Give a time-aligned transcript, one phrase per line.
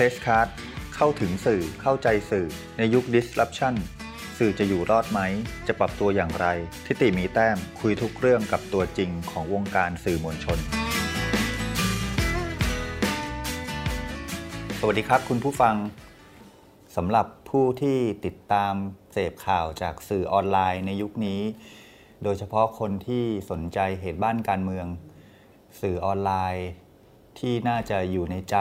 [0.00, 0.48] Press Card
[0.94, 2.46] เข้าถึงสื่อเข้าใจสื่อ
[2.78, 3.74] ในยุค Disruption
[4.38, 5.20] สื่อจะอยู่รอดไหม
[5.66, 6.46] จะปรับตัวอย่างไร
[6.86, 10.58] ทิติมีแต้มคุยทุกเรื่องกับตัวจริงของวงการสื่อมวลชน
[14.78, 15.74] สวัสดีครับคุณผู้ฟัง
[16.96, 18.74] สำหรับผู้ที่ติดตาม
[19.12, 21.40] เสพข่าวจากสื่อออนไลน์ในยุคนี้
[22.22, 24.86] โดยเฉพาะคนที่สนใจเหตุบ้านการเมือง
[25.80, 26.68] สื่อออนไลน์
[27.38, 28.56] ที่น่าจะอยู่ในใจ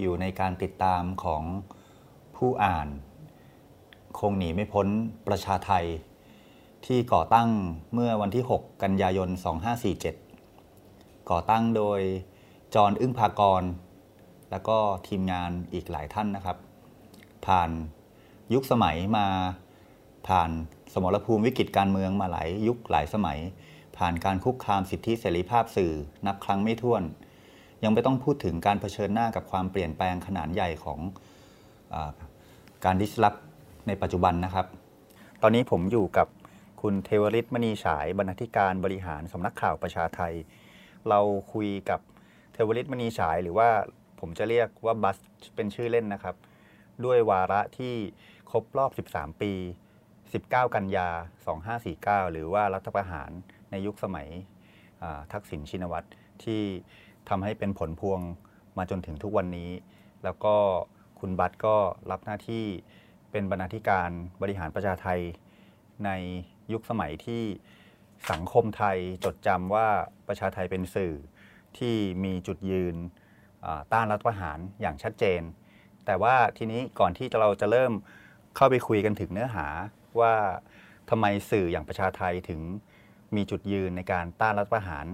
[0.00, 1.42] อยู่ในการติดตามของ
[2.36, 2.88] ผู้อ่าน
[4.18, 4.86] คงหนีไม่พ้น
[5.28, 5.86] ประชาไทย
[6.86, 7.48] ที่ก่อตั้ง
[7.94, 9.28] เมื่อวันที่ 6 กันยายน
[10.48, 12.00] 2547 ก่อตั้งโดย
[12.74, 13.62] จอห์นอึ้งภากร
[14.50, 14.78] แล้วก็
[15.08, 16.56] ทีมงานอีกหลายท่านนะครับ
[17.46, 17.70] ผ่าน
[18.54, 19.26] ยุคสมัยมา
[20.28, 20.50] ผ่าน
[20.92, 23.38] สมรภูมิวิกฤตการเมืองมาหลายยุคหลายสมัย
[23.96, 25.92] ผ่านการคุกคามสิทธิเสรีภาพสื่อ
[26.26, 27.02] นับครั้งไม่ถ้วน
[27.84, 30.98] ยังไม่ต้องพูดถึงการเผชิญหน้ากับความเปลี่ยนแปลงขนาดใหญ่ของ
[31.94, 31.96] อ
[32.84, 33.34] การดิสลอฟ
[33.86, 34.66] ในปัจจุบันนะครับ
[35.42, 36.28] ตอนนี้ผมอยู่กับ
[36.82, 40.34] คุณเทวริศมณีฉายบรรณาธิการบริหารสำนักข่าวประชาไทย
[41.08, 41.20] เรา
[41.52, 42.00] คุยกับ
[42.52, 43.68] เทวริศมณีฉายหรือว่า
[44.20, 45.18] ผมจะเรียกว่าบัส
[45.54, 46.36] เป็นชื่อเล่นนะครับ
[47.04, 47.94] ด้วยวาระที่
[48.50, 49.52] ครบรอบ 13 ปี
[50.12, 51.08] 19 กันยา
[51.70, 53.30] 2549 หรือว่ารัฐประหาร
[53.70, 54.28] ในยุคสมัย
[55.32, 56.06] ทักษิณชินวัตร
[56.44, 56.62] ที่
[57.28, 58.20] ทำให้เป็นผลพวง
[58.76, 59.70] มาจนถึงทุกวันนี้
[60.24, 60.54] แล้วก็
[61.20, 61.76] คุณบัตก็
[62.10, 62.64] รับหน้าที่
[63.30, 64.10] เป็นบรรณาธิการ
[64.42, 65.20] บริหารประชาไทย
[66.04, 66.10] ใน
[66.72, 67.42] ยุคสมัยที่
[68.30, 69.88] สังคมไทยจดจำว่า
[70.28, 71.14] ประชาไทยเป็นสื่อ
[71.78, 72.96] ที่มีจุดยืน
[73.92, 75.42] ต้านรัฐประหารอย่างชัดเจน
[76.06, 77.92] แต่ว่าทีนี้ก่อนที่เราจะเริ่ม
[78.56, 79.66] เข้าไปคุยกันถึงเนื้อหา
[80.20, 80.34] ว่า
[81.10, 82.60] ทำไมสื่ออย่างประชาไทถึง
[83.36, 85.06] มีจุดยืนในการต้านรัฐประหาร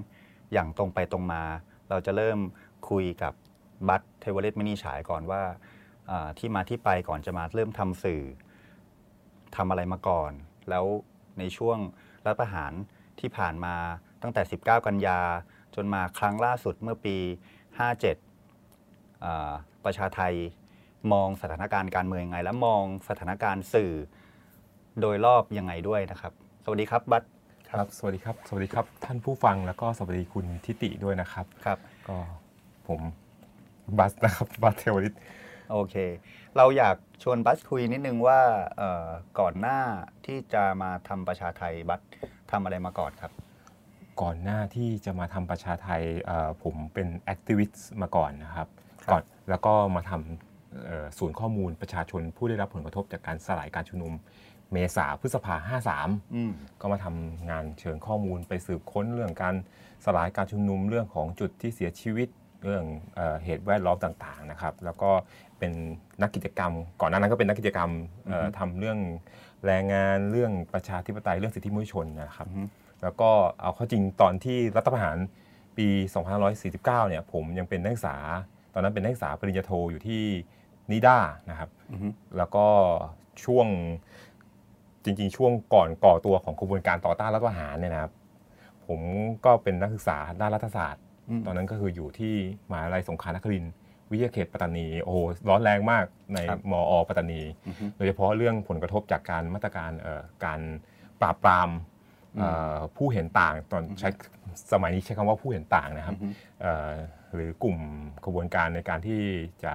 [0.52, 1.42] อย่างตรงไปตรงมา
[1.90, 2.38] เราจะเริ่ม
[2.90, 3.32] คุยกับ
[3.88, 5.42] บัสเทวฤทธิ์ มณีฉายก่อนว่า
[6.38, 8.22] ที่มาที่ไปก่อนจะมาเริ่มทำสื่อ
[9.56, 10.32] ทำอะไรมาก่อน
[10.70, 10.84] แล้ว
[11.38, 11.78] ในช่วง
[12.24, 12.72] รัฐประหาร
[13.20, 13.74] ที่ผ่านมา
[14.22, 15.20] ตั้งแต่ 19 กันยา
[15.74, 17.16] จนมาครั้งล่าสุดเมื่อปี
[18.46, 20.34] 57 ประชาไทย
[21.12, 23.92] มองสถานการณ์การเมืองยังไง และมองสถานการณ์สื่อ
[25.00, 26.32] โดยรอบยังไงด้วยนะครับ
[26.64, 27.24] สวัสดีครับบัต
[27.70, 32.18] ครับ สวัสดีครับ สวัสดีครับ ท่านผู้ฟังแล้วก็สวัสดีคุณทิติด้วยนะครับ ครับ ก็
[32.88, 33.00] ผม
[33.98, 35.14] บัสนะครับบัสเทวริต
[35.72, 35.96] โอเค
[36.56, 38.40] เราอยากชวนบัสคุยนิดนึงว่า
[38.76, 39.08] เอ่อ
[39.40, 39.78] ก่อนหน้า
[40.26, 42.00] ที่จะมาทำประชาไทยบัส
[42.50, 43.32] ทำอะไรมาก่อนครับ
[44.22, 48.68] ก่อนหน้าที่จะมาทำประชาไทยเอ่อผมเป็นแอคทิวิสต์มาก่อนนะครับ
[49.04, 54.12] ครับก่อนแล้วก็มาทำเอ่อศูนย์ข้อมูลประชาชนผู้ได้รับผลกระทบจากการสลายการชุมนุม
[54.72, 59.54] เมษาพฤษภา53อืมก็มาทำงานเชิงข้อมูลไปสืบค้นเรื่องการ
[60.04, 62.28] สลายการชุมนุมเรื่องของจุดที่เสียชีวิต
[62.64, 62.84] เรื่อง
[63.16, 65.10] เออเหตุแวดล้อมต่างๆนะครับ แล้วก็
[65.58, 65.72] เป็น
[66.22, 67.90] นักกิจกรรม ก่อนหน้านั้นก็เป็นนักกิจกรรม
[68.26, 68.98] เอ่ออือฮึทำเรื่อง
[69.66, 72.62] แรงงานเรื่องประชาธิปไตยเรื่องสิทธิมนุษยชนนะครับอือฮึ
[73.02, 73.30] แล้วก็
[73.62, 75.16] เอาเข้าจริงตอนที่รัฐประหาร
[75.78, 75.88] ปี
[76.48, 78.16] 2549 เนี่ยผมยังเป็นนักศึกษา
[78.74, 80.22] ตอนนั้นเป็นนักศึกษาปริญญาโทอยู่ที่
[80.90, 81.18] นิด้า
[81.50, 82.66] นะครับอือฮึแล้วก็
[83.44, 83.66] ช่วง
[85.04, 88.12] จริง ๆ ช่วงก่อนก่อตัวของกระบวนการต่อต้านรัฐประหารเนี่ยนะครับ
[88.86, 89.00] ผม
[89.44, 92.34] ก็เป็นนักศึกษาด้านรัฐศาสตร์อืมตอนนั้นก็คืออยู่ที่
[92.70, 93.72] มหาลัยสงขลานครินทร์
[94.10, 96.04] วิทยาเขตปัตตานีโอ้โหร้อนแรงมาก
[96.34, 100.60] ในครับมอปัตตานีอือฮึโดยเฉพาะเรื่องผลกระทบจากการมาตรการเอ่อการ
[101.20, 101.68] ปราบปราม
[102.38, 104.08] เอ่อผู้เห็นต่างตอนใช้
[104.72, 106.28] สมัยนี้ใช้คำว่าผู้เห็นต่างนะครับอือฮึ
[106.60, 106.90] เอ่อ
[107.34, 107.78] หรือกลุ่ม
[108.24, 109.20] ขบวนการในการที่
[109.64, 109.74] จะ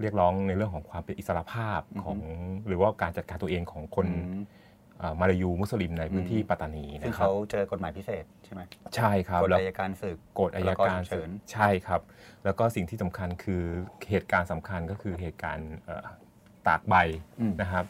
[0.00, 2.18] เรียกร้องในเรื่องของความเป็นอิสรภาพของ
[2.66, 4.44] หรือว่าการจัดการตัวเองของคนอืม
[4.98, 8.60] เอ่อมาลายูมุสลิมในพื้นที่อืมปัตตานีซึ่งนะครัเขาบเจอกฎหมายพิเศษใช่ไหม
[8.96, 12.00] ใช่ครับกฎแล้วอัยการศึกกฎอายการพรกฉุกเฉินใช่ครับ
[12.44, 13.62] แล้วก็สิ่งที่สำคัญคือ
[14.10, 16.06] เหตุการณ์สำคัญก็คือเหตุการณ์เอ่อ
[16.68, 16.94] ตากใบ
[17.40, 17.84] อืมนะครับ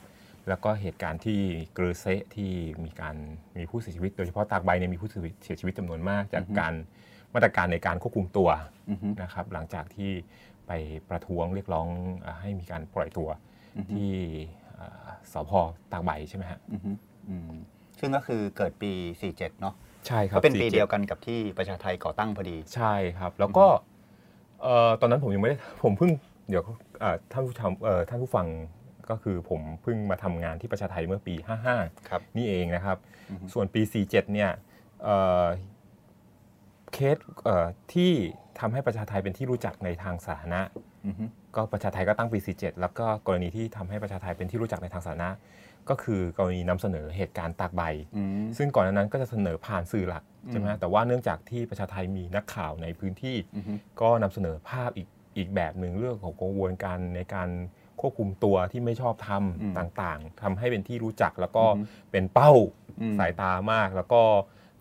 [0.48, 1.40] แล้วก็เหตุการณ์ที่
[1.74, 2.50] เกรอเซะที่
[2.84, 3.16] มีการ
[3.56, 6.74] มีผู้เสียชีวิต โดยเฉพาะตากใบเนี่ยมีผู้เสียชีวิตจำนวนมาก จากการ
[7.34, 8.48] มาตรการในการควบคุมตัว
[8.90, 10.12] อือฮึนะครับหลังจากที่
[10.70, 11.86] ไปประท้วงเรียกร้อง
[12.20, 13.28] เอ่อให้มีการปล่อยตัว
[13.76, 14.10] อือฮึที่
[14.74, 15.52] เอ่อสพ
[15.92, 16.90] ตากใบใช่ไหมฮะอือฮึ
[17.28, 17.50] อืม
[17.98, 18.92] ซึ่งก็คือเกิดปี
[19.26, 19.74] 47 เนาะ
[20.06, 23.66] ใช่ครับก็เป็นปี47เดียวกันกับที่ประชาไทยก่อตั้งพอดี ใช่ครับ แล้วก็
[24.62, 26.10] เอ่อตอนนั้นผมยังไม่ได้ผมเพิ่ง
[26.48, 26.62] เดี๋ยว
[27.00, 28.46] เอ่อท่านผู้ชมเอ่อท่านผู้ฟัง
[29.10, 31.34] ก็คือผมเพิ่งมาทำงานที่ประชาไทยเมื่อปี
[31.72, 32.98] 55ครับนี่เองนะครับ
[33.30, 34.50] อือฮึส่วนปี 47 เนี่ย
[35.02, 35.46] เอ่อ
[36.92, 38.12] เคสเอ่อที่
[38.60, 40.62] ทำให้ประชาไทยเป็นที่รู้จักในทางสาธารณะ
[41.06, 41.24] อือฮึ
[41.56, 45.30] ก็ประชาไทยก็ตั้งปี 47 แล้วก็กรณีที่ทำให้ประชาไทยเป็นที่รู้จักในทางสาธารณะ
[45.88, 47.82] ก็คือกรณีนำเสนอเหตุการณ์ตากใบ
[48.16, 57.48] อืมซึ่งก่อนหน้านั้นก็จะเสนอผ่านสื่อหลักใช่ไหมอืฮะมแต่ว่าเนื่องจากที่ประชาไทยมีนักข่าวในพื้นที่อือฮึก็นำเสนอภาพอีกอีกแบบหนึ่งเรื่องของกระบวนการในการ
[58.00, 59.30] ควบคุมตัวที่ไม่ชอบท
[59.62, 62.52] อืมำต่างๆทำให้เป็นที่รู้จักแล้วก็อือฮึเป็นเป้า
[63.00, 64.22] อืมสายตามากแล้วก็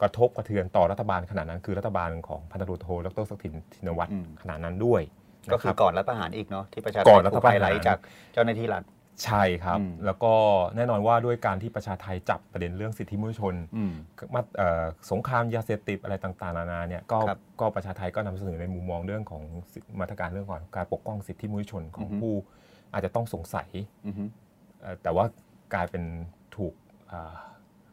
[0.02, 5.02] กระทบกระเทือนต่อรัฐบาลขณะนั้น คือรัฐบาลของพันตำรวจโทดรศักดิ์สินธินวัตรอืมขณะนั้นด้วย
[5.54, 7.98] ก็คือนะรับก่อนรัฐประหารอีกเนาะที่ประชาชนก่อนรัฐประหารถูไฮไลท์จาก
[8.34, 8.84] เจ้าหน้าที่รัฐ
[9.26, 10.34] ใช่ครับอืมแล้วก็
[10.76, 13.94] แน่นอนว่าด้วยการที่ประชาไทยจับประเด็นเรื่องสิทธิมนุษยชนอืม
[14.34, 19.44] มาเอ่อสงครามยาเสพติดอะไรต่างๆนานาเนี่ยก็ครับก็ประชาไทยก็นำเสนอในมุมมองเรื่องของ
[19.74, 22.36] สิมาตรการเรื่องของการปกป้องสิทธิมนุษยชนของอือฮึผู้
[22.94, 23.70] อาจจะต้องสงสัย
[24.08, 24.24] อือฮึ
[24.82, 25.26] เอ่อแต่ว่า
[25.74, 26.04] กลายเป็น
[26.56, 26.74] ถูก
[27.12, 27.34] อ่า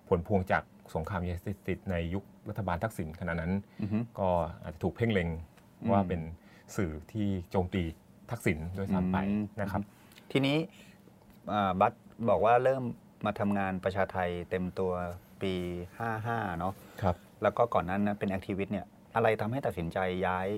[0.08, 0.62] ผลพวงจาก
[0.94, 3.52] สงครามยาเสพติดในยุครัฐบาลทักษิณขณะนั้น
[3.82, 4.28] อือฮึก็
[4.62, 5.28] อาจจะถูกเพ่งเล็ง
[5.90, 6.20] ว่าเป็น
[6.76, 7.82] สื่อที่โจมตี
[8.30, 9.82] ทักษิณด้วยซ้ำไปอืมนะครับ
[10.32, 10.56] ทีนี้
[11.52, 11.92] อ่าบัต
[12.30, 12.82] บอกว่าเริ่ม
[13.26, 14.92] มาทำงานประชาไทยเต็มตัว
[15.42, 15.54] ปี
[16.06, 20.48] 55 เนาะครับ แล้วก็ก่อนนั้นนะเป็นแอคทิวิสต์เนี่ยอะไรทำให้ตัดสินใจย้าย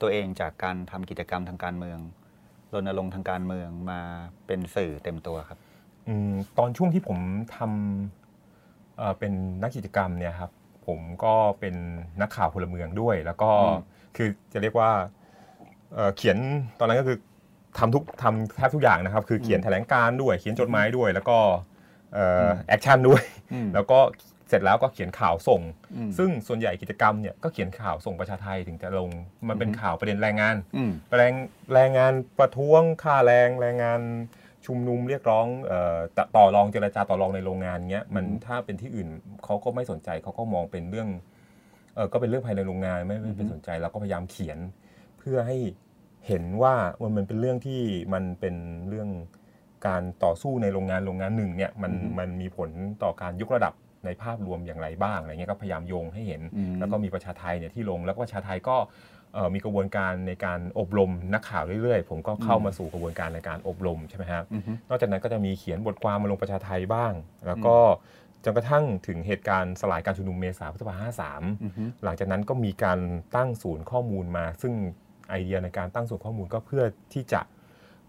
[0.00, 1.98] ตัวเองจากการทำกิจกรรมทางการเมือง
[2.74, 4.00] รณรงค์ทางการเมืองมา
[4.46, 5.58] เป็นสื่อเต็มตัวครับ
[6.08, 7.18] อืมตอนช่วงที่ผม
[7.56, 8.21] ทำ
[8.98, 10.50] เอ่อเป็นนักกิจกรรมเนี่ยครับ
[10.86, 11.74] ผมก็เป็น
[12.20, 13.80] นักข่าวพลเมืองด้วย แล้วก็อืม
[14.16, 14.90] คือจะเรียกว่า
[15.94, 16.38] เอ่อเขียน
[16.78, 17.18] ตอนนั้นก็คือ
[17.78, 21.38] ทำทุกทำแทบทุกอย่างนะครับ คือเขียนแถลงการณ์ด้วย เขียนจดหมายด้วย แล้วก็
[22.68, 23.22] action ด้วย
[23.52, 23.98] อืมแล้วก็
[24.48, 25.60] เสร็จแล้วก็เขียนข่าวส่ง
[25.96, 29.10] อืมซึ่งส่วนใหญ่กิจกรรมเนี่ยก็เขียนข่าวส่งประชาไทถึงจะลง
[29.48, 31.34] มันเป็นอือฮึข่าวประเด็นแรงงานอืมแรง
[31.74, 34.00] แรงงานประท้วงค่าแรงแรงงาน
[34.66, 39.08] ชุมนุมเรียกร้องเอ่อตต่อรองเจรจาต่อรองในโรงงานเงี้ยมันอืมถ้าเป็นที่อื่น
[39.44, 41.08] เขาก็ไม่สนใจเขาก็มองเป็นเรื่อง
[41.94, 44.58] เออก็เป็นเรื่องภายในโรงงานไม่ไม่เป็นสนใจเราก็พยายามเขียน
[45.18, 45.58] เพื่อให้
[46.26, 47.80] เห็นว่ามันมันเป็นเรื่องที่
[48.14, 48.54] มันเป็น
[48.88, 49.08] เรื่อง
[49.86, 52.70] การต่อสู้ในโรงงานโรงงานหนึ่งเนี่ยมันอือฮึมันมีผล
[53.02, 53.74] ต่อการยกระดับ
[54.04, 59.11] ในภาพรวมอย่างไรบ้างอะไรเงี้ยก็พยายามโยงให้เห็นอืมแล้วก็มีประชาไทยเนี่ยที่ลงแล้วก็ประชาไทยก็เอ่อ
[59.54, 67.12] มีกระบวนการในการอบรมนักข่าวเรื่อยๆ ผมก็เข้ามาสู่กระบวนการในการอบรมใช่ไหมครับอือฮึนอกจากนั้นก็จะมีเขียนบทความมาลงประชาไทยบ้าง
[67.46, 67.76] แล้วก็
[68.44, 70.94] จนกระทั่งถึงเหตุการณ์สลายการชุมนุมเมษาพฤษภา
[71.62, 72.98] อือฮึ53หลังจากนั้นก็มีการ
[73.36, 74.72] ตั้งศูนย์ข้อมูลมา ซึ่ง
[75.30, 77.40] ไอเดียในการตั้งศูนย์ข้อมูลก็เพื่อที่จะ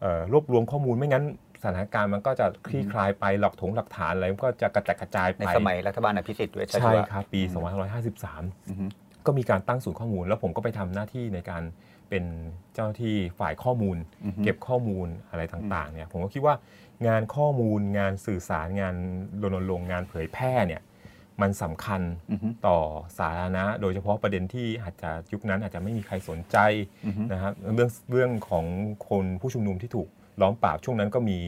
[0.01, 1.25] เอ่อรวบรวมข้อมูลไม่งั้น
[1.61, 7.41] สถานการณ์มันก็จะคลี่คลายไปหลักถงหลักฐานอะไรมันก็จะกระจัดกระจายในไปสมัยรัฐบาลอภิสิทธิ์เวชชใช่ชีวะครับปี
[8.03, 8.85] 2553อือฮึ
[9.25, 11.63] ก็มีการตั้งศูนย์ข้อมูล แล้วผมก็ไปทำหน้าที่ในการ
[12.09, 12.23] เป็น
[12.73, 16.55] เจ้าหน้าที่ฝ่ายข้อมูลอือฮึเก็บข้อมูลอะไรต่างๆเนี่ยผมก็คิดว่า
[17.07, 18.95] งานข้อมูลงานสื่อสารงาน
[19.41, 20.81] รณรงค์งานเผยแพร่เนี่ย
[21.41, 22.77] มันสำคัญอือฮึต่อ
[23.17, 26.57] สาธารณะ โดยเฉพาะประเด็นที่อาจจะยุคนั้นอาจจะไม่มีใครสนใจ
[27.05, 28.65] อือฮึนะครับเรื่องเรื่องของ
[29.09, 30.07] คนผู้ชุมนุมที่ถูก
[30.41, 31.39] ล้อมปราบช่วงนั้นก็มี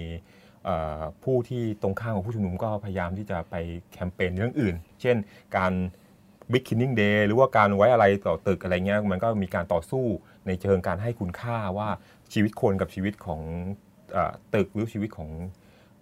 [0.66, 3.56] เอ่อผู้ที่ตรงข้ามของผู้ชุมนุมก็พยายามที่จะไป
[3.92, 5.16] แคมเปญเรื่องอื่น เช่น
[5.58, 5.74] การ
[6.52, 10.06] Big Killing Day หรือว่าการไว้อะไรต่อตึกอะไรเงี้ยมันก็มีการต่อสู้
[10.48, 11.90] ในเชิงการให้คุณค่าว่า
[12.34, 13.42] ชีวิตคนกับชีวิตของ
[14.14, 15.30] เออตึกหรือชีวิตของ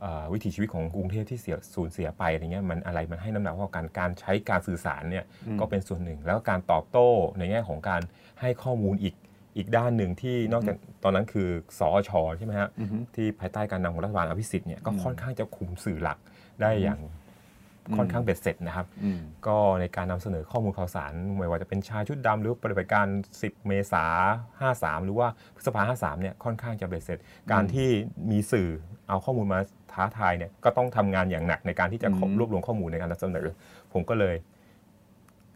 [0.02, 7.08] เออวิถีชีวิตของกรุงเทพที่เสียสูญเสียไปอะไรเงี้ยมันอะไรมันให้น้ำหนักว่าการการใช้การสื่อสารเนี่ยอืมก็เป็นส่วนหนึ่ง แล้วก็การตอบโต้
[7.38, 8.02] ในแง่ของการ
[8.42, 9.16] ให้ข้อมูลอีก
[9.58, 11.48] อีกด้านหนึ่งที่นอกจากตอนนั้นคือ
[11.80, 16.18] สอชใช่ไหมฮะอือฮึที่ภายใต้การนำของรัฐบาลอภิสิทธิ์เนี่ยก็อืมค่อนข้างจะคุมสื่อหลัก
[16.62, 17.23] ได้อย่างอืม
[17.98, 23.08] ค่อนข้างเบ็ดเสร็จนะครับอืมก็ในการนำเสนอข้อมูลข่าวสารไม่ว่าจะเป็นชายชุดดำหรือปฏิบัติการ
[23.40, 24.06] 10 เมษา
[24.60, 27.18] 53 หรือว่าพฤษภา53เนี่ยค่อนข้างจะเบ็ดเสร็จ
[27.52, 27.90] การที่
[28.32, 28.70] มีสื่อ
[29.08, 29.60] เอาข้อมูลมา
[29.94, 33.48] ท้าทายเนี่ยก็ต้องทำงานอย่างหนักในการที่จะอืมรวบรวมข้อมูลในการนำเสนอ
[33.94, 34.36] ผมก็เลย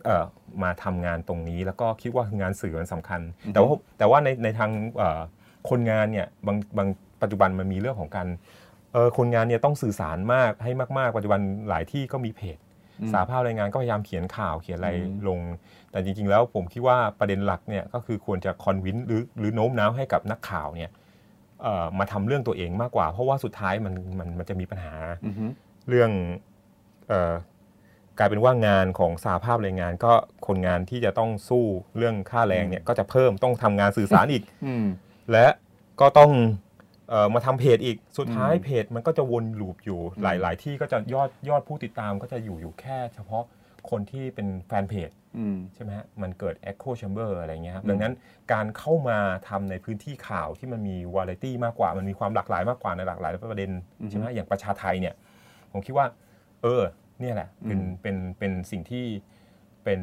[0.05, 0.25] เอ่อ
[0.63, 3.21] มาทำงานตรงนี้แล้วก็คิดว่างานสื่อมันสำคัญ
[3.53, 5.21] แต่ว่าแต่ว่าในในทางเอ่อ
[5.69, 6.87] คนงานเนี่ยบางบาง
[7.21, 8.27] ปัจจุบันมันมีเรื่องของการ
[8.66, 11.39] เออคนงานเนี่ยต้องสื่อสารมากให้มากๆปัจจุบัน
[11.69, 12.57] หลายที่ก็มีเพจ
[13.01, 15.39] อืมสาภาพแรงงานก็พยายามเขียนข่าวเขียนอะไรอืมลง
[15.91, 20.91] แต่จริง ๆ แล้วผมคิดว่าประเด็นหลักเนี่ยก็คือควรจะคอนวินหรือหรือโน้มน้าวให้กับนักข่าวเนี่ย
[21.61, 24.93] เอ่อมาทำเรื่องตัวเองมากกว่า เพราะว่าสุดท้ายมันมันมันจะมีปัญหา
[25.25, 25.45] อือฮึ
[25.89, 26.11] เรื่อง
[27.07, 27.33] เอ่อ
[28.19, 30.13] กลายเป็นว่างานของสาภาพแรงงานก็
[30.47, 31.65] คนงานที่จะต้องสู้
[31.97, 34.85] เรื่องค่าแรงเนี่ยก็จะเพิ่มต้องทำงานสื่อสารอีกอืม
[35.31, 35.47] และ
[36.01, 36.66] ก็ต้องเออ
[37.33, 43.43] มาทำเพจอีกสุดท้ายอืมเพจมันก็จะวนลูปอยู่อืมหลาย ๆ ที่ก็จะยอดยอดผู้ติดตามก็จะอยู่อยู่แค่เฉพาะ
[43.89, 48.13] คนที่เป็นแฟนเพจอืมใช่ไหมฮะมันเกิด Echo Chamber อะไรเงี้ยครับอืมดังนั้น
[48.53, 49.17] การเข้ามา
[49.49, 53.71] ทำในพื้นที่ข่าวที่มันมีวาไรตี้มากกว่า มันมีความหลากหลายมากกว่าในหลากหลายประเด็น
[54.09, 55.15] ใช่ไหมอย่างประชาไทยเนี่ย
[55.71, 56.07] ผมคิดว่า
[56.63, 56.83] เออ
[57.19, 59.05] เนี่ยแหละเป็นอืมเป็นเป็นสิ่งที่
[59.83, 60.01] เป็น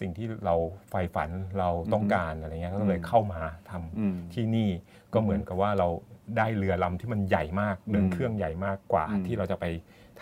[0.00, 0.54] สิ่งที่เรา
[0.90, 4.70] ใฝ่ฝันเราต้องการอะไรเงี้ยก็เลยอืมเข้ามาทำอืมที่นี่
[5.12, 5.88] ก็เหมือนกับว่าเรา
[6.36, 9.64] ได้เรือลำที่มันใหญ่มากเดินอืมเครื่องใหญ่มากกว่าอืมที่เราจะไป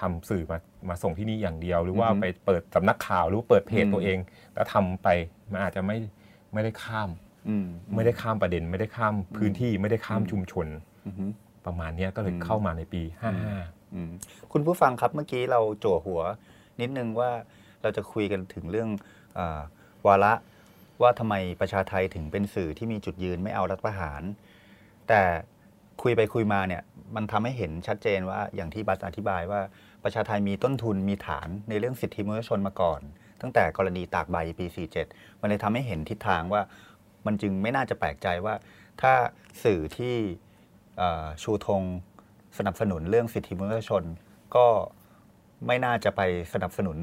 [0.00, 0.58] ทำสื่อมา
[0.88, 4.18] มาส่งที่นี่อย่างเดียว หรือว่าอือฮึไปเปิดสำนักข่าวหรือว่าเปิดเพจอืมตัวเอง
[4.54, 5.08] แล้วทำไป
[5.52, 5.96] มันอาจจะไม่
[6.52, 7.10] ไม่ได้ข้าม
[7.48, 10.66] อืมไม่ได้ข้ามประเด็น ไม่ได้ข้ามพื้นที่ไม่ได้ข้ามชุมชน
[11.06, 11.24] อือฮึ
[11.66, 13.02] ประมาณเนี้ยก็เลยอืมเข้ามาในปี
[13.94, 14.10] อืม
[14.52, 16.20] คุณผู้ฟังครับเมื่อกี้เราจั่วหัว
[16.80, 17.30] นิดนึงว่า
[17.82, 18.88] เราจะคุยกันถึงเรื่อง
[19.38, 19.60] อา
[20.06, 20.32] วาระ
[21.02, 24.22] ว่าทำไมประชาไทยถึงเป็นสื่อที่มีจุดยืนไม่เอารัฐประหาร
[25.08, 25.22] แต่
[26.02, 26.82] คุยไปคุยมาเนี่ย
[27.16, 29.60] มันทำให้เห็นชัดเจนว่าอย่างที่บัสอธิบายว่า
[30.04, 33.00] ประชาไทยมีต้นทุนมีฐานในเรื่องสิทธิมนุษยชนมาก่อน
[33.40, 34.66] ตั้งแต่กรณีตากใบปี
[35.04, 36.62] 47 มันเลยทำให้เห็นทิศทางว่า
[37.26, 38.54] มันจึงไม่น่าจะแปลกใจว่า
[39.02, 39.12] ถ้า
[39.64, 40.16] สื่อที่
[40.98, 41.82] เอ่อชูธง
[42.58, 44.04] สนับสนุนเรื่องสิทธิมนุษยชน
[44.56, 44.66] ก็
[45.66, 46.20] ไม่น่าจะไป
[46.52, 46.98] สนับสนุน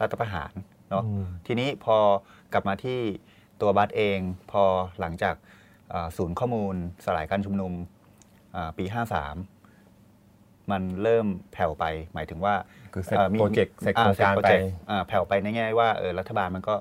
[0.00, 0.52] รัฐประหาร
[0.90, 1.96] เนาะอืมทีนี้พอ
[2.52, 3.00] กลับมาที่
[3.60, 4.18] ตัวบัสเอง
[4.50, 4.62] พอ
[5.00, 5.34] หลังจาก
[5.90, 6.74] เอ่อศูนย์ข้อมูล
[7.04, 7.95] สลายการชุมนุมอ่า
[8.78, 11.84] ปี 53 มันเริ่มแผ่วไป
[12.14, 12.54] หมายถึงว่า
[12.92, 16.74] คือเสร็จอ่อมีโปรเจกต์เสร็จอ่โครงการเสจโปไปเจต์อ่าแผ่วไปในแง่ว่าเออรัฐบาลมันก็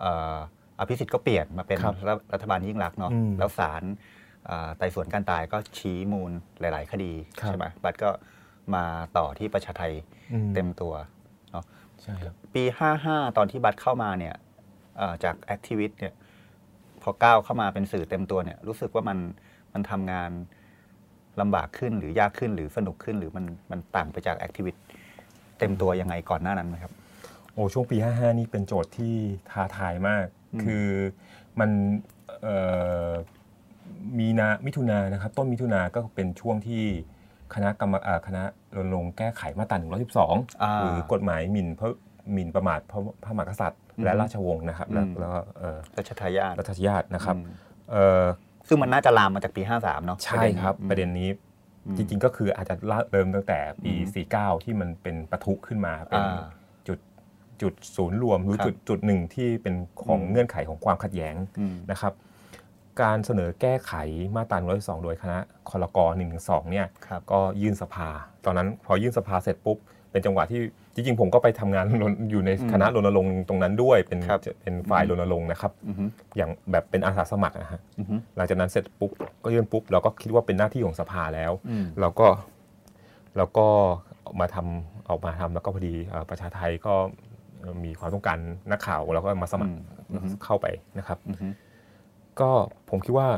[0.00, 0.36] เอ่อ
[0.78, 3.82] อภิสิทธิ์ก็เปลี่ยนมาเป็นครับรัฐรัฐบาลยิ่งรักษณ์เนาะอืมแล้วศาล
[4.50, 8.10] อ่าไต่สวนการตายก็ชี้มูลหลาย ๆ คดีครับใช่ไหมบัตรก็
[8.74, 8.84] มา
[9.18, 9.92] ต่อที่ประชาไทย
[10.32, 10.94] อืมเต็มตัว
[12.02, 12.64] ใช่ครับปี
[13.00, 14.34] 55 ตอนที่บัสเข้ามาเนี่ย
[14.98, 16.14] เอ่อจาก activist เนี่ย
[17.02, 19.18] พอก้าวเข้ามาเป็นสื่อเต็มตัวเนี่ยรู้สึกว่ามัน
[19.72, 20.30] มันทำงาน
[21.40, 24.84] ลำบากขึ้นหรือยากขึ้นหรือสนุกขึ้นหรือมันมันต่างไปจาก activist
[25.58, 26.92] เต็มตัวยังไงก่อนหน้านั้นไหมครับ
[27.52, 29.14] โอ้ช่วงปี 55 นี่เป็นโจทย์ที่
[29.50, 30.86] ท้าทายมากอืมคือ
[31.60, 31.70] มัน
[32.42, 32.56] เอ่
[33.08, 33.10] อ
[34.18, 36.84] มีนามิถุนานะครับ ต้นมิถุนาก็เป็นช่วงที่
[37.54, 38.42] คณะกรรมอ่าคณะ
[38.76, 39.78] รณรงค์แก้ไขมาตรา
[40.20, 41.88] 112อ่าหรือกฎหมายหมิ่นพระ
[42.32, 47.52] หมิ่นประมาทพระพระมหากษัตริย์อืมและราชวงศ์นะครับ แล้วอืมแล้วก็เอ่อรัชทายาทรัชทายาทนะครับอืม
[47.90, 48.24] เอ่อ
[48.68, 51.28] ซึ่งมันน่าจะลามมาจากปี 53 เนาะใช่ครับ ประเด็นนี้
[51.86, 52.74] อืมจริงๆก็คืออาจจะ
[53.12, 54.26] เริ่มตั้งแต่ปีอืม
[54.58, 56.42] 49 ที่มันเป็นปะทุขึ้นมาเป็นอ่า
[56.88, 56.98] จุด
[57.62, 62.12] จุดศูนย์รวมหรือครับจุดจุดหนึ่งที่เป็นของอืมเงื่อนไขของความขัดแย้งอืมนะครับ
[63.02, 63.92] การเสนอแก้ไข
[64.36, 65.38] มาตรา112โดยคณะ
[65.70, 65.98] คอรก
[66.34, 68.08] 112เนี่ยครับก็ยื่นสภา
[68.44, 69.76] ตอนนั้นพอยื่นสภาเสร็จปุ๊บ
[70.10, 70.60] เป็นจังหวะที่
[70.98, 76.04] จริงๆผมก็ไปทำงานรณอยู่ในอืมคณะรณรงค์ตรงนั้นด้วยเป็นครับเป็นฝ่ายอืมรณรงค์นะครับอือฮึ
[76.36, 79.10] อย่างแบบเป็นอาสาสมัครนะฮะอือฮึหลังจากนั้นเสร็จปุ๊บ
[79.44, 82.26] ก็ยื่นปุ๊บเราก็คิดว่าเป็นหน้าที่ของสภาแล้วอืมเราก็
[83.36, 83.66] เราก็
[84.26, 86.94] ออกมาทำออกมาทำแล้วก็พอดีเอ่อประชาไทยก็
[87.60, 88.38] เอ่อมีความต้องการ
[88.70, 89.74] นักข่าวเราก็มาสมัคร
[90.10, 90.66] อืมเข้าไป
[90.98, 91.46] นะครับอือฮึ
[92.40, 92.50] ก็
[92.90, 93.28] ผมคิดว่า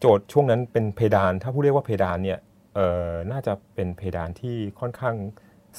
[0.00, 2.38] โจทย์ช่วงนั้นเป็นเพดาน ถ้าผู้เรียกว่าเพดานเนี่ย
[2.74, 5.14] เอ่อน่าจะเป็นเพดานที่ค่อนข้าง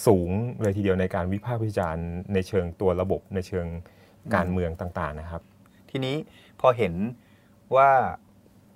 [0.08, 0.30] สูง
[0.62, 3.68] เลยทีเดียวในการวิพากษ์วิจารณ์ในเชิงตัวระบบในเชิง
[4.36, 5.42] การเมืองต่างๆนะครับ
[5.92, 6.16] ทีนี้
[6.60, 6.94] พอเห็น
[7.76, 7.90] ว่า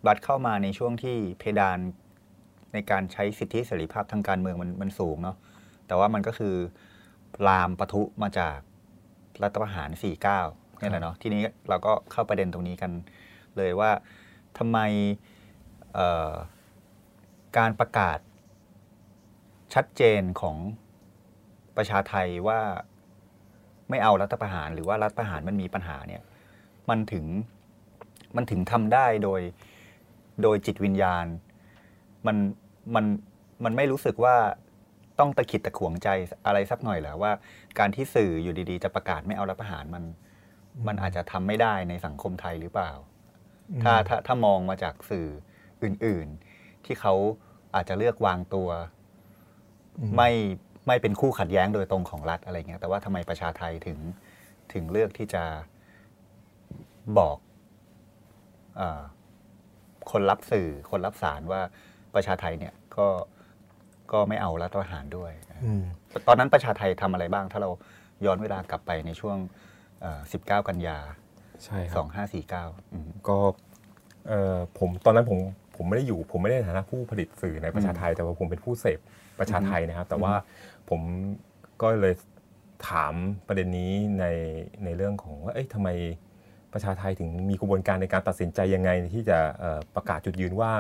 [0.05, 1.79] บัตรเข้ามาในช่วงที่เพดาน
[2.73, 5.37] ในการใช้สิทธิเสรีภาพทางการเมืองมันมันสูงเนาะ
[5.87, 6.55] แต่ว่ามันก็คือ
[7.47, 8.57] ลามปะทุมาจาก
[9.43, 9.89] รัฐประหาร
[10.35, 12.91] 49นี่แหละเนาะทีนี้เราก็เข้าประเด็นตรงนี้กัน
[13.57, 13.91] เลยว่า
[14.57, 14.79] ทำไม
[15.93, 16.31] เอ่อ
[17.57, 18.19] การประกาศ
[19.73, 20.57] ชัดเจนของ
[21.77, 22.59] ประชาไทยว่า
[23.89, 26.23] ไม่เอารัฐประหารหรือว่ารัฐประหารมันมีปัญหาเนี่ย
[26.89, 27.25] มันถึง
[28.35, 29.41] มันถึงทำได้โดย
[30.43, 31.25] โดยจิตวิญญาณ
[32.27, 32.37] มัน
[32.95, 33.05] มัน
[33.63, 34.35] มันไม่รู้สึกว่า
[35.19, 36.07] ต้องตะขิดตะขวงใจ
[36.45, 37.31] อะไรสักหน่อยเหรอว่า
[37.79, 40.03] การที่สื่ออยู่ดีๆ จะประกาศไม่เอารัฐประหารมัน
[40.87, 42.91] มันอาจจะทำไม่ได้ในสังคมไทยหรือเปล่า
[43.83, 45.27] ถ้าถ้าถ้ามองมาจากสื่อ
[45.83, 46.27] อื่น
[46.57, 47.13] ๆ ที่เขา
[47.75, 48.69] อาจจะเลือกวางตัว
[49.99, 50.31] อืมไม่
[50.87, 53.99] ไม่เป็นคู่ขัดแย้งโดยตรงของรัฐอะไรเงี้ยแต่ว่าทำไมประชาไทยถึง
[54.73, 55.43] ถึงเลือกที่จะ
[57.19, 57.37] บอก
[58.77, 59.01] เออ
[60.11, 61.61] คนรับสื่อคนรับสารว่า
[62.15, 63.07] ประชาไทยเนี่ยก็
[64.11, 65.31] ก็ไม่เอารัฐประหารด้วย
[65.65, 65.83] อืม
[66.27, 67.69] ตอนนั้นประชาไทยทำอะไรบ้าง ถ้าเรา
[68.25, 69.37] ย้อนเวลากลับไปในช่วง
[70.01, 70.97] เอ่อ19 กันยา
[71.63, 72.05] ใช่ครับ
[72.51, 73.37] 2549อืมก็
[74.27, 75.39] เอ่อผมตอนนั้นผม
[75.75, 78.99] ผมไม่ได้อยู่ ผมไม่ได้ในฐานะผู้ผลิตสื่อในประชาไทย แต่ว่าผมเป็นผู้เสพ
[79.39, 80.33] ประชาไทยนะครับ แต่ว่า
[80.89, 81.01] ผม
[81.81, 82.13] ก็เลย
[82.89, 83.13] ถาม
[83.47, 84.25] ประเด็นนี้ใน
[84.83, 85.89] ในเรื่องของว่าเอ๊ะทำไม
[86.73, 90.71] ประชาไทยถึงมีกระบวนการในการตัดสินใจยังไงที่จะเอ่อประกาศจุดยืนว่า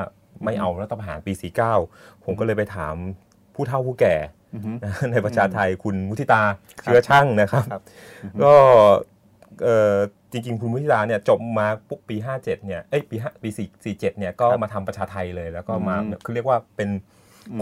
[0.43, 1.33] ไม่เอารัฐประหารปี
[1.79, 2.95] 49 ผมก็เลยไปถาม
[3.55, 4.15] ผู้เฒ่าผู้แก่
[4.53, 6.41] อือฮึนะในประชาไทยคุณมุทิตา
[6.83, 7.83] เชื้อช่างนะครับครับ
[8.43, 8.53] ก็
[9.63, 9.95] เอ่อ
[10.31, 16.99] จริงๆ คุณมุทิตาเนี่ยจบมาปุ๊บปี 57 เนี่ยเอ้ยปี5ปี4 47เนี่ยก็ครับมาทำประชาไทยเลย แล้วก็มาอืมคือเรียกว่าเป็นอืม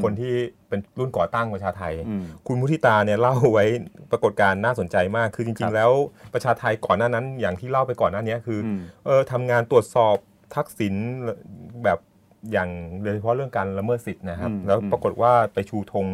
[0.01, 0.33] คนที่
[0.67, 3.65] เป็นรุ่นก่อตั้งประชาไทยอืมคุณมุทิตาเนี่ยเล่าไว้
[4.11, 5.91] ปรากฏการณ์น่าสนใจมาก คือครับจริงๆแล้ว
[6.33, 10.15] ประชาไทก่อนหน้านั้นอย่างที่เล่าไปก่อนหน้านี้คือออืมเออทำงานตรวจสอบ
[10.55, 10.95] ทักษิณ
[11.83, 11.99] แบบ
[12.51, 12.69] อย่าง
[13.03, 16.07] โดยเฉพาะเรื่องการละเมิดสิทธิ์นะครับอืมแล้วอืมปรากฏว่าไปชูธง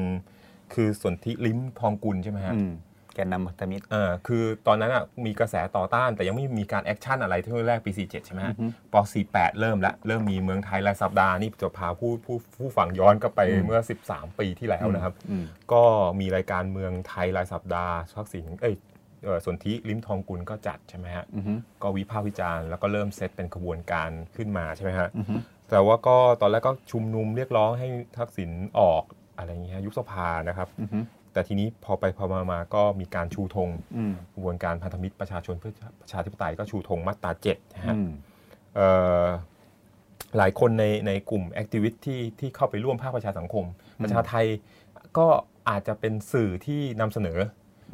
[0.73, 2.71] คือสนธิลิ้มทองกุลใช่ไหมฮะอืม
[3.17, 15.43] แกนนำพันธมิตรเออคือตอนนั้นอะมีกระแสต่อต้านแต่ยังไม่มีการ action อะไรที่แรกปี 47 ใช่ไหมฮะอือฮึพอ48 เริ่มละเริ่มมีเมืองไทยรายสัปดาห์นี่จะพาผู้ผู้ผู้ฟังย้อนกลับไปอืมเมื่อ 13 ปีที่แล้วนะครับ อืม
[15.73, 15.83] ก็
[16.19, 18.75] มีรายการเมืองไทยรายสัปดาห์ทักษิณเอ้ย
[19.23, 25.35] เอ่อสนธิลิมทองกุลก็จัดใช่ไหมฮะ อือฮึ ก็วิพากษ์วิจารณ์แล้วก็เริ่มเซตเป็นขบวนการขึ้นมาใช่ไหมฮะอือฮึ
[25.69, 29.03] แต่ว่าก็ตอนแรกก็ชุมนุมเรียกร้องให้ทักษิณออก
[29.37, 30.99] อะไรอย่างเงี้ยยุบสภานะครับ อือฮึ
[31.37, 38.09] แต่ทีนี้พอไปพอมามาก็มีการชูธงอืมกระบวนการพันธมิตรประชาชนเพื่อประชาธิปไตยก็ชูธงมาตราเจ็ดนะฮะอืม
[38.75, 38.87] เอ่
[39.23, 39.25] อ
[40.37, 43.65] หลายคนในในกลุ่ม activist ที่ที่เข้าไปร่วมภาคประชาสังคม
[44.03, 44.45] ประชาไท
[45.17, 45.27] ก็
[45.69, 47.39] อาจจะเป็นสื่อที่นำเสนอ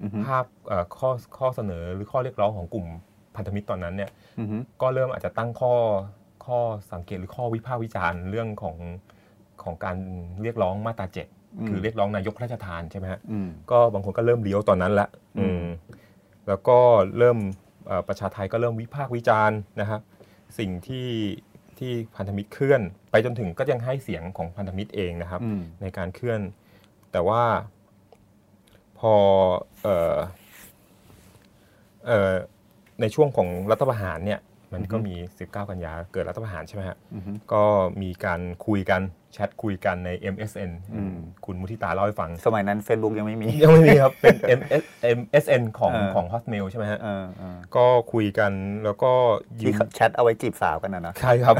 [0.03, 2.85] อือฮึภาพเอ่อข้อข้อเสนอหรือข้อเรียกร้องของกลุ่ม
[3.35, 5.73] พันธมิตรตอนนั้นเนี่ยอือฮึก็เริ่มอาจจะตั้งข้อ
[6.45, 6.59] ข้อ
[6.91, 8.77] สังเกตหรือข้อวิพากษ์วิจารณ์เรื่องของ
[9.63, 9.97] ของการ
[10.41, 11.27] เรียกร้องมาตราเจ็ด
[11.67, 15.07] คือเรียกร้องนายกพระราชทานใช่ไหมฮะอืมก็บางคนก็เริ่มเลี้ยวตอนนั้นละ
[15.39, 15.65] อืมอืม
[16.47, 16.77] แล้วก็
[17.17, 17.37] เริ่ม
[17.87, 20.01] เอ่อประชาไทยก็เริ่มวิพากษ์วิจารณ์นะครับ
[20.59, 21.09] สิ่งที่
[21.77, 22.81] ที่พันธมิตรเคลื่อน
[23.11, 26.41] ไปจนถึงก็ยังให้เสียงของพันธมิตรเองนะครับอืมในการเคลื่อน
[27.11, 27.43] แต่ว่า
[28.99, 29.13] พอ
[29.83, 30.17] เอ่อ
[32.05, 32.33] เอ่อ
[33.01, 34.39] ในช่วงของรัฐประหารเนี่ย
[34.73, 37.63] มันก็มี 19 กันยาเกิดรัฐประหารใช่ไหมฮะอือฮึก็
[38.01, 39.01] มีการคุยกัน
[39.33, 41.15] แชทคุยกันใน MSN อืม
[41.45, 44.83] คุณมุทิตาเล่าให้ฟัง สมัยนั้น Facebook ยังไม่มี ยังไม่มีครับ เป็น MS
[45.17, 48.51] MSN ของเออของ Hotmail ใช่ไหมฮะเออเออก็คุยกัน
[48.83, 49.11] แล้วก็
[49.61, 51.55] ยืที่นแชทเอาไว้จีบสาวกันนะเนอะใช่ครับ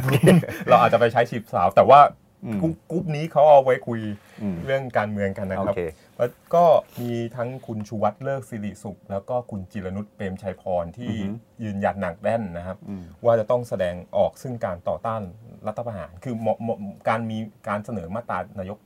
[0.69, 1.99] เราอาจจะไปใช้ชีพสาวแต่ว่า
[2.45, 3.99] อืมกรุ๊ปกรุ๊ปนี้เขาเอาไว้คุย
[4.41, 5.81] อืมเรื่องการเมืองกันนะโอครับเค
[6.17, 6.65] แล้วก็
[7.01, 11.27] มีทั้งคุณชูวัตรเลิกสิริสุข แล้วก็คุณจิรนุชเปรมชัยพรที่อือฮึ
[11.63, 15.21] ยืนหยัดหนักแน่นนะครับอืมว่าจะต้องแสดงออกซึ่งการต่อต้าน
[15.67, 16.77] รัฐประหาร คือเหมาะเหมาะ
[17.09, 18.77] การมีการเสนอมาตรานายก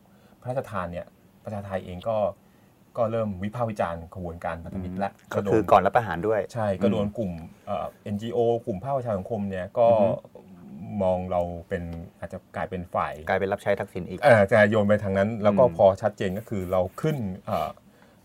[0.41, 1.05] พระราชทานเนี่ย
[1.43, 2.17] ประชาไทยเองก็
[2.98, 7.31] ก็เริ่มวิพากษ์วิจารณ์ขบวนการพันธมิตรและก็โดคือนก่อนรับประหารด้วย ใช่ก็โดนกลุ่ม
[7.65, 10.10] เอ่อ NGO กลุ่มภาคประชาสังคมเนี่ยก็อือฮึ
[11.01, 11.84] มองเราเป็น
[12.19, 17.69] อาจจะกลายเป็นฝ่าย กลายเป็นรับใช้ทักษิณอีกเออจะโยนไปทางนั้น แล้วก็อืมพอชัดเจนก็คือเราขึ้นเอ่อ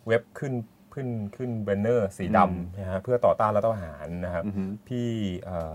[0.06, 0.54] เว็บขึ้น
[0.94, 5.08] ขึ้นขึ้นแบนเนอร์สีอืมดำนะฮะเพื่อต่อต้านรัฐประหารนะครับอือฮึพี่
[5.44, 5.72] เอ่อ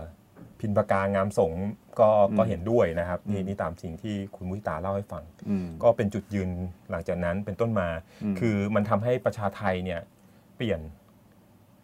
[0.60, 1.64] พินปากางามสงฆ์
[2.00, 6.50] ก็อืมก็เห็นด้วยนะครับนี่อืมนี่ตามสิ่งที่คุณมุทิตาเล่าให้ฟังอืมก็เป็นจุดยืน
[6.90, 7.88] หลังจากนั้นเป็นต้นมา
[8.22, 10.00] อืมคือมันทำให้ประชาไทยเนี่ย
[10.56, 10.80] เปลี่ยน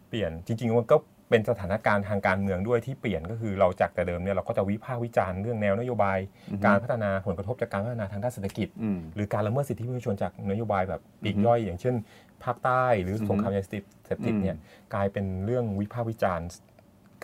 [0.09, 0.97] เปลี่ยนจริงๆมันก็
[1.29, 6.19] เป็นสถานการณ์ทางการเมืองด้วยที่เปลี่ยนก็คือเราจากแต่เดิมเนี่ยเราก็จะวิพากษ์วิจารณ์เรื่องแนวนโยบาย
[6.51, 11.95] อือฮึการพัฒนาผลกระทบจากการพัฒนาทางด้านเศรษฐกิจอืมหรือการละเมิดสิทธิมนุษยชนจากนโยบายแบบปลีกอือฮึย่อย อย่างเช่น
[12.43, 16.47] ภาคใต้หรือสงครามอือฮึยาเสพติดเสพติดเนี่ยอืกลายเป็นเรื่องวิพากษ์วิจารณ์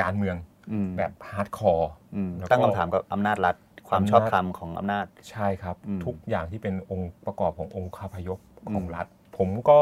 [0.01, 0.35] การเมือง
[0.71, 3.55] อืมแบบ hardcore อืมแล้วก็ตั้งคำถามกับอำนาจรัฐ
[3.87, 8.39] ความอำนาจชอบธรรมของอำนาจใช่ครับอืมทุกอย่างที่เป็นองค์ประกอบขององค์คาพยพ
[8.73, 9.79] ของอืมรัฐ ผมก็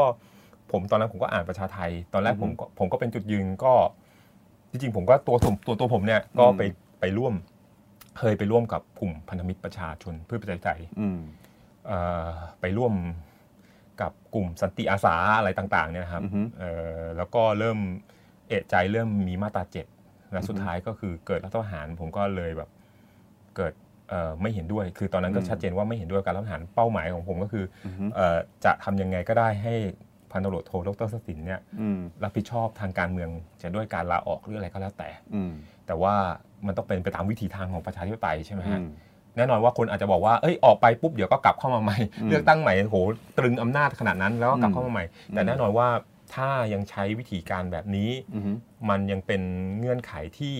[0.72, 3.72] ผมตอนนั้นผมก็อ่านประชาไท ตอนแรกอือฮึผมก็ผมก็เป็นจุดยืนก็
[4.70, 6.62] จริงๆผมก็ตัวผมตัวตัวผมเนี่ยก็อืมไป
[7.00, 7.34] ไปร่วม
[8.18, 11.18] เคยไปร่วมกับกลุ่มพันธมิตรประชาชนเพื่อประชาธิปไตยอืม
[11.86, 12.28] เอ่อ
[12.60, 12.94] ไปร่วม
[14.00, 17.78] กับกลุ่มสันติอาสาอะไรต่างๆเนี่ยนะครับอือฮึเอ่อแล้วก็เริ่ม
[18.48, 19.86] เอะใจเริ่มมีมาตราเจ็ด
[20.32, 22.70] และสุดอือฮึท้ายก็คือเกิดรัฐประหารผมก็เลยแบบ
[23.56, 23.72] เกิด
[24.08, 29.74] เอ่อไม่เห็นด้วย คือตอนนั้นก็อืมชัดเจนว่าไม่เห็นด้วยกับการรัฐประหารเป้าหมายของผมก็คืออือฮึเอ่อจะทำยังไงก็ได้ให้
[30.32, 33.30] พันตำรวจโทดรสศินเนี่ยอืมรับผิดชอบทางการเมือง
[33.62, 35.52] จะด้วยการลาออกหรืออะไรก็แล้วแต่อืม
[35.86, 36.14] แต่ว่า
[36.66, 38.88] มันต้องเป็นไปตามวิถีทางของประชาธิปไตยใช่ไหมอืฮะม
[39.36, 42.96] แน่นอนว่าคนอาจจะบอกว่าเอ้ยออกไปปุ๊บเดี๋ยวก็กลับเข้ามาใหม่อืมเลือกตั้งใหม่โห
[43.38, 45.88] ตรึงอำนาจขนาดนั้นแล้วก็กลับอืมเข้ามาใหม่ แต่อืมแน่นอนว่า
[46.34, 48.52] ถ้ายังใช้วิธีการแบบนี้อือฮึ
[48.88, 49.42] มันยังเป็น
[49.78, 50.56] เงื่อนไขที่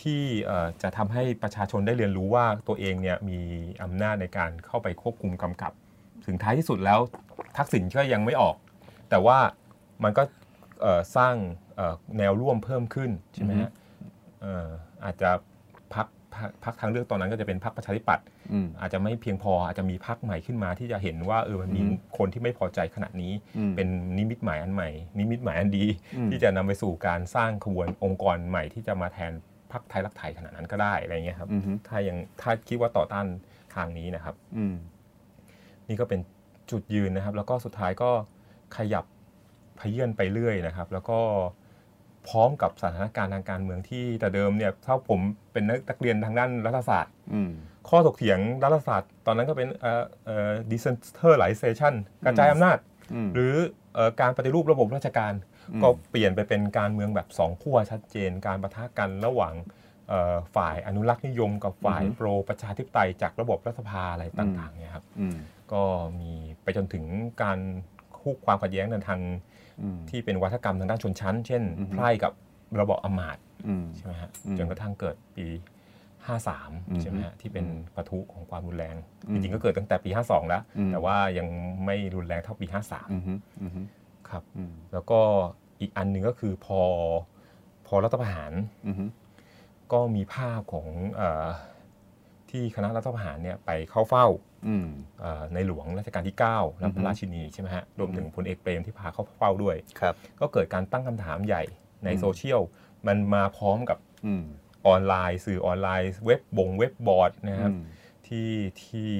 [0.00, 3.38] ที่เอ่อจะทำให้ประชาชนได้เรียนรู้ว่าตัวเองเนี่ยมี
[3.82, 5.72] อำนาจในการเข้าไปควบคุมกำกับ
[6.26, 6.98] ถึงท้ายที่สุดแล้ว
[7.58, 8.56] ทักษิณก็ยังไม่ออก
[9.10, 9.38] แต่ว่า
[10.04, 10.22] มันก็
[10.82, 11.34] เอ่อสร้าง
[11.76, 13.70] เอ่อแนวร่วมเพิ่มขึ้นใช่ไหมฮะ
[14.42, 14.66] เอ่อ
[15.04, 15.30] อาจจะ
[15.94, 25.84] พักพักพักทางเลือกตอนนั้นก็จะเป็นพักประชาธิปัตย์อืมอาจจะไม่เพียงพออาจจะมีพักใหม่ขึ้นมาที่จะเห็นว่าเออมันมีอืมคนที่ไม่พอใจขนาดนี้อืมเป็นนิมิตหมายอันใหม่ นิมิตหมายอันดี
[26.16, 29.32] อืมที่จะนำไปสู่การสร้างขบวนองค์กรใหม่ที่จะมาแทน
[29.72, 33.26] พักไทยรักไทยขนาดนั้นก็ได้อะไรเงี้ยครับอือฮึถ้ายังถ้าคิดว่าต่อต้าน
[33.74, 34.74] ทางนี้นะครับอืม
[35.88, 36.20] นี่ก็เป็น
[36.70, 38.10] จุดยืนนะครับ แล้วก็สุดท้ายก็
[38.76, 39.04] ขยับ
[39.78, 41.18] พเยื่อนไปเรื่อยนะครับ แล้วก็
[42.28, 45.20] พร้อมกับสถานการณ์ทางการเมืองที่แต่เดิมเนี่ยถ้าผม
[45.52, 47.50] เป็นนักเรียนทางด้านรัฐศาสตร์อืม
[47.88, 51.94] ข้อถกเถียงรัฐศาสตร์ ตอนนั้นก็เป็นเอ่อเอ่อ decentralization
[52.26, 52.78] กระจายอำนาจ
[53.14, 53.54] อืมหรือ
[53.94, 55.32] เอ่อการปฏิรูประบบราชการ
[55.72, 59.54] อืมก็เปลี่ยนไปเป็นการเมืองแบบสองขั้วชัดเจน การประทะกันระหว่าง
[60.08, 65.38] เอ่อฝ่ายอนุรักษ์นิยม กับฝ่ายอือฮึโปรประชาธิปไตยจากระบบรัฐสภาอะไรต่างๆเนี่ยครับอืม
[65.72, 65.82] ก็
[66.20, 67.04] มีไปจนถึง
[67.42, 67.58] การ
[68.18, 69.20] คู่ความขัดแย้งในทาง
[69.82, 72.32] อืมที่เป็นวัฒกรรมทางด้านชนชั้น เช่นอือฮึไพร่กับ
[72.80, 78.96] ระบอบอำมาตย์อืมใช่ไหมฮะอืมจนกระทั่งเกิดปีอืม53 ใช่ไหมฮะที่เป็นปะทุของความรุนแรง
[79.28, 81.48] อืจมริงๆก็เกิดตั้งแต่ปี 52 แล้วอืมแต่ว่ายัง
[81.84, 82.66] ไม่รุนแรงเท่าปี
[83.12, 85.20] อืมฮึอืมฮึ53 ครับอืมแล้วก็
[85.80, 86.80] อีกอันหนึ่งก็คือพอ
[87.86, 88.52] พอรัฐประหาร
[88.86, 89.04] อืมฮึ
[89.92, 91.46] ก็มีภาพของเออ
[92.50, 94.47] ที่คณะรัฐประหารเนี่ยไปเข้าเฝ้าอืมเอ่อ
[95.54, 101.62] ในหลวงรัชกาลที่ 9และอือฮึพระราชินีใช่ไหมฮะรวมถึงพลเอกเปรมที่พาเข้าเฝ้าด้วยครับก็เกิดการตั้งคำถามใหญ่
[102.04, 102.60] ในอืมโซเชียล
[103.06, 104.44] มันมาพร้อมกับอืม
[104.86, 107.84] ออนไลน์สื่อออนไลน์เว็บบงเว็บบอร์ดนะครับอืม
[108.26, 108.50] ที่
[108.84, 109.10] ที่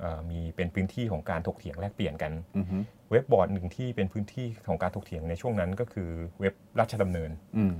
[0.00, 2.76] เอ่อมีเป็นพื้นที่ของการถกเถียงแลกเปลี่ยนกันอืมฮึ
[3.10, 6.10] เว็บบอร์ดหนึ่งที่เป็นพื้นที่ของการถกเถียงในช่วงนั้นก็คือ
[6.40, 7.76] เว็บราชดำเนินอืม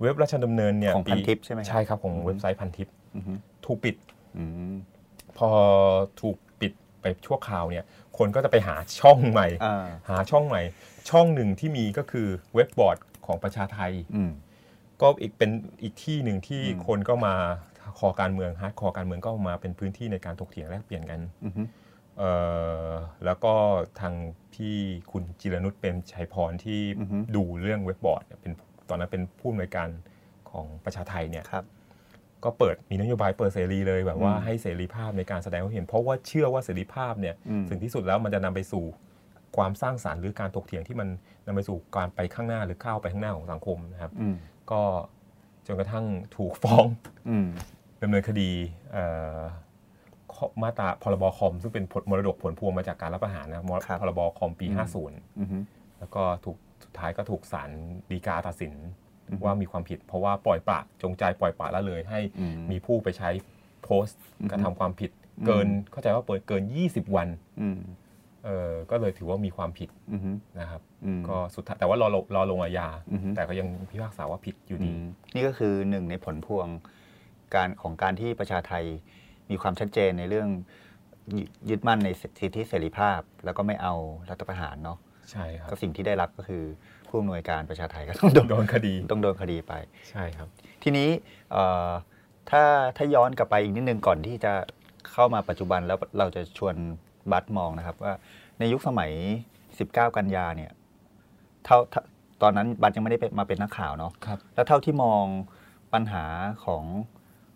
[0.00, 3.32] เว็บราชดำเนินเนี่ยของพันทิปใช่ไหมครับใช่ครับของอืมเว็บไซต์พันทิปอืมฮึ
[3.66, 3.96] ถูกปิด
[4.36, 4.74] อืม
[5.38, 5.50] พอ
[6.20, 7.86] ถูกปิดไปชั่วคราวเนี่ย
[8.18, 10.62] คนก็จะไปหาช่องใหม่อ่าหาช่องใหม่
[11.10, 14.30] ช่องหนึ่งที่มีก็คือเว็บบอร์ดของประชาไทอืม
[15.00, 15.50] ก็อีกเป็น
[15.82, 17.34] อีกที่หนึ่งที่อืมคนก็มา
[17.98, 21.62] คอการเมือง hardcore การเมืองก็มาเป็นพื้นที่ในการถกเถียงแลกเปลี่ยนกันอืมฮึ
[22.18, 22.32] เอ่
[22.88, 22.90] อ
[23.24, 23.52] แล้วก็
[24.00, 24.14] ทาง
[24.54, 24.76] พี่
[25.12, 28.52] คุณจีรนุชเปรมชัยพรที่อือฮึดูเรื่องเว็บบอร์ดเนี่ยเป็น
[28.88, 29.88] ตอนนั้นเป็นผู้อำนวยการ
[30.50, 31.64] ของประชาไทเนี่ยครับ
[32.44, 38.84] ก็เปิดมีนโยบายเปิดเสรีเลยแบบว่าอืมให้เสรีภาพในการแสดงความเห็น เพราะว่าเชื่อว่าเสรีภาพเนี่ยอืมถึงที่สุดแล้วมันจะนำไปสู่
[39.56, 41.08] ความสร้างสารรค์หรือการถกเถียงที่มัน
[41.46, 44.34] นำไปสู่การไปข้างหน้าหรือก้าวไปข้างหน้าของสังคมนะครับอืม
[44.70, 44.82] ก็
[45.66, 46.04] จนกระทั่ง
[46.36, 46.86] ถูกฟ้อง
[47.28, 47.46] อืม
[48.02, 48.50] ดำเนินคดี
[48.92, 49.04] เอ่
[49.38, 49.40] อ
[50.34, 55.58] ข้อมาตราพรบคอม ซึ่งเป็นผลมรดกผลพวงมาจากการรัฐประหารนะมรครับพรบคอมปีอืม50อืมฮึ
[55.98, 57.70] แล้วก็ถูกสุดท้ายก็ถูกศาล
[58.10, 58.90] ฎีกาตัดสินอือฮึ
[59.44, 63.30] ว่ามีความผิด เพราะว่าปล่อยปละจงใจปล่อยปละละเลยให้อืมมีผู้ไปใช้
[63.84, 67.28] โพสต์อือฮึกระทำความผิดอืมเกินเข้าใจว่าเปิดเกิน 20 วัน
[67.60, 67.78] อืม
[68.44, 75.02] เออก็เลยถือว่ามีความผิดอืมฮึนะครับอืมก็สุดท้ายแต่ว่ารอลงรอลงอาญาอือฮึแต่ก็ยังพิพากษาว่าผิดอยู่อืดีม
[75.34, 76.68] นี่ก็คือหนึ่งในผลพวง
[77.54, 78.84] การของการที่ประชาไทย
[79.50, 80.48] มีความชัดเจนในเรื่อง
[81.32, 83.94] ยึยึดมั่นในสิทธิเสรีภาพ แล้วก็ไม่เอา
[84.30, 84.98] รัฐประหารเนาะ
[85.30, 86.64] ใช่ครับก็สิ่งที่ได้รับก็คือ
[87.08, 89.72] ผู้อำนวยการประชาไทยก็ต้องโดนโดนคดีต้องโดนคดีไป
[90.10, 90.48] ใช่ครับ
[90.82, 91.08] ทีนี้
[91.52, 91.88] เอ่อ
[92.50, 92.62] ถ้า
[92.96, 94.52] ถ้าย้อนกลับไปอีกนิดนึงก่อนที่จะ
[95.12, 96.74] เข้ามาปัจจุบันแล้วเราจะชวน
[97.32, 98.12] บัตมองนะครับว่า
[98.58, 99.10] ในยุคสมัย
[99.60, 100.70] 19 กันยาเนี่ย
[101.64, 102.02] เท่าเท่า
[102.42, 105.24] ตอนนั้นบัตยังไม่ได้เป็นมาเป็นนักข่าวเนาะครับแล้วเท่าที่มอง
[105.92, 106.24] ปัญหา
[106.64, 106.84] ของ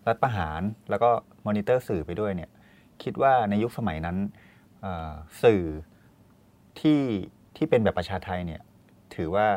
[0.07, 1.09] รัฐประหารแล้วก็
[1.45, 2.49] มอนิเตอร์สื่อไปด้วยเนี่ย
[3.03, 4.17] คิดว่าในยุคสมัยนั้น
[4.81, 5.11] เอ่อ
[5.43, 5.63] สื่อ
[6.79, 7.01] ที่
[7.55, 8.61] ที่เป็นแบบประชาไทยเนี่ย
[9.15, 9.47] ถือว่า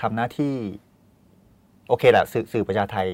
[0.00, 0.54] ทำหน้าที่
[1.88, 3.08] โอเคแหละสื่อสื่อประชาไทย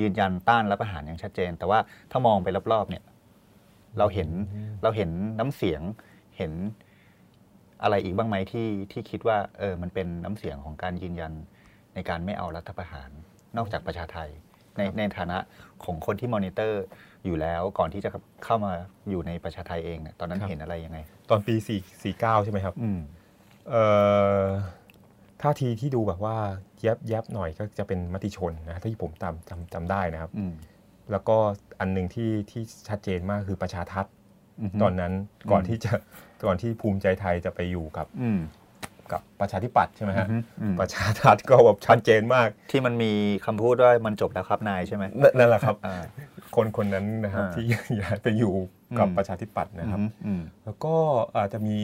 [0.00, 1.78] ยืนยันต้านรัฐประหารอย่างชัดเจน แต่ว่า
[2.10, 3.04] ถ้ามองไปรอบๆเนี่ย
[3.98, 4.30] เราเห็น
[4.82, 5.82] เราเห็นน้ำเสียง
[6.36, 6.52] เห็น
[7.82, 11.32] อะไรอีกบ้างไหมที่ที่คิดว่า เออมันเป็นน้ำเสียงของการยืนยัน
[11.94, 13.10] ในการไม่เอารัฐประหาร
[13.56, 14.28] นอกจากประชาไทย
[14.76, 15.38] ในในฐานะ
[15.84, 16.84] ของคนที่มอนิเตอร์
[17.24, 18.10] อยู่แล้วก่อนที่จะ
[18.44, 18.72] เข้ามา
[19.10, 20.98] อยู่ในประชาไทยเองเนี่ยตอนนั้นครับเห็นอะไรยังไง
[21.30, 23.17] ตอนปี4 49ใช่ไหมครับอืมเอ่อ
[25.42, 26.36] ท่าทีที่ดูแบบว่า
[26.82, 30.52] แยบแยบหน่อยก็จะเป็นมติชนนะที่ผมจำจำจำได้นะครับอืม
[31.10, 31.36] แล้วก็
[31.80, 34.12] อันหนึ่งที่ที่ชัดเจนมากคือประชาทัศน์
[34.68, 35.12] มตอนนั้น
[35.50, 35.92] ก่อนอืมที่จะ
[36.46, 38.40] ก่อนที่ภูมิใจไทยจะไปอยู่กับอืม
[39.12, 43.12] กับประชาธิปัตย์ใช่ไหมฮะอืมอืมประชาทัศน์ก็แบบชัดเจนมาก ที่มันมี
[43.46, 46.02] คำพูดว่ามันจบแล้วครับนายใช่ไหมนั่นนั่นแหละครับอ่า
[46.56, 47.64] คนคนนั้นนะครับอ่าที่
[48.00, 48.54] ย้ายไปอยู่
[48.98, 50.94] กับอืมประชาธิปัตย์นะครับอืมอืมแล้วก็
[51.36, 51.76] อาจจะมี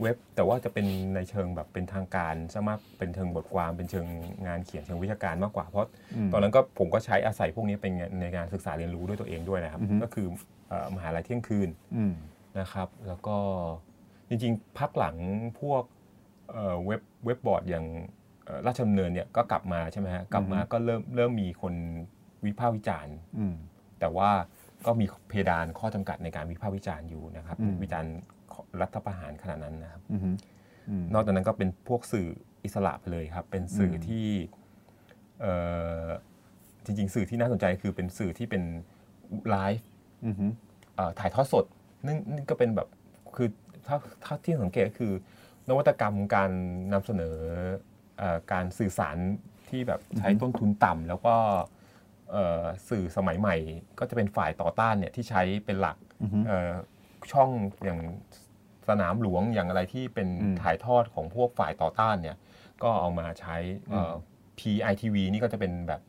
[0.00, 4.06] เว็บแต่ว่าจะเป็นในเชิงแบบเป็นทางการซะมากเป็นเชิงบทความเป็นเชิง
[4.46, 10.26] งานเขียนเชิงวิชาการมากกว่าเพราะอืมตอนนั้นก็ผมก็ใช้อาศัยพวกนี้เป็นในการศึกษาเรียนรู้ด้วยตัวเองด้วยนะครับอือฮึก็คือ
[10.68, 12.12] เอ่อมหาลัยเที่ยงคืนอืม
[12.58, 13.36] นะครับ แล้วก็
[14.28, 15.16] จริงๆ พักหลัง
[15.60, 15.82] พวก
[16.52, 17.86] เอ่อเว็บเว็บบอร์ดอย่าง
[18.44, 21.74] เอ่อราชดำเนินเนี่ยก็กลับมาใช่ไหมฮะกลับมาอือฮึก็เริ่มเริ่มมีคน
[22.44, 23.54] วิพากษ์วิจารณ์อืม
[24.00, 24.30] แต่ว่า
[24.86, 28.14] ก็มีเพดานข้อจำกัดในการวิพากษ์วิจารณ์อยู่นะครับอืมวิจารณ์
[28.80, 30.20] รัฐประหารขนาดนั้นนะครับอืม
[30.88, 32.28] อืมนอกจากนั้นก็เป็นพวกสื่อ
[32.64, 34.26] อิสระไปเลยครับ เป็นสื่ออมที่
[35.40, 35.54] เอ่
[36.04, 36.06] อ
[36.84, 38.62] จริงๆ สื่อที่น่าสนใจคือเป็นสื่อที่เป็น
[39.50, 39.86] ไลฟ์
[40.24, 40.34] อืม
[40.96, 41.64] เอ่อถ่ายทอดสด
[42.06, 42.88] นั่นนั่นก็เป็นแบบ
[43.36, 43.48] คือ
[43.86, 45.12] ถ้าถ้าที่สังเกตก็คือ
[45.68, 46.50] นวัตกรรมการ
[46.92, 47.36] นำเสนอ
[48.18, 49.16] เออการสื่อสาร
[49.68, 51.64] ที่แบบใช้ต้นทุนต่ำแล้วก็เอ่อ
[52.88, 53.56] สื่อสมัยใหม่
[53.98, 56.70] ก็จะเป็นฝ่ายต่อต้านเนี่ยที่ใช้เป็นหลักอืมเอ่อ
[57.32, 57.48] ช่อง
[57.84, 58.00] อย่าง
[58.88, 62.36] สนามหลวงอย่างอะไรที่เป็นอืมถ่ายทอดของพวกฝ่ายต่อต้านเนี่ย
[62.82, 63.56] ก็เอามาใช้
[63.90, 64.14] เอ่อ
[64.58, 66.00] PITV นี่ก็จะเป็นแบบ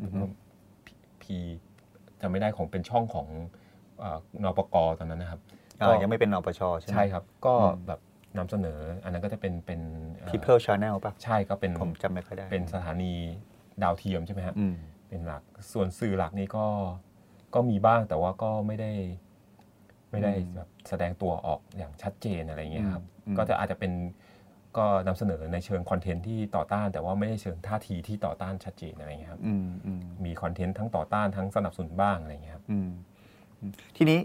[0.00, 0.30] อืม
[1.22, 1.24] P
[2.20, 3.28] จะไม่ได้ของเป็นช่องของ
[3.98, 5.40] เอ่อนปกตอนนั้นนะครับ
[5.80, 8.00] อ่ายังไม่เป็นนปชใช่ไหมใช่ครับ ก็อืมแบบ
[8.38, 9.80] นำเสนอ อันนั้นก็จะเป็นเป็น
[10.16, 13.12] เอ่อ People Channel ป่ะ ใช่ก็เป็นผมจำไม่ค่อยได้ เป็นสถานี
[13.82, 14.74] ดาวเทียมใช่ไหมฮะอืม
[15.12, 16.66] เป็นหลัก ส่วนสื่อหลักนี่ก็
[17.54, 18.92] ก็มีบ้างแต่ว่าก็ไม่ได้
[20.10, 23.92] ไม่ได้อืมแบบแสดงตัวออกอย่างชัดเจนอะไรอย่างเงี้ยครับอืมก็จะอาจจะเป็น
[24.76, 32.90] ก็นำเสนอในเชิงคอนเทนต์ที่ต่อต้าน แต่ว่าไม่ได้เชิงท่าทีที่ต่อต้านชัดเจนอะไรอย่างเงี้ยครับอืมอืมมีคอนเทนต์ทั้งต่อต้านทั้งสนับสนุนบ้างอะไรอย่างเงี้ยครับอืม
[33.60, 34.18] อืมทีนี้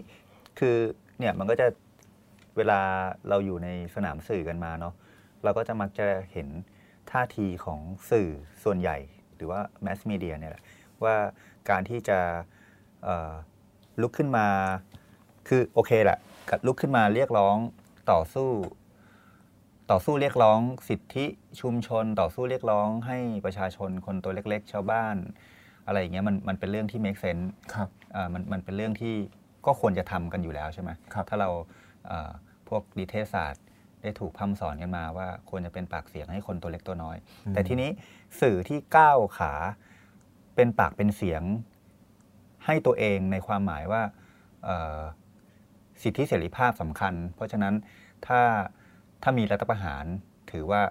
[0.58, 0.76] คือ
[1.18, 1.66] เนี่ยมันก็จะ
[2.56, 2.80] เวลา
[3.28, 4.94] เราอยู่ในสนามสื่อกันมาเนาะ
[5.44, 6.48] เราก็จะมักจะเห็น
[7.10, 8.28] ท่าทีของสื่อ
[8.64, 8.96] ส่วนใหญ่
[9.36, 10.62] หรือว่าแมสมีเดียเนี่ยแหละ
[11.04, 11.16] ว่า
[11.70, 12.18] การที่จะ
[13.02, 13.32] เอ่อ
[14.02, 14.46] ลุกขึ้นมา
[15.48, 16.18] คือโอเคแหละ
[16.66, 17.56] ลุกขึ้นมาเรียกร้อง
[18.12, 18.50] ต่อสู้
[19.90, 21.26] ต่อสู้เรียกร้องสิทธิ
[21.60, 25.16] ชุมชน ต่อสู้เรียกร้องให้ประชาชนคนตัวเล็ก ๆ ชาวบ้าน
[25.86, 29.14] อะไรอย่างเงี้ยมันมันเป็นเรื่องที่ make sense ครับอ่ามันมันเป็นเรื่องที่
[29.66, 31.50] ก็ควรจะทำกันอยู่แล้วใช่ไหมครับถ้าเรา
[32.06, 32.30] เอ่อ
[32.68, 33.64] พวกดิเทศศาสตร์
[34.02, 37.16] ได้ถูกพร่ำสอนกันมาว่าควรจะเป็นปากเสียงให้คนตัวเล็กตัวน้อย
[37.50, 37.90] แต่ทีนี้
[38.40, 39.52] สื่อที่ก้าวขา
[40.58, 41.42] เป็นปากเป็นเสียง
[42.66, 44.02] ให้ตัวเองในความหมายว่า
[46.02, 47.74] สิทธิเสรีภาพสำคัญ เพราะฉะนั้น
[48.26, 48.40] ถ้า
[49.22, 50.04] ถ้ามีรัฐประหาร
[50.50, 50.82] ถือว่า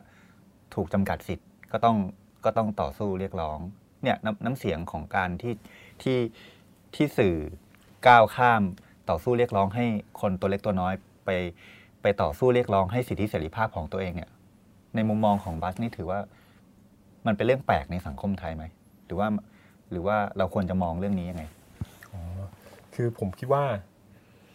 [0.74, 1.98] ถูกจำกัดสิทธิ์ก็ต้อง
[2.46, 3.60] ก็ต้องต่อสู้เรียกร้อง
[4.04, 5.54] เนี่ยนน้ำเสียงของการที่
[6.02, 6.20] ที่
[6.96, 7.36] ที่สื่อ
[8.08, 8.62] ก้าวข้าม
[9.10, 9.86] ต่อสู้เรียกร้องให้
[10.22, 10.94] คนตัวเล็กตัวน้อย
[11.26, 11.30] ไป
[12.02, 14.30] ไปต่อสู้เรียกร้องให้สิทธิเสรีภาพของตัวเองเนี่ย
[14.96, 16.20] ในมุมมองของบัสนี่ถือว่า
[17.26, 18.64] มันเป็นเรื่องแปลกในสังคมไทยไหม
[19.06, 19.28] หรือว่า
[19.92, 21.44] หรือว่าเราควรจะมองเรื่องนี้ยังไง
[22.14, 22.22] อ๋อ
[22.96, 23.64] คือผมคิดว่า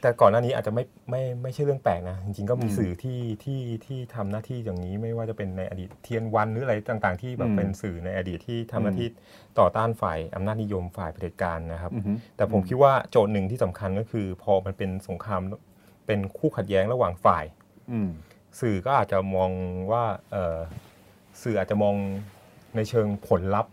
[0.01, 9.09] แต่ก่อนหน้านี้อาจจะไม่ไม่ไม่ใช่เรื่องแปลกนะ จริงๆก็มีอืมสื่อที่ที่ที่ทำหน้าที่อย่างนี้ไม่ว่าจะเป็นในอดีตเทียนวันหรืออะไรต่างๆ ที่แบอืบมเป็นสื่อในอดีตที่ทำหน้าที่
[9.59, 15.43] ต่อต้านฝ่ายอำนาจนิยมฝ่ายเผด็จการนะครับอือฮึแต่ผมคิดว่าโจทย์หนึ่งที่สำคัญก็คือ พอมันเป็นสงคราม
[16.07, 17.45] เป็นคู่ขัดแย้งระหว่างฝ่าย
[17.93, 18.09] อืม
[18.61, 19.51] สื่อก็อาจจะมอง
[19.91, 20.59] ว่าเอ่อ
[21.43, 21.95] สื่ออาจจะมอง
[22.77, 23.73] ในเชิงผลลัพธ์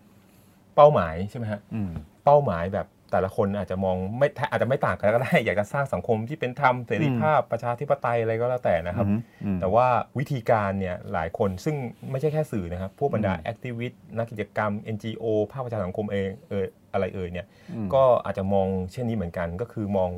[0.76, 1.92] เป้าหมายใช่ไหมฮะอืม
[2.26, 9.08] เป้าหมายแบบแต่ละคนอาจจะมองไม่แทอาจจะไม่ต่างกันก็ได้ อยากจะสร้างสังคมที่เป็นธรรมเสรีภาพประชาธิปไตยอะไรก็แล้วแต่นะครับ
[9.44, 9.88] อืมแต่ว่า
[10.20, 11.76] วิธีการเนี่ยหลายคนซึ่ง
[12.12, 20.12] ไม่ใช่แค่สื่อนะครับ พวกบรรดาอืม activist นักกิจกรรม NGO ภาคประชาสังคมเองเอออะไรเอ่ยเนี่ยอืมก็อาจจะมองเช่นนี้เหมือนกันก็คือมอง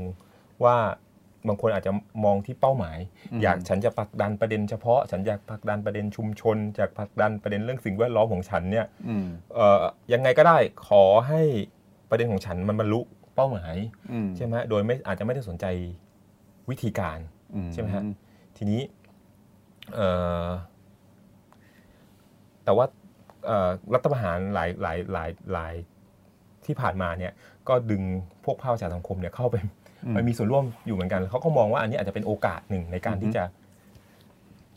[0.64, 0.78] ว่า
[1.47, 1.91] บางคนอาจจะ
[2.25, 2.97] มองที่เป้าหมาย
[3.32, 11.41] อืมอยากฉันจะผลักดันประเด็นเฉพาะ ฉันอยากผลักดันประเด็นชุมชนอยากผลักดันประเด็นเรื่องสิ่งแวดล้อมของฉันเนี่ยอืมเอ่อยังไงก็ได้ขอให้
[12.10, 12.99] ประเด็นของฉันมันบรรลุ
[13.36, 13.75] เป้าหมาย
[14.12, 15.65] อืมใช่ไหมโดยไม่อาจจะไม่ได้สนใจ
[16.69, 17.19] วิธีการ
[17.56, 18.04] อืใช่ไหมฮะ
[18.58, 18.82] ทีนี้
[19.93, 20.08] เอ่
[20.45, 20.47] อ
[22.63, 22.86] แต่ว่า
[23.45, 25.73] เอ่อรัฐประหารหลายหลายหลายหลาย
[26.65, 27.32] ที่ผ่านมาเนี่ย
[27.67, 28.04] ก็ดึง
[28.45, 29.67] พวกภาคประชาสังคมเนี่ยเข้าไปอื
[30.12, 33.44] มไปมีส่วนร่วมอยู่เหมือนกันเขาก็มองว่าอันนี้อาจจะเป็นโอกาสหนึ่งในการอือฮึที่จะ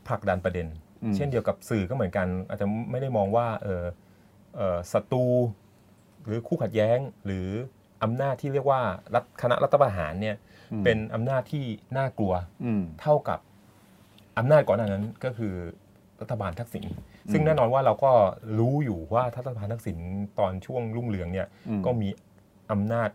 [0.08, 0.66] ผลักดันประเด็น
[1.02, 3.84] อืมเช่นเดียวกับสื่อก็เหมือนกัน อาจจะไม่ได้มองว่าเออ
[4.56, 5.26] เออศัตรู
[6.24, 7.48] หรือคู่ขัดแย้งหรือ
[8.02, 8.80] อำนาจที่เรียกว่า
[9.14, 10.36] รัฐคณะรัฐประหารเนี่ย
[10.72, 11.64] อืมเป็นอำนาจที่
[11.96, 12.34] น่ากลัว
[12.64, 13.38] อืมเท่ากับ
[14.38, 15.54] อำนาจก่อนหน้านั้นก็คือ
[16.20, 16.84] รัฐบาลทักษิณ
[17.32, 18.12] ซึ่งแน่นอนว่าเราก็
[18.58, 19.98] รู้อยู่ว่าถ้ารัฐบาลทักษิณ
[20.38, 22.08] ตอนช่วงรุ่งเรืองเนี่ยอืมก็มี
[22.72, 23.08] อำนาจ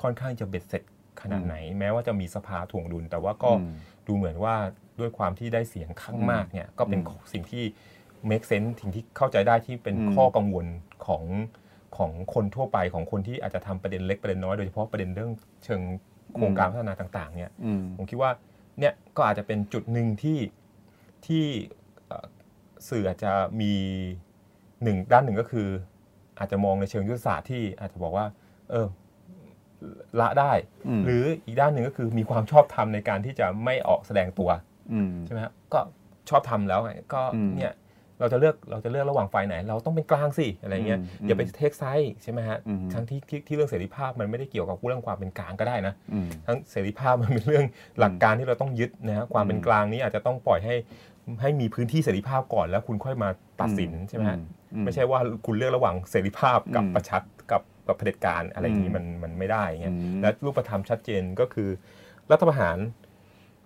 [0.00, 0.82] ค่อนข้างจะเบ็ดเสร็จ
[1.24, 3.74] ขนาดไหน แม้ว่าจะมีสภาถ่วงดุล แต่ว่าก็อืม
[4.06, 4.56] ดูเหมือนว่า
[5.00, 7.64] ด้วยความที่ได้เสียงข้างมากเนี่ยก็เป็นอืมสิ่งที่
[8.30, 10.66] make sense สิ่งที่เข้าใจได้ที่เป็นอืมข้อกังวล
[11.06, 11.24] ของ
[11.96, 15.30] ของคนทั่วไปของคนที่อาจจะทำประเด็นเล็กประเด็นน้อยโดยเฉพาะประเด็นเรื่อง
[15.64, 15.80] เชิง
[16.34, 18.30] โครงการพัฒนาต่าง ๆ เนี่ยอืมผมคิดว่า
[18.78, 20.38] เนี่ยก็อาจจะเป็นจุดหนึ่งที่
[21.26, 21.44] ที่
[22.06, 22.26] เอ่อ
[22.88, 23.72] สื่ออาจจะมี
[24.82, 25.68] หนึ่งด้านหนึ่งก็คือ
[26.38, 28.26] อาจจะมองในเชิงยุทธศาสตร์ที่อาจจะบอกว่า
[28.70, 28.86] เออ
[30.20, 30.52] ละได้
[30.88, 34.50] อืมหรืออีกด้านหนึ่งก็คือมีความชอบธรรมในการที่จะไม่ออกแสดงตัว
[34.92, 35.80] อืมใช่ไหมครับก็
[36.30, 37.74] ชอบทำแล้วไงก็อืมเนี่ย
[38.20, 47.64] เราจะเลือกเราจะเลือกระหว่างฝ่ายไหน เราต้องเป็นกลางสิอะไรเงี้ยอืมอย่าไปเทคไซด์ใช่ไหมฮะอืมทั้งที่ที่ที่เรื่องเสรีภาพมันไม่ได้เกี่ยวกับเรื่องความเป็นกลางก็ได้นะอืมทั้งเสรีภาพมันเป็นเรื่อง
[48.00, 50.74] หลักการที่เราต้องยึดนะฮะความเป็นกลางนี้อาจจะต้องปล่อยให้
[51.40, 53.28] ให้มีพื้นที่เสรีภาพก่อนแล้วคุณค่อยมา
[53.60, 54.38] ตัดสินใช่ไหมฮะ
[54.74, 57.22] อืไม่ใช่ว่าคุณเลือกระหว่างเสรีภาพกับอืมประชัด
[57.86, 61.68] กับกับเผด็จการอะไรอย่างนี้อืมมันมันไม่ได้อย่างเงี้ยอืมและรูปธรรมชัดเจนก็คือ
[62.30, 62.78] รัฐประหาร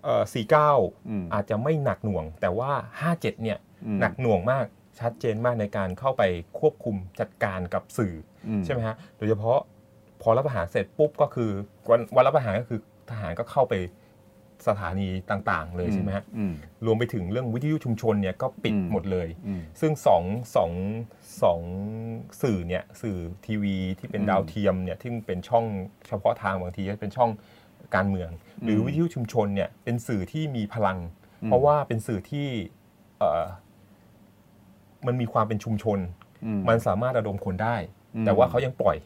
[0.03, 2.71] เอ่ออืม49อาจจะไม่หนักหน่วง แต่ว่า
[3.07, 4.65] 57เนี่ยอืมหนักหน่วงมาก
[4.99, 6.23] ชัดเจนมากในการเข้าไป
[6.59, 8.15] ควบคุมจัดการกับสื่อ
[8.47, 9.59] อืใช่ไหมฮะโดยเฉพาะ
[10.21, 11.51] พอรัฐประหารเสร็จปุ๊บก็คือ
[11.89, 12.79] วันวันรัฐประหารก็คือ
[13.11, 13.73] ทหารก็เข้าไป
[14.67, 16.53] สถานีต่างๆ เลยใช่ไหมฮะอืม
[16.85, 20.23] รวมไปถึงเรื่องวิทยุชุมชนเนี่ยก็ปิดอืมหมดเลยอืมซึ่งสอง
[20.55, 20.71] สอง
[21.43, 21.59] สอง
[22.41, 25.65] สื่อเนี่ยสื่อทีวีที่เป็นอืมดาวเทียมเนี่ยที่เป็นช่อง
[26.07, 27.31] เฉพาะทางบางทีก็เป็นช่อง
[27.95, 28.29] การเมือง
[28.63, 30.97] หรืออมวิทยุชุมชนเนี่ยเป็นสื่อที่มีพลัง
[31.45, 32.47] เพราะว่าเป็นสื่อที่
[33.19, 33.45] เอ่อ
[35.07, 35.99] มันมีความเป็นชุมชน
[36.45, 37.75] อืมมันสามารถระดมคนได้
[38.15, 38.97] อืมแต่ว่าเขายังปล่อย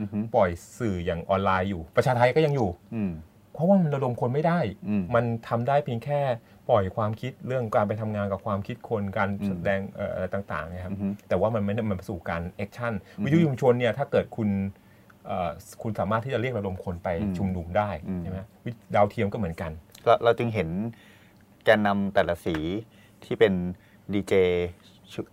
[0.00, 3.29] อือฮึปล่อยสื่ออย่างออนไลน์อยู่ ประชาไทก็ยังอยู่อืมเพ
[3.60, 6.20] ราะว่ามันระดมคนไม่ได้อืมมันทำได้เพียงแค่
[6.68, 14.48] ปล่อยความคิดเรื่องการไปทำงานกับความคิดคนการอืมแสดงเอ่ออะไรต่างๆนะครับอือฮึแต่ว่ามันไม่ได้มันไปสู่การ actionอืมวิทยุชุมชนเนี่ยถ้าเกิดคุณ
[15.26, 15.50] เอ่อ
[15.82, 19.72] คุณสามารถที่จะเรียกระดมคนไปอืมชุมนุมได้อืมใช่ไหมวิดาวเทียมก็เหมือนกัน
[20.04, 20.68] เราเราจึงเห็น
[21.64, 22.56] แกนนำแต่ละสี
[23.24, 23.52] ที่เป็น
[24.12, 24.34] ดีเจ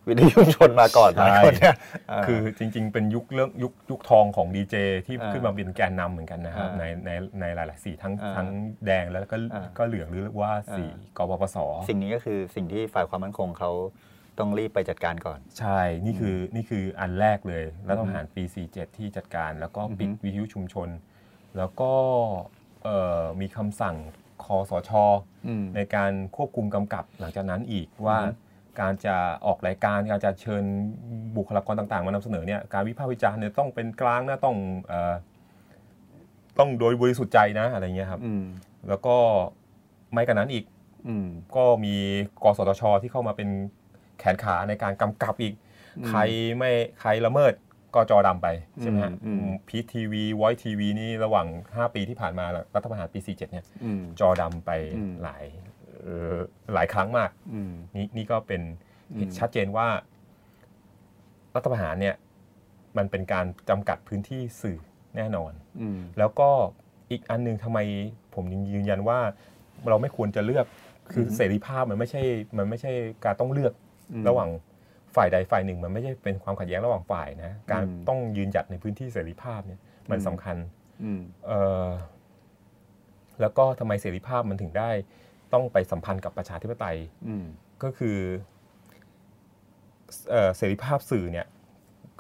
[0.08, 7.10] วิทยุชุมชนมาก่อนใช่หลายคนเนี่ยาคือจริง ๆ เป็นยุคเรื่องยุคยุคทองของดีเจที่อ่าขึ้นมาเป็นแกนนำเหมือนกันนะครับอ่าในใน
[7.42, 8.48] ในหลายๆสีทั้งอ่าทั้ง
[8.86, 11.58] แดงแล้วก็อ่าก็เหลืองหรือว่าสีอ่กปปส
[11.90, 13.72] สิ่งนี้ก็คือสิ่งที่ฝ่ายความมั่นคงเขา
[14.40, 20.90] ต้องรีบไปจัดการก่อน ใช่ นี่คืออนี่คืออันแรกเลยรัฐประหารปี 47 ที่จัดการ แล้วก็ปิดอือฮึวิทยุชุมชน
[21.58, 21.92] แล้วก็
[22.84, 23.96] เอ่อมีคำสั่ง
[24.44, 24.92] คอสช
[25.48, 28.46] อืมในการควบคุมกำกับหลังจากนั้นอีกว่าอือฮึ
[28.80, 30.64] การจะออกรายการการจะเชิญ
[31.38, 35.14] บุคลากรต่างๆ มานำเสนอเนี่ยการวิพากษ์วิจารณ์เนี่ยต้องเป็นกลางนะต้องเอ่อ
[36.60, 38.44] ต้องโดยบริสุทธิ์ใจนะอะไรเงี้ยครับอืม
[38.90, 39.16] แล้วก็
[40.14, 40.66] ไม่กันนั้นอีก
[41.08, 41.96] อืมก็มี
[42.44, 43.50] กสทช ที่เข้ามาเป็น
[44.20, 45.54] แขนขาในการกำกับอีก
[45.98, 46.20] อืมใคร
[46.58, 47.54] ไม่ใครละเมิด
[47.96, 48.48] ก็จอดำไป
[48.82, 55.77] ใช่ไหมฮะอืมอืมพีทีวีไวทีวีนี่ระหว่าง 5 ปีที่ผ่านมารัฐประหารปี 47 เนี่ยอืมจอดำไปอืมหลายเอ่อ
[56.74, 58.62] หลายครั้งมากอืมนี่นี่ก็เป็น
[59.14, 59.88] อืมชัดเจนว่า
[61.56, 62.16] รัฐประหารเนี่ย
[62.98, 64.80] มันเป็นการจำกัดพื้นที่สื่อ
[65.16, 66.50] แน่นอนอืมแล้วก็
[67.12, 67.80] อีกอันหนึงทำไม
[68.36, 69.20] ผมยังยืนยันว่า
[69.90, 70.66] เราไม่ควรจะเลือก
[71.12, 72.22] คืออมเสรีภาพมันไม่ใช่
[72.58, 72.92] มันไม่ใช่
[73.26, 73.74] การต้องเลือก
[74.14, 74.50] อืมระหว่าง
[75.16, 79.80] ฝ่ายใดฝ่ายหนึ่ง มันไม่ใช่เป็นความขัดแย้งระหว่างฝ่ายนะการอืมต้องยืนหยัดในพื้นที่เสรีภาพเนี่ย
[80.12, 80.58] มันอืมสำคัญ
[81.04, 81.88] อืมเอ่อ
[83.42, 84.90] แล้วก็ทำไมเสรีภาพมันถึงได้
[85.54, 87.46] ต้องไปสัมพันธ์กับประชาธิปไตยอืม
[87.84, 88.18] ก็คือ
[90.30, 91.48] เอ่อเสรีภาพสื่อเนี่ย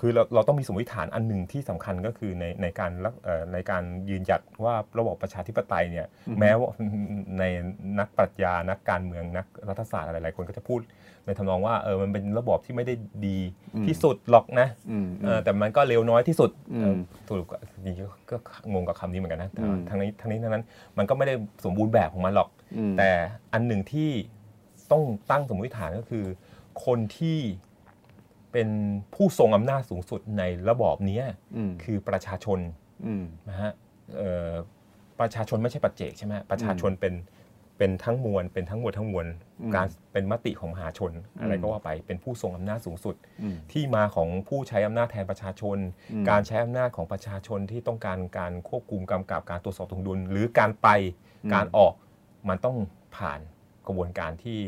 [0.02, 6.70] คือเราเราต้องมีสมมติฐานอันหนึ่งที่สำคัญก็คือในในการรักเอ่อในการยืนหยัดว่าระบอบประชาธิปไตยเนี่ยอือฮึแม้ว่า
[7.40, 7.44] ใน
[8.00, 10.82] นักปรัชญานักการเมืองนักรัฐศาสตร์อะไรหลายคนก็จะพูด
[11.26, 12.94] ในทำนองว่าเออมันเป็นระบอบที่ไม่ได้
[13.28, 13.38] ดี
[13.88, 16.96] ที่สุดหรอกนะอืมเออแต่มันก็เลวน้อยที่สุดอืมเออ
[17.28, 20.64] สรุปก็จริงๆก็ก็งงกับคำนี้เหมือนกันนะแต่อืมทั้งนี้ทั้งนี้ทั้งนั้น
[20.98, 21.34] มันก็ไม่ได้
[21.66, 22.57] สมบูรณ์แบบของมันหรอกอืม
[22.98, 23.12] แต่
[23.54, 24.10] อันหนึ่งที่
[24.92, 26.26] ต้องตั้งสมมติฐานก็คือ
[26.86, 27.40] คนที่
[28.52, 28.70] เป็น
[29.14, 31.26] ผู้ทรงอำนาจสูงสุดในระบอบเนี้ย
[31.56, 32.60] อืมคือประชาชน
[33.06, 33.72] อืมนะฮะ
[34.18, 34.52] เอ่อ
[35.20, 37.14] ประชาชนไม่ใช่ปัจเจกใช่ไหมประชาชนเป็น
[37.78, 39.26] เป็นทั้งมวลเป็นทั้งหมดทั้งมวล
[39.62, 45.78] อืมการเป็นมติของมหาชนอะไรอืมก็ว่าไปเป็นผู้ทรงอำนาจสูงสุดอืมที่มาของผู้ใช้อำนาจแทนประชาชน
[46.14, 50.88] อืมการใช้อำนาจของประชาชนที่ต้องการการควบคุมกำกับการตรวจสอบถวงดุล หรือการไป
[51.46, 51.94] อืมการออก
[52.50, 52.78] มันต้อง
[53.18, 53.40] ผ่าน
[53.88, 54.60] กระบวนการที่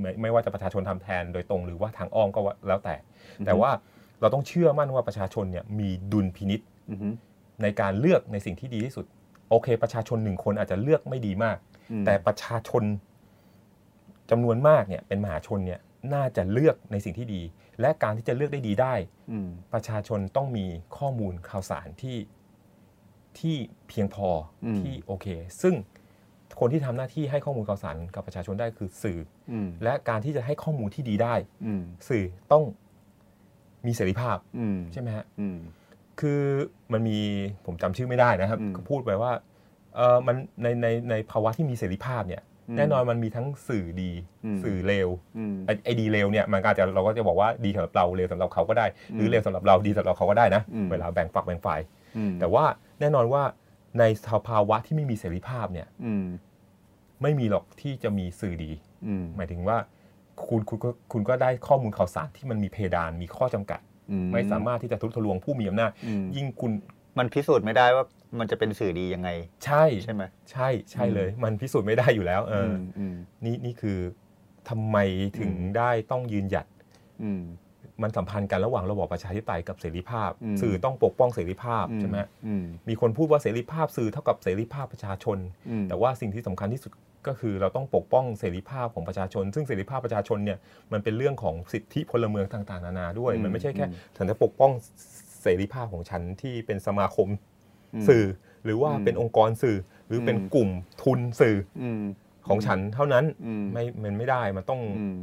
[0.00, 2.96] ไม่ไม่ว่าจะประชาชนทำแทนโดยตรงหรือว่าทางอ้อมก็ว่าแล้วแต่
[3.46, 3.70] แต่ว่า
[4.20, 6.60] เราต้องเชื่อมั่นว่าประชาชนเนี่ยมีดุลพินิษ
[6.90, 7.14] อืม
[7.62, 9.04] ในการเลือกในสิ่งที่ดีที่สุด
[9.50, 11.56] โอเค ประชาชนหนึ่งคนอาจจะเลือกไม่ดีมาก
[11.92, 12.82] อืมแต่ประชาชน
[14.30, 15.80] จำนวนมากเนี่ยเป็นมหาชนเนี่ย
[16.14, 17.42] น่าจะเลือกในสิ่งที่ดี
[17.80, 18.94] และการที่จะเลือกได้ดีได้
[19.30, 22.18] อืมประชาชนต้องมีข้อมูลข่าวสารที่
[23.38, 23.56] ที่
[23.88, 24.28] เพียงพอ
[24.64, 25.26] อมที่โอเค
[25.62, 25.74] ซึ่ง
[26.60, 29.18] คนที่ทำหน้าที่ให้ข้อมูลข่าวสารกับประชาชนได้คือสื่อ
[29.52, 31.34] อืมและการที่จะให้ข้อมูลที่ดีได้
[31.66, 32.62] อืมสื่อต้อง
[33.86, 35.58] มีเสรีภาพอืมใช่ไหมฮะอืม
[36.20, 36.42] คือ
[36.92, 37.18] มันมี
[37.66, 39.32] ผมจำชื่อไม่ได้นะครับอืมก็พูดไปว่า
[39.96, 44.10] เออมันในในในภาวะที่มีเสรีภาพเนี่ยอืมแน่นอนมันมีทั้งสื่อดี
[44.44, 45.08] อืมสื่อเลว
[45.38, 51.80] อืมไอ้ไอ้ดีเลวเนี่ยมันก็อาจจะเราก็จะบอกว่าดีสำหรับเราเลวสำหรับเขาก็ได้ หรือมเลวสำหรับเราดีสำหรับเขาก็ได้นะอืมเวลาแบ่งฝักแบ่งฝ่าย
[52.16, 52.64] อืมแต่ว่า
[53.00, 53.42] แน่นอนว่า
[53.98, 56.26] ในสภาวะที่ไม่มีเสรีภาพเนี่ยอืม
[57.22, 58.72] ไม่มีหรอกที่จะมีสื่อดี
[59.06, 59.76] อืมหมายถึงว่า
[60.48, 66.72] คุณคุณก็คุณก็ได้ข้อมูลข่าวสารที่มันมีเพดานมีข้อจำกัดอืไม่สามารถที่จะทุบทะลวงผู้มีอำนาจอืมยิ่งคุณ
[67.18, 68.04] มันพิสูจน์ไม่ได้ว่า
[68.38, 69.30] มันจะเป็นสื่อดียังไง
[69.64, 73.98] ใช่ใช่ไหมใช่ใช่เลย มันพิสูจน์ไม่ได้อยู่แล้ว เอออมอืมนี่นี่คือ
[74.68, 74.96] ทำไม
[75.38, 76.66] ถึงอืมได้ต้องยืนหยัด
[77.22, 77.30] อื
[78.00, 85.38] มมันสัมพันธ์กันระหว่างระบอบประชาธิปไตยกับเสรีภาพอืมสื่อต้องปกป้องเสรีภาพใช่ไหมอืมมีคนพูดว่าเสรีภาพสื่อเท่ากับเสรีภาพประชาชน
[85.70, 86.92] อืมแต่ว่าสิ่งที่สำคัญที่สุด
[87.26, 90.58] ก็คือเราต้องปกป้องเสรีภาพของประชาชน ซึ่งเสรีภาพประชาชนเนี่ย
[90.92, 94.72] มันเป็นเรื่องของสิทธิพลเมืองต่างๆนานาด้วยอืมมันไม่ใช่แค่อืมฉันจะปกป้อง
[95.42, 97.28] เสรีภาพของฉันที่เป็นสมาคม
[97.94, 98.24] อืมสื่อ
[98.64, 100.70] หรือว่าอืมเป็นองค์กรสื่อ หรือเป็นอืมกลุ่ม
[101.02, 102.02] ทุนสื่ออืม
[102.48, 105.14] ของฉันเท่านั้นอืมไม่มันไม่ได้มันต้องอืม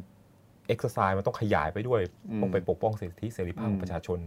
[0.68, 4.20] เอ็กซ์ไซส์มันต้องขยายไปด้วยอืมต้องไปปกป้องสิทธิเสรีภาพขออืงมประชาชน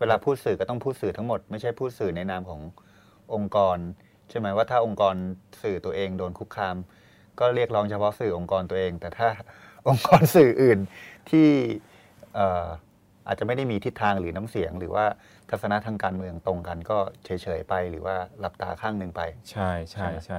[0.00, 2.60] เวลาพูดสื่อก็ต้องพูดสื่อทั้งหมด ไม่ใช่พูดสื่อในนามของ
[3.34, 3.78] องค์กร
[4.30, 5.14] ใช่ไหมว่าถ้าองค์กร
[5.62, 6.76] สื่อตัวเองโดนคุกคาม
[7.40, 9.28] ก็เรียกร้องเฉพาะสื่อองค์กรตัวเอง แต่ถ้า
[9.88, 10.78] องค์กรสื่ออื่น
[11.30, 11.48] ที่
[12.34, 12.66] เอ่อ
[13.26, 15.04] อาจจะไม่ได้มีทิศทางหรือน้ำเสียง หรือว่า
[15.50, 20.38] ทัศนะทางการเมืองตรงกันก็เฉยๆไป หรือว่าหลับตาข้างหนึ่งไป ใช่ใช่ใช่ไหมใช่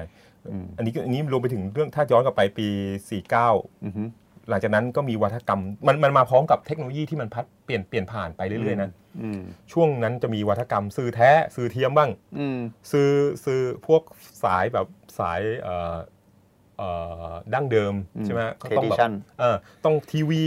[0.49, 2.67] อืมอันนี้ก็อันนี้รวมไปถึงเรื่องถ้าย้อนกลับไปปี
[3.25, 4.03] 49อือฮึ
[4.49, 8.89] หลังจากนั้นก็มีวัฒกรรมมันมันมาพร้อมกับเทคโนโลยีที่มันพัดเปลี่ยนเปลี่ยนผ่านไปเรื่อยๆนะ
[9.21, 9.41] อืม
[9.71, 12.57] ช่วงนั้นจะมีวัฒกรรมสื่อแท้สื่อเทียมบ้างอืม
[12.91, 13.11] ซื้อ
[13.45, 14.01] ซื้อพวก
[14.43, 14.87] สายแบบ
[15.19, 15.95] สายเอ่อ
[16.77, 16.89] เอ่
[17.27, 20.43] อดั้งเดิมอืมใช่ไหมก็เทต้องดิแบบชันเออต้องทีวี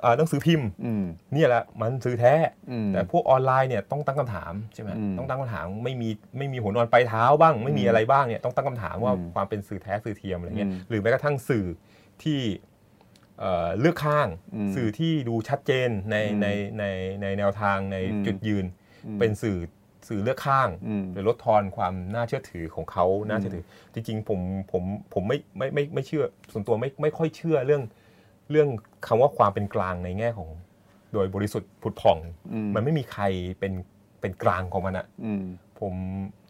[0.00, 2.34] เอ่อหนังสือพิมพ์อืมเนี่ยแหละมันซื้อแท้
[2.70, 6.08] อืมแต่พวกออนไลน์เนี่ยต้องตั้งคำถามใช่ไหมอืมต้องตั้งคำถามไม่มี
[6.38, 11.66] ไม่มีหัวนอนปลายเท้าบ้าง ไม่มีอืมอะไรบ้างเนี่ยต้องตั้งคำถามว่าอืมความเป็นสื่อแท้สื่อเทียมอะไรเงี้ยอืมหรือแม้กระทั่งสื่อ
[12.22, 12.38] ที่
[13.40, 16.46] เอ่อเลือกข้างอืมสื่อที่ดูชัดเจนในอืมใน
[16.78, 16.84] ใน
[17.22, 18.64] ในแนวทางในอืมจุดยืน
[19.06, 19.58] อืมเป็นสื่อ
[20.08, 23.64] สื่อเลือกข้างอืมหรือลดทอนความน่าเชื่อถือของเขาน่าเชื่อถือ
[23.94, 24.40] จริง ๆ ผม
[24.72, 24.82] ผม
[25.14, 27.82] ผมไม่ไม่ไม่ไม่เชื่อส่วนตัวไม่ไม่ค่อยเชื่อเรื่อง
[28.50, 28.68] เรื่อง
[29.06, 30.48] คำว่าความเป็นกลางในแง่ของ
[31.12, 32.18] โดยบริสุทธิ์ผุดผ่อง
[32.52, 33.24] อืมมันไม่มีใคร
[33.60, 33.72] เป็น
[34.20, 35.42] เป็นกลางของมันอะอืม
[35.80, 35.94] ผม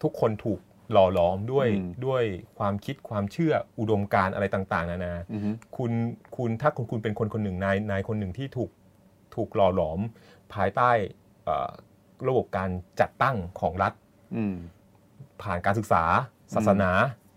[0.02, 0.60] ทุกคนถูก
[0.92, 2.22] หล่อหลอมด้วยอืมด้วย
[2.58, 5.92] ความคิดความเชื่ออุดมการณ์อะไรต่าง ๆ นานาอือฮึคุณ
[6.36, 8.70] คุณถ้าคุณคุณเป็นคนคนหนึ่งนายนายคนหนึ่งที่ถูก
[9.34, 10.00] ถูกหล่อหลอม
[10.54, 10.90] ภายใต้
[11.44, 11.70] เอ่อ
[12.28, 12.70] ระบบการ
[13.00, 13.92] จัดตั้งของรัฐ
[14.36, 14.54] อืม
[15.42, 16.02] ผ่านการศึกษา
[16.54, 16.90] ศาสนา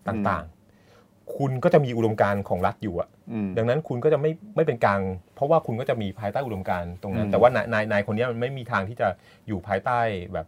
[0.08, 5.02] ต่างๆ คุณก็จะมีอุดมการณ์ของรัฐอยู่อะอืมดังนั้นคุณก็จะไม่ไม่เป็นกลาง
[5.36, 9.08] เพราะว่าคุณก็จะมีภายใต้อุดมการณ์ตรงนั้นอืมแต่ว่านายนายนายคนเนี้ยมันไม่มีทางที่จะ
[9.48, 10.00] อยู่ภายใต้
[10.34, 10.48] แบบ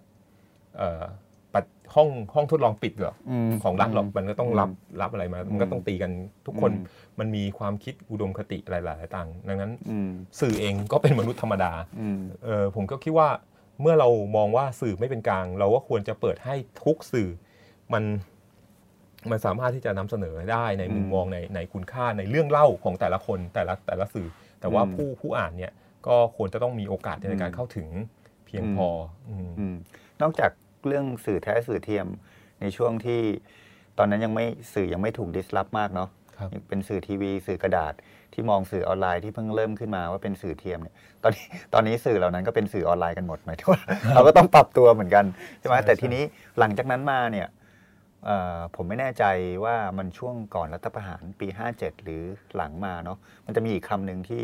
[0.78, 1.25] เอ่อปัด
[1.96, 6.12] ห้องห้องทดลองปิดหรอกอืมของรัฐหรอกมันก็ต้องรับอืมรับอะไรมา มันก็ต้องตีกัน
[6.46, 6.86] ทุกคนอืม
[7.20, 10.10] มันมีความคิดอุดมคติหลายๆต่างดังนั้นอืม
[10.42, 13.30] สื่อเองก็เป็นมนุษย์ธรรมดาอืมเออผมก็คิดว่า
[13.82, 17.30] เมื่อเรามองว่าสื่อไม่เป็นกลาง เราก็ควรจะเปิดให้ทุกสื่อ
[17.94, 18.04] มัน
[19.32, 24.28] มันสามารถที่จะนำเสนอได้ในมุมอืมมองในในคุณค่าในเรื่องเล่าของแต่ละคนแต่ละแต่ละสื่อ
[24.60, 25.74] แต่ว่าอืมผู้ผู้อ่านเนี่ย
[26.08, 27.88] ก็ควรจะต้องมีโอกาสในการอืมเข้าถึง
[28.46, 28.90] เพียงอืมพอ
[29.30, 29.76] อืมอืม
[30.22, 30.52] นอกจาก
[30.88, 32.08] เรื่องสื่อแท้สื่อเทียม
[32.62, 33.22] ในช่วงที่
[33.98, 37.94] ตอนนั้นยังไม่สื่อยังไม่ถูกดิสลอฟมากเนาะครับยังเป็นสื่อทีวีสื่อกระดาษ
[38.34, 43.82] ที่มองสื่อออนไลน์ที่เพิ่งเริ่มขึ้นมาว่าเป็นสื่อเทียมเนี่ยตอนนี้ตอนนี้สื่อเหล่านั้นก็เป็นสื่อออนไลน์กันหมดหมายถึงว่า
[44.14, 45.26] เราก็ต้องปรับตัวเหมือนกัน
[45.60, 46.24] ใช่ไหมใช่แต่ใช่ทีนี้
[46.60, 47.48] หลังจากนั้นมาเนี่ย
[48.26, 49.24] เอ่อผมไม่แน่ใจ
[49.64, 52.22] ว่ามันช่วงก่อนรัฐประหารปี 57 หรือ
[52.56, 54.42] หลังมาเนาะมันจะมีอีกคำหนึ่งที่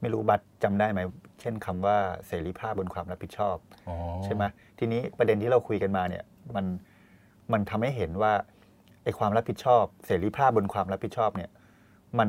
[0.00, 1.00] ไม่รู้บัตรจำได้ไหม
[1.40, 3.56] เช่นคำว่าเสรีภาพบนความรับผิดชอบ
[3.88, 4.44] อ๋อใช่ไหม
[4.78, 6.24] ทีนี้ประเด็นที่เราคุยกันมาเนี่ย
[6.56, 6.66] มัน
[7.52, 8.32] มันทำให้เห็นว่า
[9.04, 11.50] ไอ้ความรับผิดชอบ เสรีภาพบนความรับผิดชอบเนี่ย
[12.18, 12.28] มัน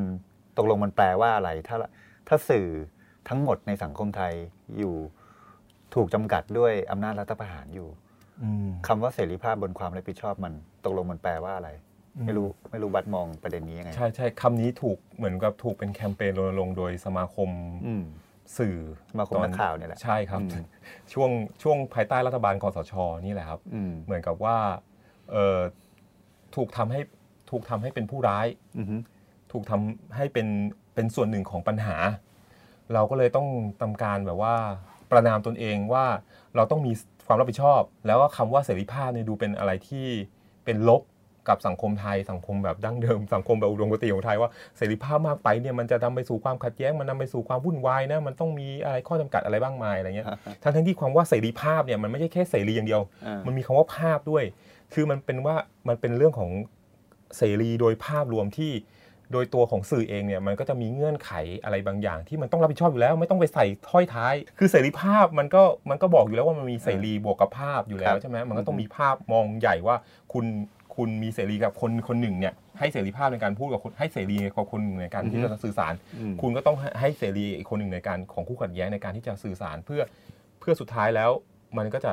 [0.58, 1.78] ตกลงมันแปลว่าอะไร ถ้า
[2.28, 2.68] ถ้าสื่อ
[3.30, 4.34] ทั้งหมดในสังคมไทย
[4.78, 4.96] อยู่
[5.96, 7.88] ถูกจำกัดด้วยอำนาจรัฐประหารอยู่
[8.44, 10.54] อืมคำว่าเสรีภาพบนความรับผิดชอบมัน
[10.86, 11.70] ตกลงมันแปลว่าอะไร
[12.18, 17.50] อืมไม่รู้ไม่รู้บัตรมองประเด็นนี้ยังไง ใช่ใช่คำนี้ถูกเหมือนกับถูกเป็นแคมเปญรณรงค์โดยสมาคม
[17.86, 18.04] อืม
[18.58, 18.78] สื่อ
[19.10, 20.64] สมาคมตอนักข่าวเนี่ยแหละใช่ครับอืม
[21.14, 21.30] ช่วง
[21.62, 22.94] ช่วงภายใต้รัฐบาลคอสช
[23.26, 24.58] นี่แหละครับอืมเหมือนกับว่า
[25.32, 25.60] เอ่อ
[26.56, 27.00] ถูกทำให้
[27.52, 28.48] ถูกทำให้เป็นผู้ร้าย
[28.78, 28.96] อือฮึ
[29.52, 30.48] ถูกทำให้เป็น
[30.96, 31.98] เป็นส่วนหนึ่งของปัญหา
[32.94, 33.48] เราก็เลยต้อง
[33.82, 34.56] ทำการแบบว่า
[35.12, 36.06] ประนามตนเองว่า
[36.56, 36.92] เราต้องมี
[37.28, 40.08] ความรับผิดชอบ แล้วก็คำว่าเสรีภาพเนี่ยดูเป็นอะไรที่
[40.66, 41.02] เป็นลบ
[41.50, 50.28] กับสังคมไทยสังคมแบบดั้งเดิมสังคมแบบอุดมคติของไทยว่าเสรีภาพมากไปเนี่ยมันจะนำไปสู่ความขัดแย้งมันนำไปสู่ความวุ่นวายนะมันต้องมีอะไรข้อจำกัดอะไรบ้างมายอะไรเงี้ย
[50.64, 54.44] ทั้งทั้งๆที่ความว่าเสรีภาพเนี่ยมันไม่ใช่แค่เสรีอย่างเดียวอ่ามันมีคำว่าภาพด้วย
[54.94, 55.56] คือมันเป็นว่า
[55.88, 56.50] มันเป็นเรื่องของ
[57.38, 58.72] เสรีโดยภาพรวมที่
[59.34, 61.32] โดยตัวของสื่อเองเนี่ยมันก็จะมีเงื่อนไข
[61.64, 69.96] อะไรบางอย่าง ที่มันต้องรับผิดชอบอยู่แล้ว ไม่ต้องไปใส่ถ้อยท้าย คือเสรีภาพมันก็มันก็บอกอยู่แล้วว่ามันมีเสรีบวกกับภาพอยู่แล้ควรับใช่ไหมมันก็ต้องมีภาพมองใหญ่ว่า
[70.34, 70.46] คุณ
[71.00, 80.02] คุณมีเสรีกับคนคนหนึ่งเนี่ยให้เสรีภาพในการพูดกับคนให้เสรีกับคนหนึ่งในการที่จะสื่อสารอืมคุณก็ต้องให้ให้เสรีอีกคนหนึ่งในการของคู่ขัดแย้งในการที่จะสื่อสารเพื่อ
[80.60, 81.32] เพื่อสุดท้ายแล้ว
[81.78, 82.12] มันก็จะ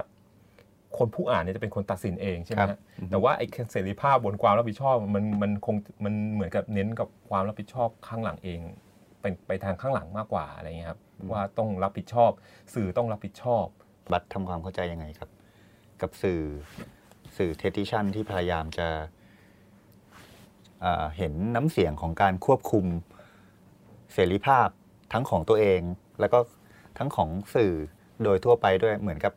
[0.99, 8.61] คนผู้อ่านเนี่ยจะเป็นคนตัดสินเองใช่ไหมครัฮะบอือฮึแต่ว่าไอ้เสรีภาพบนความรับผิดชอบมันมันคงมันเหมือนกับเน้นกับความรับผิดชอบข้างหลังเอง
[9.21, 11.01] เป็นไปทางข้างหลังมากกว่าอะไรเงี้ยครับ
[11.33, 12.31] ว่าต้องรับผิดชอบ
[12.75, 13.65] สื่อต้องรับผิดชอบ
[14.13, 15.31] บัตรทำความเข้าใจยังไงครับ
[16.01, 16.41] กับสื่อ
[17.39, 18.89] สื่อเทติชันที่พยายามจะ
[20.81, 22.85] เอ่อเห็นน้ำเสียงของการควบคุม
[24.13, 24.69] เสรีภาพ
[25.13, 25.81] ทั้งของตัวเอง
[26.21, 26.39] แล้วก็
[26.99, 27.73] ทั้งของสื่อ
[28.23, 29.33] โดยทั่วไปด้วยเหมือนกับ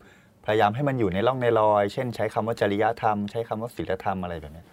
[0.45, 4.68] พยายามให้มันอยู่ในร่องในรอย เช่น ใช้คำว่าจริยธรรม ใช้คำว่าศีลธรรมอะไรแบบเนี้ย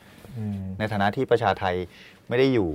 [0.79, 1.75] ในฐานะที่ประชาไทย
[2.29, 2.71] ไม่ได้อยู่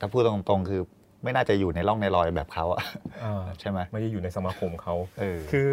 [0.00, 0.82] ถ้าพูดตรงๆ คือ
[1.24, 2.82] ไม่น่าจะอยู่ในร่องในรอยแบบเขาอะ
[3.24, 5.70] อ่าใช่ไหมไม่ได้อยู่ในสมาคมเขาเออคือ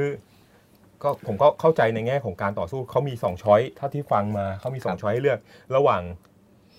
[1.04, 5.40] ก็ผมก็เข้าใจในแง่ของการต่อสู้เขามีสองช้อยถ้าที่ฟังมาเขามีสองครับช้อยให้เลือก
[5.76, 6.02] ระหว่าง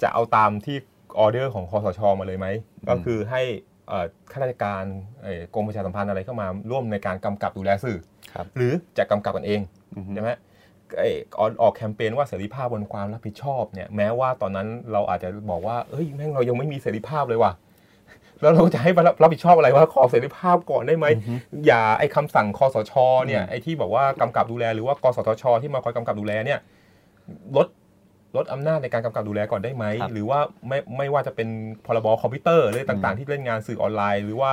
[0.03, 0.77] จะเอาตามที่
[1.19, 2.47] ออเดอร์ของคอสชมาเลยไหม
[2.89, 3.43] ก็คือให้
[3.89, 4.85] เอ่อข้าราชการ
[5.23, 7.99] เอ่อกรมประชาสัมพันธ์อะไรเข้ามาร่วมในการกำกับดูแลสื่อ
[8.35, 9.61] ครับหรือจะกำกับกันเอง
[9.97, 10.31] อือฮึใช่ไหม
[10.99, 17.53] ไอ้ออกออกแคมเปญว่าเสรีภาพบนความรับผิดชอบเนี่ยแม้ว่าตอนนั้นเราอาจจะบอกว่าเอ้ยแม่งเรายังไม่มีเสรีภาพเลยว่ะ
[18.43, 21.07] แล้วเราจะให้รับรับผิดชอบอะไรว่าขอเสรีภาพก่อนได้ไหม
[21.67, 22.93] อย่าไอ้คำสั่งคอสช
[23.27, 26.59] เนี่ยไอ้ที่บอกว่ากำกับดูแลหรือว่ากสทช ที่มาคอยกำกับดูแลเนี่ย
[27.57, 27.67] ลด
[28.37, 31.49] ลดอำนาจในการกำกับดูแลก่อนได้ไหมครับหรือว่าไม่ไม่ว่าจะเป็น
[31.87, 34.51] พรบคอมพิวเตอร์เลยต่างๆ ที่เล่นงานสื่อออนไลน์ หรือว่า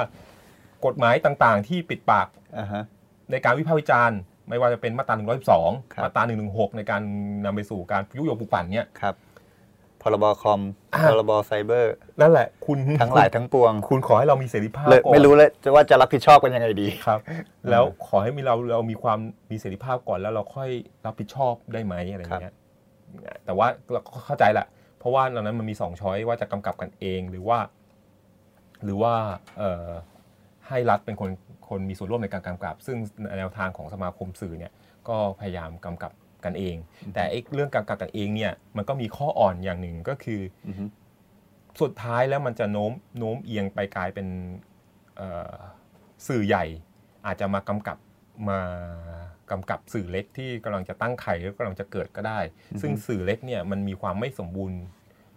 [0.86, 2.28] กฎหมายต่างๆ ที่ปิดปาก
[2.58, 2.84] อ่าฮะ
[3.32, 4.20] ในการวิพากษ์วิจารณ์
[4.50, 7.02] ไม่ว่าจะเป็นมาตราครับ112มาตรา116 ในการ
[7.46, 9.16] นำไปสู่การยุยงปลุกปั่นเนี่ยครับ
[10.04, 10.62] พรบคอม
[10.94, 17.20] อ่าพรบไซเบอร์ นั่นแหละ คุณทั้งหลายทั้งปวง คุณขอให้เรามีเสรีภาพเลยก่อนไม่รู้เลยจะว่าจะรับผิดชอบกันยังไงดีครับ
[17.70, 19.20] แล้วขอให้มีเราเรามีความ
[19.52, 20.70] มีเสรีภาพก่อนแล้วเราค่อย
[21.06, 22.56] รับผิดชอบได้ไหมอะไรเงี้ย
[23.46, 24.68] แต่ว่าเราก็เข้าใจแหละ
[25.00, 27.58] เพราะว่าตอนนั้นมันมีสองช้อยว่าจะกำกับกันเองหรือว่า
[28.84, 29.14] หรือว่า
[29.58, 29.90] เอ่อ
[30.68, 31.30] ให้รัฐเป็นคน
[31.70, 32.98] คนมีส่วนร่วมในการกำกับ ซึ่ง
[33.40, 34.72] แนวทางของสมาคมสื่อเนี่ย
[35.08, 36.12] ก็พยายามกำกับ
[36.46, 36.76] กันเอง
[37.14, 40.86] แต่ไอ้เรื่องกำกับกันเองเนี่ยมันก็มีข้ออ่อนอย่างหนึ่งก็คือออฮึ
[41.82, 44.28] สุดท้ายแล้วมันจะโน้มโน้มเอียงไปกลายเป็น
[45.18, 45.56] เอ่อ
[46.28, 46.66] สื่อใหญ่
[47.26, 47.98] อาจจะมากำกับ
[48.50, 48.60] มา
[49.52, 52.40] กำกับสื่อเล็กที่กำลังจะตั้งไข่หรือกำลังจะเกิดก็ได้
[52.82, 54.80] ซึ่งสื่อเล็กเนี่ยมันมีความไม่สมบูรณ์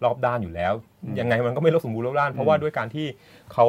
[0.05, 0.73] รอบด้านอยู่แล้ว
[1.21, 3.07] ยังไงมันก็ไม่รอบสมบูรณ์รอบด้าน เพราะว่าด้วยการที่
[3.53, 3.67] เขา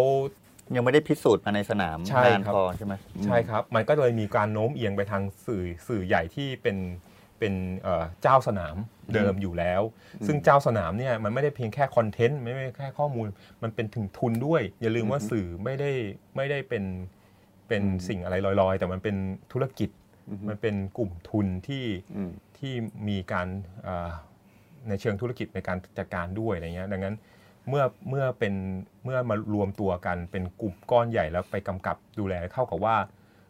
[0.76, 2.94] ยังไม่ได้พิสูจน์มาในสนามใช่นานครับพอใช่ไหม
[3.26, 6.78] ใช่ครับ มันก็เลยมีการโน้มเอียงไปทางสื่อสื่อใหญ่ที่เป็น
[7.40, 8.76] เป็นเอ่อเจ้าสนาม
[9.14, 9.82] เดิมอยู่แล้ว
[10.28, 13.28] ซึ่งเจ้าสนามเนี่ยมันไม่ได้เพียงแค่คอนเทนต์ไม่ได้แค่ข้อมูล
[13.64, 15.92] มันเป็นถึงทุนด้วย อย่าลืมว่าสื่อไม่ได้
[16.36, 16.84] ไม่ได้เป็น
[17.68, 19.16] เป็นสิ่งอะไรลอยๆ แต่มันเป็น
[19.52, 19.90] ธุรกิจ
[20.48, 21.86] มันเป็นกลุ่มทุนที่
[22.16, 22.74] อืมที่
[23.08, 23.48] มีการ
[23.84, 24.10] เอ่อ
[24.90, 27.16] ในเชิงธุรกิจในการจัดการด้วยอะไรเงี้ยดังนั้น
[27.70, 28.54] เมื่อเมื่อเป็น
[29.04, 32.96] เมื่อมารวมตัวกันเป็นกลุ่มก้อนใหญ่แล้วไปกำกับดูแลเท่ากับว่า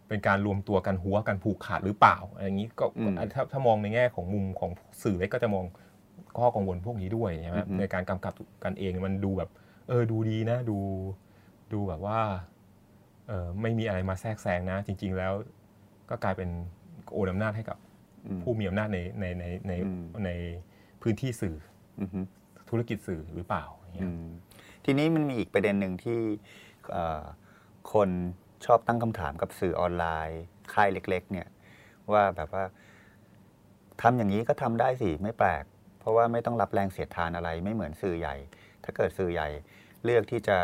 [0.08, 4.72] เป็นการรวมตัวกันหัวกันผูกขาดหรือเปล่าอะไรอย่างนี้ก็อืมถ้าถ้ามองในแง่ของมุมของ
[5.04, 5.66] สื่อเล็กก็จะมอง
[6.38, 8.34] ข้อกังวลพวกนี้ด้วยใช่ไหมอือฮึ ในการกำกับ
[8.64, 9.50] กันเองมันดูแบบ
[9.88, 10.78] เออดูดีนะดู
[11.74, 12.20] ดูแบบว่า
[13.28, 15.34] เออไม่มีอะไรมาแทรกแซงนะ จริง ๆ แล้ว
[16.10, 16.50] ก็กลายเป็น
[17.14, 17.78] โอนอำนาจให้กับ
[18.28, 20.32] อืม ผู้มีอำนาจในในในในอืม ใน
[21.02, 21.56] พื้นที่สื่อ
[22.02, 22.20] อือฮึ
[22.70, 24.30] ธุรกิจสื่อหรือเปล่าอย่างเงี้อืยม
[24.86, 26.20] ทีนี้มันมีอีกประเด็นหนึ่งที่
[26.92, 27.24] เอ่อ
[27.94, 28.10] คน
[28.66, 30.42] ชอบตั้งคำถามกับสื่อออนไลน์
[30.74, 31.48] ค่ายเล็ก ๆ เนี่ย
[32.14, 32.64] ว่าแบบว่า
[34.02, 35.64] ทำอย่างนี้ก็ทำได้สิไม่แปลก
[36.00, 38.36] เพราะว่าไม่ต้องรับแรงเสียดทานอะไรไม่เหมือนสื่อใหญ่
[38.84, 39.50] ถ้าเกิดสื่อใหญ่
[40.04, 40.58] เลือกที่จะ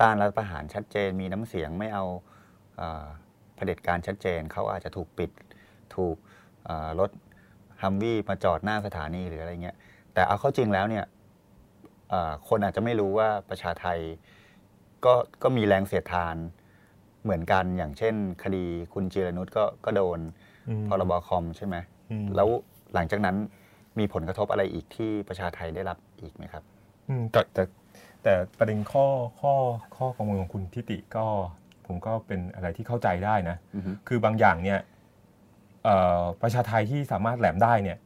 [0.00, 2.04] ต้านรัฐประหารชัดเจน มีน้ำเสียงไม่เอา
[2.76, 3.06] เอ่อ
[3.56, 5.30] เผด็จการชัดเจนเขาอาจจะถูกปิด
[5.96, 6.16] ถูก
[7.00, 7.10] รถ
[7.82, 9.76] ฮัมวี่มาจอดหน้าสถานีหรืออะไรเงี้ย
[10.14, 11.04] แต่เอาเข้าจริงแล้วเนี่ย
[12.48, 13.98] คนอาจจะไม่รู้ว่าประชาไทย
[15.04, 16.36] ก็ก็มีแรงเสียดทาน
[17.28, 18.64] เหมือนกันอย่างเช่น คดี
[18.94, 20.18] คุณจิรนุชก็ก็โดน
[20.68, 21.76] อืมพรบคอมใช่ไหม
[22.10, 22.48] อืมแล้ว
[22.94, 23.36] หลังจากนั้น
[23.98, 26.62] มีผลกระทบอะไรอีกที่ประชาไทยได้รับอีกไหมครับ
[27.08, 27.62] อืมแต่แต่
[28.22, 29.06] แต่ประเด็นข้อ
[29.40, 29.54] ข้อ
[29.96, 31.26] ข้อกังวลของคุณทิติก็
[31.86, 34.78] ผมก็เป็นอะไรที่เข้าใจได้นะอือฮึคือบางอย่างเนี่ย
[35.84, 37.98] เอ่อประชาไทยที่สามารถแหลมได้เนี่ย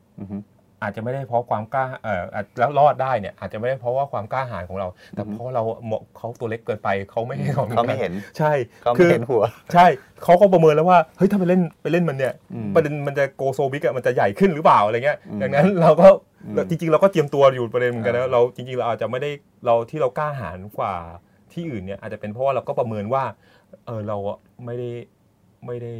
[0.83, 8.53] อือฮึอาจจะไม่ได้เพราะความกล้าเอ่ออาจแล้วรอดได้เนี่ยอาจจะไม่ได้เพราะว่าความกล้าหาญของเรา แต่อือฮึเพราะเราเหมาะเขาตัวเล็กเกินไปเขาไม่ให้ของเขาไม่เห็นใช่
[8.83, 9.43] เขาคืไม่อเห็นหัว
[9.74, 9.87] ใช่
[10.22, 16.09] เขาก็ประเมินแล้วว่าเฮ้ยถ้าไปเล่นไปเล่นมันเนี่ยอืมประเด็นมันจะโกโซบิกอะมันจะใหญ่ขึ้นหรือเปล่าอะไรเงี้ยอืมดังนั้นเราก็
[16.47, 19.30] อืมจริงๆ เราก็เตรียมตัวอยู่ประเด็นเหมือนกันนะอ่าเราจริงๆเราอาจจะไม่ได้
[19.66, 20.95] เราที่เรากล้าหาญกว่า
[21.53, 23.24] ที่อื่นเนี่ยอาจจะเป็นเพราะว่าเราก็ประเมินว่า
[23.87, 24.91] เออเราอะไม่ได้
[25.66, 25.95] ไม่ได้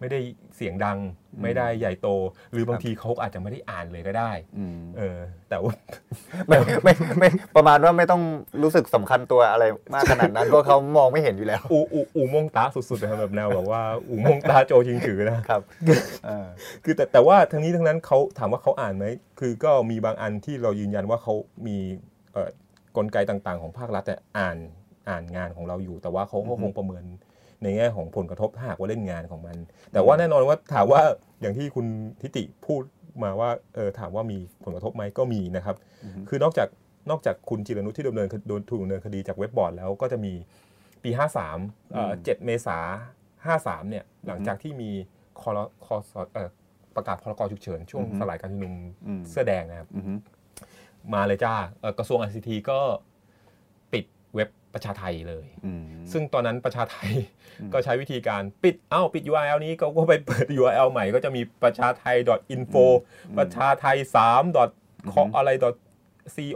[0.00, 0.20] ไม่ได้
[0.56, 0.98] เสียงดัง
[1.42, 2.08] ไม่ได้ใหญ่โต
[2.52, 5.18] หรือบางทีเขาอาจจะไม่ได้อ่านเลยก็ได้อืมเออ
[5.50, 5.74] แต่ว่า
[6.48, 8.22] ไม่ไม่ไม่ประมาณว่าไม่ต้อง
[8.62, 15.62] รู้สึกสำคัญตัวอะไรมากขนาดนั้นเพราะเขามองไม่เห็นอยู่แล้ว อูอูอูมงตาสุดๆนะครับแบบแนวแบบว่าอูมงตาโจชิงถือนะครับ
[16.26, 16.46] เออ
[16.84, 19.04] คือแต่แต่ว่าทั้งนี้ทั้งนั้นเขาถามว่าเขาอ่านไหม
[19.40, 21.34] คือก็มีบางอันที่เรายืนยันว่าเขา
[21.66, 21.76] มี
[22.32, 22.48] เอ่อ
[22.96, 24.56] กลไกต่างๆ ของภาครัฐเนี่ยอ่าน
[25.08, 27.04] อ่านงานของเราอยู่ แต่ว่าเขาก็คงประเมิน
[27.62, 29.56] ในแง่ของผลกระทบถ้าหากว่าเล่นงานของมัน
[29.92, 31.00] แต่ว่าแน่นอนว่าถามว่า
[31.40, 31.86] อย่างที่คุณ
[32.22, 32.82] ทิติพูด
[33.22, 36.68] มาว่าเออถามว่ามีผลกระทบไหมก็มีนะครับอือฮึคือนอกจาก
[37.10, 40.32] นอกจากคุณจิรนุชที่ดำเนินคโดนถูกดำเนินคดีจากเว็บบอร์ดแล้วก็จะมี
[41.02, 41.10] ปี
[41.52, 42.78] 53เอ่อ7เมษา
[43.34, 44.90] 53เนี่ยหลังจากที่มี
[45.40, 46.50] คอรคอสเอ่อ
[46.96, 48.74] ประกาศพรกฉุกเฉินช่วงอือฮึสลายการชุมนุม
[49.06, 50.12] อืมเสื้อแดงนะครับอือฮึ
[51.14, 53.07] มาเลยจ้าเอ่อกระทรวง ICT ก็ปิดเว็บ
[54.74, 57.10] ประชาไทยเลยอืมซึ่งตอนนั้นประชาไทย
[57.60, 62.16] อืมก็ใช้วิธีการปิด เอ้า ปิด URL นี้ก็ก็ไปเปิด URL ใหม่ก็จะมีประชาไทย
[62.54, 62.84] .info
[63.38, 63.96] ประชาไทย
[64.34, 65.50] 3 .co อะไร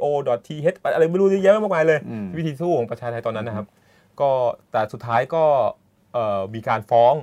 [0.02, 3.66] co.th อะไรไม่รู้เยอะแยะมากมายเลยอืมวิธีสู้ของประชาไทยตอนนั้นนะครับ
[4.20, 4.30] ก็
[4.72, 5.44] แต่สุดท้ายก็
[6.12, 7.14] เอ่อมีการฟ้อง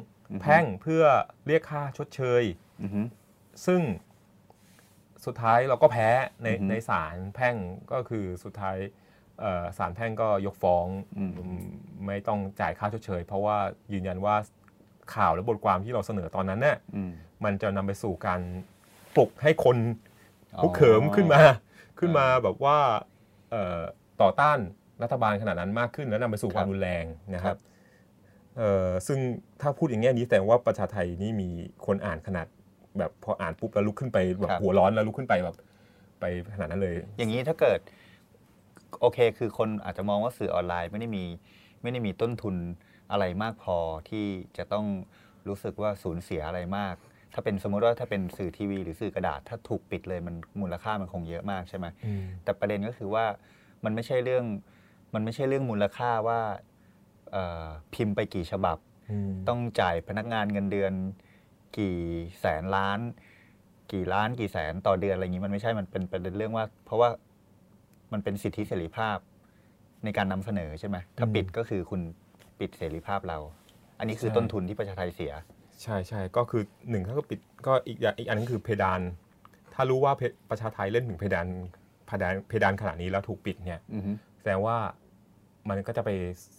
[0.41, 1.03] แพ่งเพื่อ
[1.47, 2.43] เรียกค่าชดเชย
[2.81, 3.01] อือฮึ
[3.65, 3.81] ซึ่ง
[5.25, 6.09] สุดท้ายเราก็แพ้
[6.43, 7.55] ในอือฮึในศาลแพ่ง
[7.91, 8.91] ก็คือสุดท้ายเอ่อ
[9.77, 10.85] ศาลแพ่งก็ยกฟ้อง
[11.17, 11.65] อืมอืม
[12.05, 13.57] ไม่ต้องจ่ายค่าชดเชย เพราะว่า
[13.93, 14.35] ยืนยันว่า
[15.15, 17.11] ข่าวและบทความที่เราเสนอตอนนั้นเนี่ยอืม
[17.43, 18.41] มันจะนำไปสู่การ
[19.15, 19.77] ปลุกให้คน
[20.55, 21.41] อ๋อลุกเขิมขึ้นมา
[21.99, 22.77] ขึ้นมาแบบว่า
[23.51, 23.79] เอ่อ
[24.21, 24.59] ต่อต้าน
[25.03, 27.59] รัฐบาลขนาดนั้นมากขึ้น แล้วนำไปสู่ความรุนแรงนะคครัรับบ
[28.57, 29.19] เอ่อซึ่ง
[29.61, 31.49] ถ้าพูดอย่างนี้นี้แสดงว่าประชาไทยนี่มี
[31.85, 32.47] คนอ่านขนาด
[32.97, 35.55] แบบพออ่านปุ๊บแล้วลุกขึ้นไปแบบหัวร้อนแล้วลุกขึ้นไปแบบ
[36.19, 37.79] ไปขนาดนั้นเลย อย่างนี้ถ้าเกิด
[38.99, 41.25] โอเค คือคนอาจจะมองว่าสื่อออนไลน์ไม่ได้มี
[41.81, 42.55] ไม่ได้มีต้นทุน
[43.11, 43.77] อะไรมากพอ
[44.09, 44.25] ที่
[44.57, 44.85] จะต้อง
[45.47, 46.95] รู้สึกว่าสูญเสียอะไรมาก
[47.33, 51.85] ถ้าเป็นสมมติว่าถ้าเป็นสื่อทีวีหรือสื่อกระดาษ ถ้าถูกปิดเลยมันมูลค่ามันคงเยอะมากใช่ไหม
[52.43, 53.25] แต่ประเด็นก็คือว่า
[53.83, 54.45] มันไม่ใช่เรื่อง
[55.13, 56.41] มันไม่ใช่เรื่องมูลค่าว่า
[57.31, 58.77] เอ่อพิมพ์ไปกี่ฉบับ
[59.47, 60.93] ต้องจ่ายพนักงานเงินเดือน
[61.77, 61.97] กี่
[62.39, 62.99] แสนล้าน
[63.91, 67.09] กี่ล้านกี่แสนต่อเดือนอะไรอย่างนี้มันไม่ใช่มันเป็นประเด็นเรื่องว่า เพราะว่า
[68.13, 69.17] มันเป็นสิทธิเสรีภาพ
[70.03, 72.01] ในการนำเสนอใช่ไหมถ้าอืมปิดก็คือคุณ
[72.59, 73.37] ปิดเสรีภาพเรา
[73.99, 75.33] อันนี้คือใช่ต้นทุนที่ประชาไทยเสีย
[75.83, 79.01] ใช่ใช่ก็คือหนึ่งถ้าก็ปิดก็อีกอย่างอีกอันนึงคือเพดาน
[79.73, 81.47] ถ้ารู้ว่าเพประชาไทยเล่นถึงเพดาน
[82.07, 84.77] เพดานเพดานขนาดนี้แล้วถูกปิดเนี่ยอือฮึแสดงว่า
[85.69, 86.09] มันก็จะไป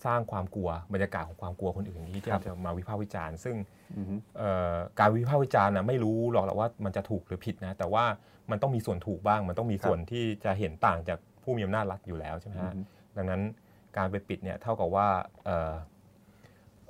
[0.05, 3.57] สร้างความกลัวบรรยากาศของความกลัวคนอื่นที่ครับจะมาวิพากษ์วิจารณ์ ซึ่ง
[3.97, 8.05] อือฮึเอ่อการวิพากษ์วิจารณ์นะไม่รู้หรอกหรอกว่ามันจะถูกหรือผิดนะ แต่ว่า
[8.51, 11.19] มันต้องมีส่วนถูกบ้าง มันต้องมีส่วนที่จะเห็นต่างจาก
[11.51, 13.41] ผู้มีอำนาจรัฐอยู่แล้วใช่ไหมฮะอือฮึดังนั้น
[13.97, 15.09] การไปปิดเนี่ยเท่ากับว่า
[15.45, 15.75] เอ่อ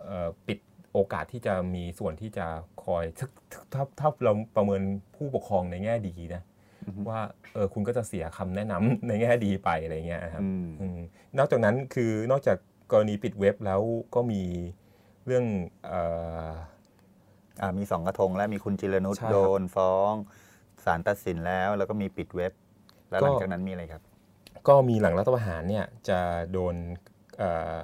[0.05, 0.59] เอ่อปิด
[0.93, 2.47] โอกาสที่จะมีส่วนที่จะ
[2.85, 3.29] คอยถ้า
[3.73, 4.83] ถ้าถ้าเราประเมิน
[5.17, 6.43] ผู้ปกครองในแง่ดีนะ
[6.87, 7.21] อือฮึว่า
[7.53, 10.99] เออคุณก็จะเสียคำแนะนำในแง่ดีไปอะไรเงี้ยครับอืมอืม
[11.39, 12.59] นอกจากนั้นคือนอกจาก
[12.93, 13.81] กรณีปิดเว็บแล้ว
[14.15, 14.43] ก็มี
[15.27, 15.45] เรื่อง
[15.87, 16.01] เอ่
[16.49, 16.51] อ
[17.63, 20.13] อ่ามีสองกระทงแล้วมีคุณจิรนุชใช่ครับโดนฟ้อง
[20.85, 22.53] ศาลตัดสินแล้ว แล้วก็มีปิดเว็บ
[23.11, 24.03] แล้วหก็ลังจากนั้นมีอะไรครับ
[24.69, 26.21] ก็มีหลังรัฐประหารเนี่ยจะ
[26.53, 26.75] โดน
[27.39, 27.81] เอ่อ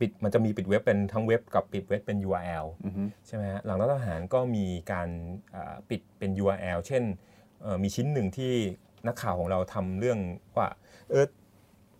[0.00, 5.08] ปิดมันจะมีปิดเว็บเป็นทั้งเว็บกับปิดเว็บเป็น URL อือฮึใช่ไหมฮะหลังรัฐประหารก็มีการ
[5.52, 7.02] เอ่อปิดเป็น URL เช่น
[7.62, 8.54] เอ่อมีชิ้นหนึ่งที่
[9.06, 10.18] นักข่าวของเราทำเรื่อง
[10.56, 10.68] ว่า
[11.10, 11.26] เออ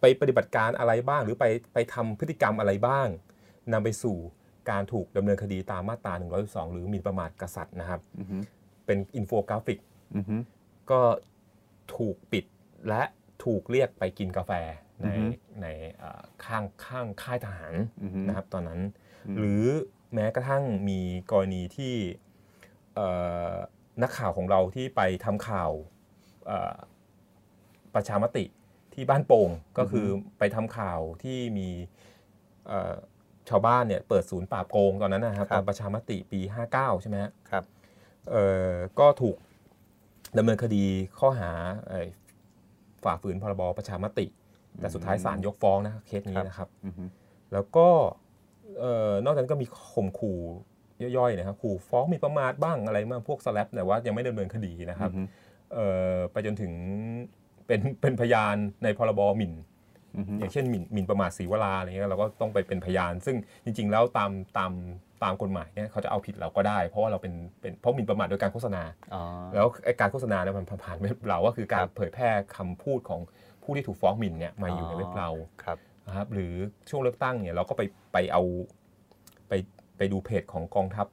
[0.00, 3.08] ไปปฏิบัติการอะไรบ้าง หรือไปไปทำพฤติกรรมอะไรบ้าง
[3.72, 4.16] นำไปสู่
[4.70, 8.36] การถูกดำเนินคดีตามมาตรา112 หรือหมิ่นประมาทกษัตริย์นะครับอือฮึ
[8.86, 9.78] เป็นอินโฟกราฟิก
[10.16, 10.36] อือฮึ
[10.90, 11.00] ก็
[11.96, 12.44] ถูกปิด
[12.88, 13.02] และ
[13.44, 14.52] ถูกเรียกไปกินกาแฟ
[15.02, 15.26] ในอือฮึ
[15.62, 15.66] ใน
[15.98, 18.80] เอ่อข้างข้างค่ายทหารอือฮึนะครับตอนนั้น
[19.26, 19.64] อืมหรือ
[20.14, 21.94] แม้กระทั่งมีกรณีที่
[22.94, 23.08] เอ่
[23.52, 23.54] อ
[24.02, 25.70] นักข่าวของเราที่ไปทำข่าว
[26.46, 26.76] เอ่อ
[27.94, 28.44] ประชามติ
[28.94, 30.06] ที่บ้านโป่งก็คือ
[30.38, 31.68] ไปทำข่าวที่มี
[32.66, 32.94] เอ่อ
[33.48, 36.40] ชาวบ้านเนี่ยเปิดศูนย์ปราบโกงตอนนั้นนะครับครับตอนประชามติปี
[36.72, 37.64] 59 ใช่ไหมฮะครับ
[38.30, 39.36] เอ่อก็ถูก
[40.38, 40.84] ดำเนินคดี
[41.18, 41.50] ข้อหา
[41.88, 42.06] เอ่อ
[43.04, 44.26] ฝ่าฝืนพรบประชามติ
[44.80, 47.04] แต่สุดท้ายศาลยกฟ้องนะเคสนี้นะครับอือฮึ
[47.52, 47.88] แล้วก็
[48.78, 50.38] เอ่อนอกจากนั้นก็มีข่มขู่
[51.16, 55.22] ย่อยๆนะครับขู่ฟ้องหมีประมาทบ้างอะไรบ้างพวกสแลปแต่ว่ายังไม่ดำเนินคดีนะครับอือฮึ
[55.74, 56.72] เอ่อไปจนถึง
[57.66, 59.52] เป็นเป็นพยานในพรบหมิ่น
[60.16, 64.72] อือฮึอย่างเช่นหมิ่นหมิ่นประมาทศรีวราอะไรเงี้ยเราก็ต้องไปเป็นพยาน ซึ่งจริง ๆ แล้วตามตาม
[65.24, 68.82] ตามกฎหมายเนี่ยเขาจะเอาผิดเราก็ได้ เพราะว่าเราเป็นเป็นเพราะหมิ่นประมาทโดยการโฆษณา
[69.14, 69.22] อ๋อ
[69.54, 73.20] แล้วไอ้การโฆษณาเนี่ยมันผ่านเว็บเราก็คือการครับเผยแพร่คำพูดของ
[73.62, 75.30] ผู้ที่ถูกฟ้องหมิ่นเนี่ยมาอยู่ในเว็บเรา
[75.64, 76.54] ครับนะครับหรือ
[76.90, 78.42] ช่วงเลือกตั้งเนี่ยเราก็ไปไปเอา
[79.48, 79.52] ไป
[79.96, 81.06] ไปดูเพจของกองทัพ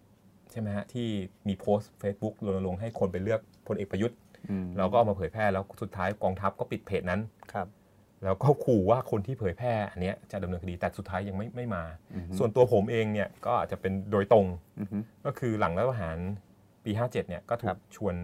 [0.51, 1.07] ใช่ไหมฮะที่
[1.47, 4.17] มีโพสต์ Facebook รณรงค์ให้คนไปเลือกพลเอกประยุทธ์
[4.49, 7.21] อืมเราก็เอามาเผยแพร่แล้วสุดท้ายกองทัพก็ปิดเพจนั้น
[7.53, 7.67] ครับ
[8.23, 11.83] แล้วก็ขู่ว่าคนที่เผยแพร่อันเนี้ยจะดำเนินคดีแต่สุดท้ายยังไม่ไม่มา
[12.15, 14.45] อือฮึส่วนตัวผมเองเนี่ยก็อาจจะเป็นโดยตรง
[14.79, 16.17] อือฮึก็คือหลังรัฐประหาร
[16.85, 18.15] ปี 57เนี่ยก็ถูครักบชวน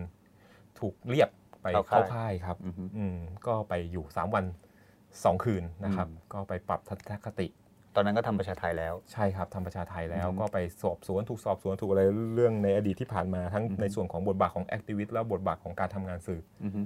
[0.80, 1.30] ถูกเรียก
[1.64, 3.16] ไปเข้าเข้าค่ายค่ายครับอือฮึอืม
[3.48, 4.46] ก็ไปอยู่ 3 วัน
[4.94, 7.48] 2 คืนนะครับอืมก็ไปปรับทัศนคติ
[7.96, 12.02] ตอนนั้นก็ทำประชาไทยแล้ว ใช่ครับทำประชาไทยแล้วอืมก็ไปสอบสวนถูกสอบสวนถูกอะไร
[12.36, 16.86] เรื่องในอดีตที่ผ่านมาทั้งอืมในส่วนของบทบาทของแอคทิวิสต์และบทบาทของการทำงานสื่ออือฮึเอ่อ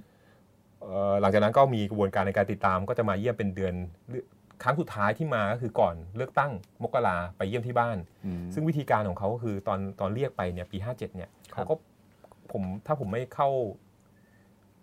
[1.21, 3.73] หลังจากนั้นก็มีกระบวนการในการติดตามก็จะมาเยี่ยมเป็นเดือน
[4.63, 6.51] ครั้งสุดท้ายที่มาก็คือก่อนเลือกตั้ง
[6.83, 11.75] มกราไปเยี่ยมที่บ้านอืมซึ่งวิธีการของเขาก็คือตอนตอนเรียกไปเนี่ยปี 57 เนี่ยครัเขาบก็
[12.51, 13.49] ผมถ้าผมไม่เข้า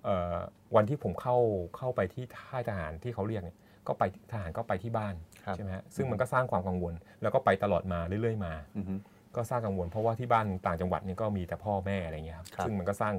[0.04, 0.36] เอ่อ
[0.76, 1.36] วันที่ผมเข้า
[1.76, 8.94] เข้าไปที่ค่ายทหารที่เขาเรียกเนี่ยก็ไปทหารก็ไปที่บ้านครับใช่ไหมฮะซึ่งมันก็สร้างความกังวล แล้วก็ไปตลอดมาเรื่อยๆมาอือฮึ
[9.36, 13.14] ก็สร้างกังวลเพราะว่าที่บ้านต่างจังหวัดเนี่ยก็มีแต่พ่อแม่อะไรเงี้ยครับครับซึ่งมันก็สร้าง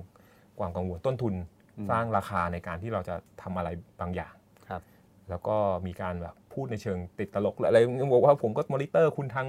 [0.60, 1.57] ความกังวลต้นทุนอืม
[1.90, 3.70] สร้างราคาในการที่เราจะทำอะไร
[4.02, 4.34] บางอย่าง
[4.70, 4.82] ครับ
[5.30, 5.56] แล้วก็
[5.88, 7.80] มีการแบบพูดในเชิงติดตลกหรืออะไร
[8.14, 9.48] บอกว่าผมก็มอนิเตอร์คุณทาง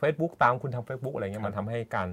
[0.00, 2.08] Facebook ตามคุณทาง Facebook อะไรเงี้ยมันทำให้การ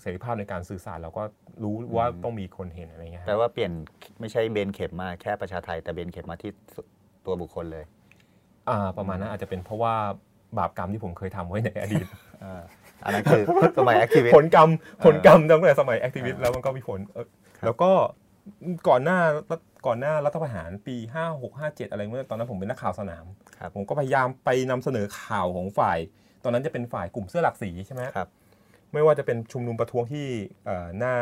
[0.00, 1.22] เสรีภาพในการสื่อสารเราก็
[1.62, 3.72] รู้ว่าต้องมีคนเห็นอะไรเงี้ยแปลว่าเปลี่ยน
[4.20, 6.50] ไม่ใช่เบนเข็มมาแค่ประชาไทย แต่เบนเข็มมาที่
[7.26, 7.84] ตัวบุคคลเลย
[8.68, 9.94] อ่าประมาณนั้นอาจจะเป็นเพราะว่า
[10.58, 12.06] บาปกรรมที่ผมเคยทำไว้ในอดีต
[12.44, 12.62] อ่า
[13.04, 13.42] อันนั้นคือ
[13.78, 14.68] สมัยแอคทีวิสผลกรรม
[15.04, 17.26] ผลกรรมตั้งแต่สมัยแอคทิวิสต์แล้วมันก็มีผลเออ
[17.58, 17.90] ครับแล้วก็
[18.88, 19.18] ก่อนหน้า
[19.86, 23.24] ก่อนหน้ารัฐประหารปี 5 6 5 7 อะไรเมื่อตอนนั้นผมเป็นนักข่าวสนาม
[23.58, 25.98] ครับผมก็พยายามไปนำเสนอข่าวของฝ่าย
[26.44, 28.28] ตอนนั้นจะเป็นฝ่ายกลุ่มเสื้อหลักสีใช่ไหมครับ
[28.92, 30.26] ไม่ว่าจะเป็นชุมนุมประท้วงที่
[30.66, 31.14] เอ่อหน้า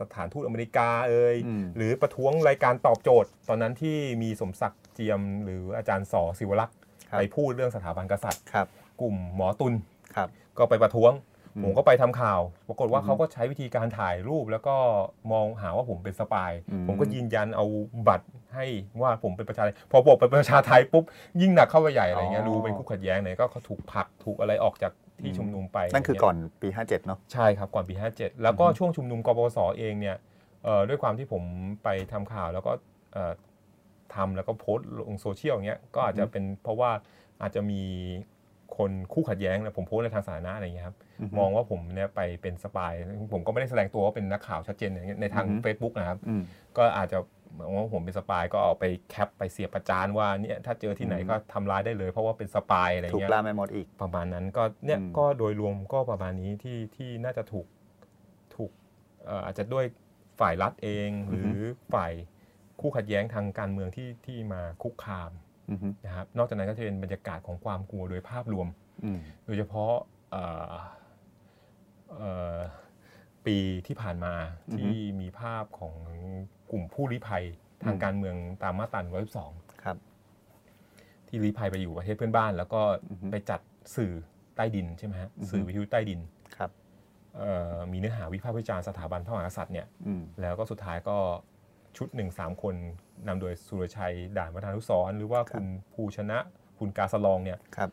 [0.00, 6.76] สถานทูตอเมริกาเอ่ยอืมหรือประท้วงรายการตอบโจทย์ ตอนนั้นที่มีสมศักดิ์เจียม หรืออาจารย์สอศิวรักษ์
[7.10, 8.66] ครับไปพูดเรื่องสถาบันกษัตริย์ครับ
[9.00, 9.74] กลุ่มหมอตุล
[10.16, 14.76] ครับก็ไปประท้วงอืม ผมก็ไปทำข่าวปรากฏว่าอืมเขาก็ใช้วิธีการถ่ายรูป แล้วก็
[15.32, 17.66] มองหาว่าผมเป็นสปายอืมผมก็ยืนยันเอา
[18.08, 18.66] บัตรให้
[19.00, 21.04] ว่าผมเป็นประชาไทยพอบอกเป็นประชาไทยปุ๊บ
[21.40, 30.16] ยิ่งหนักเข้าไปใหญ่อะไรเงี้ยอ๋อรู้เป็นคู่ขัดแย้งเนี่ยก็เขาถูกผลักถูกอะไรออกจากที่อืมชุมนุมไปนั่นคืออะไรก่เงี้ยอนปี 57 เนาะใช่ครับก่อนปี 57 แล้วก็อือฮึช่วงชุมนุมกปปสเองเนี่ย
[30.64, 31.42] เอ่อด้วยความที่ผม
[31.84, 32.72] ไปทำข่าวแล้วก็
[33.12, 33.32] เอ่อ
[34.14, 36.90] ทำแล้วก็โพสต์ลงโซเชียลอย่างเงี้ยก็อาจจะเป็นเพราะว่า
[37.42, 37.82] อาจจะมี
[38.78, 40.96] คนคู่ขัดแย้งนะผมโพสต์ในทางสาธารณะอะไรเงี้ยครับ
[41.38, 42.92] มองว่าผมเนี่ยไปเป็น spy
[43.32, 46.42] ผมก็ไม่ได้แสดงตัวว่าเป็นนักข่าวชัดเจนอย่างเงี้ยในทางอือฮึ Facebook นะครับอืม
[46.76, 47.18] ก็อาจจะ
[47.58, 57.66] มองว่าผมเป็นสปายก็เอาไปแคปไปเสียบประจานว่าเนี่ยถ้าเจอที่ไหนอืมก็ทำร้ายได้เลย เพราะว่าเป็นสปายอะไรถูกเงี้ยล่าแม่มดอีกประมาณนั้นก็เนี่ยอืมก็โดยรวมก็ประมาณนี้ที่ที่น่าจะถูก
[58.54, 58.70] ถูก
[59.24, 59.84] เอ่ออาจจะด้วย
[60.40, 61.52] ฝ่ายรัฐเองหรือ
[61.94, 62.12] ฝ่าย
[62.80, 65.45] คู่ขัดแย้งทางการเมืองที่ที่มาคุกคามอืม
[66.06, 68.68] นะครับนอกจากนั้นก็จะเป็นบรรยากาศของความกลัวโดยภาพรวม
[69.04, 69.92] อืมโดยเฉพาะ
[70.30, 70.72] เอ่อ
[72.16, 72.58] เอ่อ
[73.46, 73.56] ปี
[73.86, 74.34] ที่ผ่านมา
[74.70, 75.94] อือฮึที่มีภาพของ
[76.70, 77.44] กลุ่มผู้ลี้ภัย
[77.84, 79.00] ทางอืมการเมืองตามมาตรา
[79.42, 79.96] 112ครับ
[81.28, 83.60] ที่ลี้ภัยไปอยู่ประเทศเพื่อนบ้าน แล้วก็อือฮึไปจัด
[83.96, 84.12] สื่อ
[84.56, 86.20] ใต้ดินใช่ไหมฮะอือฮึสื่อวิทยุใต้ดิน
[86.56, 86.70] ครับ
[87.38, 91.18] เอ่อมีเนื้อหาวิพากษ์วิจารณ์สถาบันพระมหากษัตริย์เนี่ยอืมแล้วก็สุดท้ายก็
[91.96, 92.74] ชุดหนึ่งสามคน
[93.28, 96.38] นำโดยสุรชัยด่านวัฒนานุสรณ์หรือว่าครับคุณภูชนะ
[96.78, 97.90] คุณกาสลองเนี่ยครับ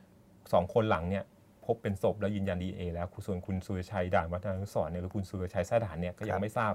[0.53, 1.23] สองคนหลังเนี่ย
[1.65, 6.73] พบเป็นศพแล้วยืนยันดีเอแล้วส่วนคุณสุรชัยด่านวัฒนานุสรณ์เนี่ยหรือคุณสุรชัยแท้ด่านเนี่ยก็ยัครังบไม่ทราบ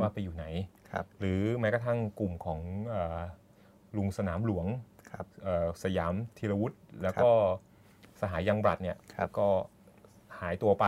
[0.00, 0.44] ว่าไปอยู่ไหน
[0.90, 3.18] ครับหรือแม้กระทั่งกลุ่มของเอ่อ
[3.96, 4.66] ลุงสนามหลวง
[5.10, 7.30] ครับเอ่อสยามธีรวุฒิแล้วก็
[8.20, 9.48] สหายยังบรัดเนี่ยครับก็
[10.40, 10.86] หายตัวไป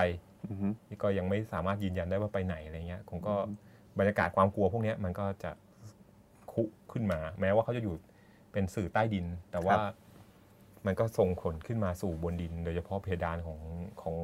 [0.50, 0.72] อืม
[1.02, 3.56] ก็ยังไม่สามารถยืนยันได้ว่าไปไหนอะไรเงี้ยผมก็อืม
[3.98, 5.50] บรรยากาศความกลัวพวกเนี้ยมันก็จะ
[6.52, 7.94] คุขึ้นมา แม้ว่าเขาจะอยู่
[8.52, 9.74] เป็นสื่อใต้ดิน แต่ว่า
[10.86, 13.60] มันก็ส่งผลขึ้นมาสู่บนดิน โดยเฉพาะเพดานของ
[14.02, 14.16] ของ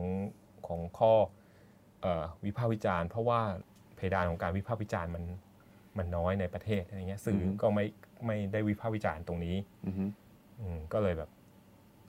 [0.67, 1.13] ของข้อ
[2.01, 3.41] เออวิพากษ์วิจารณ์ เพราะว่า
[3.97, 5.25] เพดานของการวิพากษ์วิจารณ์มัน
[5.99, 7.85] มันน้อยในประเทศอะไรเงี้ยสื่อก็ไม่
[8.27, 9.57] ไม่ได้วิพากษ์วิจารณ์ตรงนี้
[9.87, 9.95] อืม
[10.61, 11.31] อืมก็เลยแบบ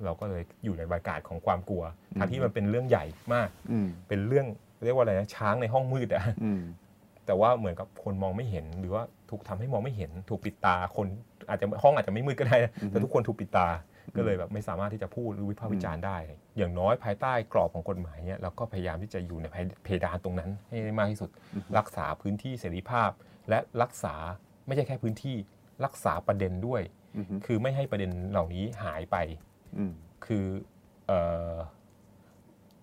[0.06, 4.48] เราก็เลยอยู่ในบรรยากาศของความกลัวอืมทั้งที่มันเป็นเรื่องใหญ่มากอืมเป็นเรื่อง
[4.86, 6.62] เรียกว่าอะไรนะช้างในห้องมืดอะอืม
[7.28, 11.08] แต่ว่าเหมือนกับคนมองไม่เห็น หรือว่าถูกทำให้มองไม่เห็น ถูกปิดตาคน
[11.50, 13.68] อาจจะห้องอาจจะไม่มืดก็ได้นะอือฮึแต่ทุกคนถูกปิดตา
[14.16, 16.18] ก็เลยแบบไม่สามารถที่จะพูดหรือวิพากษ์วิจารณ์ได้
[16.58, 19.46] อย่างน้อยภายใต้กรอบของกฎหมายเนี่ยเราก็พยายามที่จะอยู่ใน
[19.84, 21.30] เพดานตรงนั้นให้ได้มากที่สุด
[21.78, 23.10] รักษาพื้นที่เสรีภาพ
[23.50, 24.16] และรักษา
[24.68, 25.36] ไม่ใช่แค่พื้นที่
[25.86, 26.82] รักษาประเด็นด้วย
[27.16, 29.18] อืมคือไม่ให้ประเด็นเหล่านี้หายไป
[29.78, 29.94] อืม
[30.26, 30.46] คือ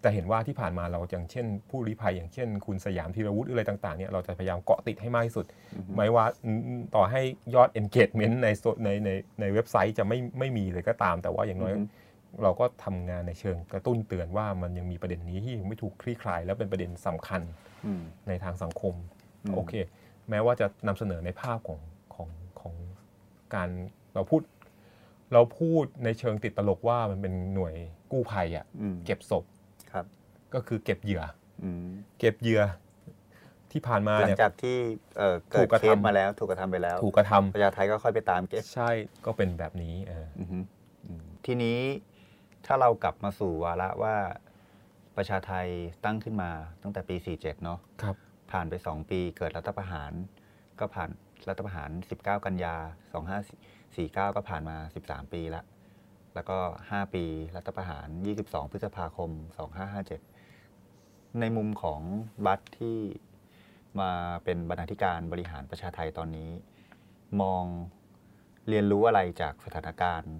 [0.05, 5.47] เอ่อแต่เห็นว่าที่ผ่านมาเราอย่างเช่น ผู้ลี้ภัยอย่างเช่น คุณสยามธีรวุฒิอะไรต่างๆเนี่ยเราจะพยายามเกาะติดให้มากที่สุด
[5.95, 7.21] ไม่ว่าอืมต่อให้
[7.55, 11.85] ยอด engagement ในโซในในในเว็บไซต์จะไม่ไม่มีเลยก็ตาม แต่ว่าอย่างน้อยอือฮึ
[12.43, 17.43] เราก็ทำงานในเชิงกระตุ้นเตือนว่ามันยังมีประเด็นนี้ที่ยังไม่ถูกคลี่คลาย และเป็นประเด็นสำคัญ
[17.87, 18.95] อืมในทางสังคม
[19.45, 19.73] อืมโอเค
[20.31, 21.81] แม้ว่าจะนำเสนอในภาพของ
[22.15, 22.29] ของ
[22.61, 22.75] ของ
[23.55, 23.69] การ
[24.15, 24.43] เราพูด
[25.33, 27.75] เราพูดในเชิงติดตลกว่ามันเป็นหน่วย
[28.13, 29.54] กู้ภัยอะ่ะอืมเก็บศพครับ
[30.55, 31.23] ก็คือเก็บเหยื่อ
[31.63, 31.87] อืม
[32.19, 32.63] เก็บเหยื่อ
[33.73, 34.77] ที่ผ่านมาหลังเนี่ยจากที่
[35.17, 38.91] เอ่อถูเกิดกกระเคทำสมาแล้ว ถูกกระทำไปแล้ว ถูกกระทำประชาไทยก็ค่อยไปตามเก็บใช่
[39.27, 40.59] ก็เป็นแบบนี้เอออือฮึ
[41.07, 41.79] อืมทีนี้
[42.67, 44.17] ถ้าเรากลับมาสู่วาระว่า
[45.17, 45.67] ประชาไทย
[46.05, 46.51] ตั้งขึ้นมา
[46.83, 48.17] ตั้งแต่ปี 47 เนาะครับ
[48.53, 50.13] ผ่านไป 2 ปีเกิดรัฐประหาร
[50.81, 51.11] ก็ผ่าน
[51.49, 52.77] รัฐประหาร 19 กันยา
[53.73, 54.77] 2549 ก็ผ่านมา
[55.07, 55.63] 13 ปีละ
[56.35, 56.59] แล้วก็
[56.91, 57.25] 5 ปี
[57.57, 58.09] รัฐประหาร
[58.41, 59.31] 22 พฤษภาคม
[59.85, 60.34] 2557
[61.41, 62.01] ในมุมของ
[62.47, 62.99] บัตที่
[64.01, 64.11] มา
[64.45, 66.51] เป็นบรรณาธิการบริหารประชาไทยตอนนี้
[67.43, 67.65] มอง
[68.69, 70.35] เรียนรู้อะไรจากสถานการณ์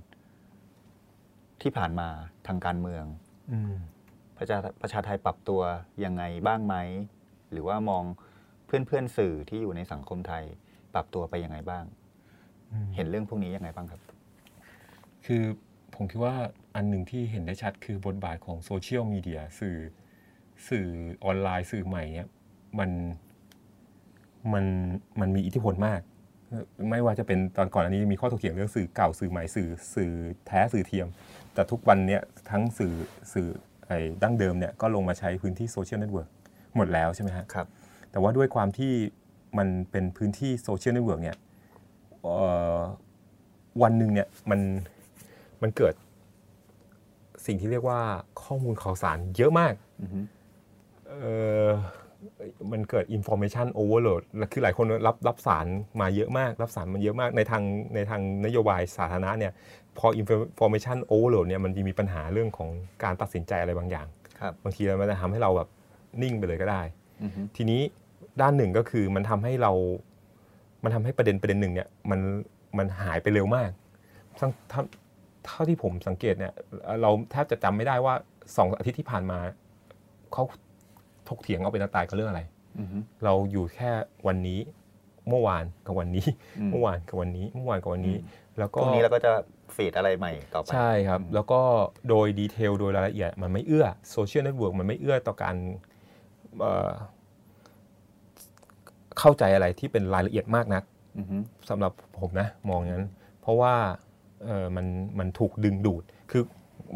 [1.63, 2.09] ที่ผ่านมา
[2.47, 3.05] ทางการเมือง
[3.53, 3.75] อืม
[4.39, 5.61] ประชาประชาไทยปรับตัว
[6.05, 6.77] ยังไงบ้างไหม
[7.51, 8.05] หรือว่ามอง
[8.67, 10.45] เพื่อนเพื่อนๆสื่อที่อยู่ในสังคมไทย
[10.95, 11.85] ปรับตัวไปยังไงบ้าง
[12.73, 14.01] อืมเห็นเรื่องพวกนี้ยังไงบ้างครับ
[15.27, 15.43] คือ
[15.95, 16.35] ผมคิดว่า
[16.77, 19.79] อันหนึ่งที่เห็นได้ชัดคือบทบาทของโซเชียลมีเดียสื่อ
[20.69, 20.87] สื่อ
[21.25, 22.29] ออนไลน์สื่อใหม่เนี่ย
[22.79, 22.91] มัน
[24.53, 24.65] มัน
[25.21, 26.01] มันมีอิทธิพลมาก
[26.91, 30.13] ไม่ว่าจะเป็นตอนก่อนอันนี้มีข้อถกเถียงเรื่องสื่อเก่าสื่อใหม่สื่อสื่อ
[30.47, 31.09] แท้สื่อเทียม
[31.55, 32.95] แต่ทุกวันเนี่ยทั้งสื่อ
[33.33, 33.49] สื่อ
[33.87, 36.29] ไอ้ดั้งเดิมเนี่ยก็ลงมาใช้พื้นที่โซเชียลเน็ตเวิร์ก
[36.77, 37.67] หมดแล้วใช่ไหมฮะครับ
[38.11, 38.93] แต่ว่าด้วยความที่
[39.59, 41.37] มันเป็นพื้นที่โซเชียลเน็ตเวิร์กเนี่ย
[42.23, 42.81] เอ่อ
[43.83, 44.61] วันหนึ่งเนี่ยมัน
[45.63, 45.95] มันเกิด
[47.47, 48.01] สิ่งที่เรียกว่า
[48.43, 50.44] ข้อมูลข่าวสารเยอะมากอือฮึเออ
[52.73, 55.67] มันเกิด information overload และคือหลายคนรับรับสาร
[56.01, 57.63] มาเยอะมาก รับสารมันเยอะมากในทาง
[57.95, 59.53] ในทางนโยบายสาธารณะเนี่ย
[59.99, 62.69] พอ information overload เนี่ยมันจะมีปัญหาเรื่องของ
[63.03, 64.07] การตัดสินใจอะไรบางอย่าง
[64.41, 65.69] ครับบางทีมันจะทำให้เราแบบ
[66.23, 66.83] นิ่งไปเลยก็ได้
[67.23, 67.81] อือฮึทีนี้
[68.41, 69.73] ด้านหนึ่งก็คือมันทำให้เรา
[70.85, 72.21] มันทำให้ประเด็นประเด็นหนึ่งเนี่ยมัน
[72.79, 73.71] มันหายไปเร็วมาก
[74.39, 74.83] ทั้งเท่า
[75.47, 76.53] เท่าที่ผมสังเกตเนี่ย
[77.03, 78.15] เราแทบจะจำไม่ได้ว่า
[78.57, 79.39] สองอาทิตย์ที่ผ่านมา
[80.33, 80.45] เขา
[81.29, 82.43] ถกเถียงเอาเป็นตายกับเรื่องอะไร
[82.79, 83.91] อือฮึเราอยู่แค่
[84.27, 84.61] วันนี้
[85.29, 86.27] เมื่อวานกับวันนี้
[86.59, 88.17] อืมเมื่อวานกับวันนี้ เมื่อวานกับวันนี้
[88.59, 89.33] แล้วพก็รุ่งนี้เราก็จะ
[89.75, 91.61] feed อะไรใหม่ต่อไป ใช่ครับ แล้วก็
[92.09, 95.57] โดย detail โดยรายละเอียดมันไม่เอื้อโซเชียลเน็ตเวิร์กมันไม่เอื้อต่อการ
[96.61, 96.91] เอ่อ
[99.19, 100.83] เข้าใจอะไรที่เป็นรายละเอียดมากนัก
[101.19, 101.37] อือฮึ
[101.69, 103.07] สำหรับผมนะมองอย่างนั้น
[103.41, 103.75] เพราะว่า
[104.45, 104.87] เออมัน
[105.19, 106.43] มันถูกดึงดูด คือ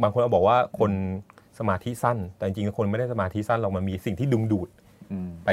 [0.02, 0.92] บางคนบอกว่าคน
[1.58, 4.68] สมาธิสั้น แต่จริงๆคนไม่ได้สมาธิสั้นหรอกมันมีสิ่งที่ดึงดูด
[5.12, 5.50] อืมไป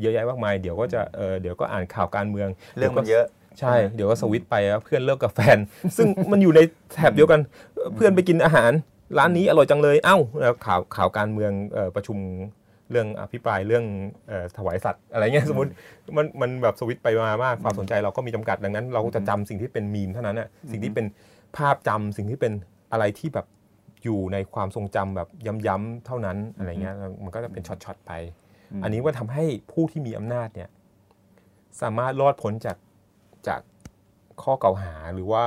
[0.00, 3.26] เยอะแยะมากมายเดี๋ยวก็จะเออเดี๋ยวก็อ่านข่าวการเมืองเรื่องมันเยอะ
[3.60, 5.58] ใช่เดี๋ยวก็สวิตช์ไปแล้วเพื่อนเลิกกับแฟน
[5.96, 6.60] ซึ่งมันอยู่ใน
[6.94, 7.40] แถบเดียวกัน
[7.94, 8.72] เพื่อนไปกินอาหาร
[9.18, 12.18] ร้านนี้อร่อยจังเลยเอ้าแล้วข่าวข่าวการเมืองเอ่อประชุม
[12.90, 13.84] เรื่องอภิปรายเรื่อง
[14.28, 15.70] เอ่อถวายสัตว์อะไรเงี้ยสมมติ
[16.16, 21.06] มันมันแบบสวิตช์ไปมามากความสนใจเราก็มีจำกัดดังนั้น เราจะจำสิ่งที่เป็นมีมเท่านั้นน่ะสิ่งที่เป็น
[21.56, 22.52] ภาพจำสิ่งที่เป็น
[22.92, 23.46] อะไรที่แบบ
[24.06, 25.28] อยู่ในความทรงจำแบบ
[25.66, 28.12] ย้ำๆเท่านั้นอะไรเงี้ยมันก็จะเป็นช็อตๆไป
[28.72, 30.68] อืมอันนี้ว่าทำให้ผู้ที่มีอำนาจเนี่ย
[31.82, 32.76] สามารถรอดพ้นจาก
[33.48, 33.60] จาก
[34.42, 35.44] ข้อกล่าวหาหรือว่า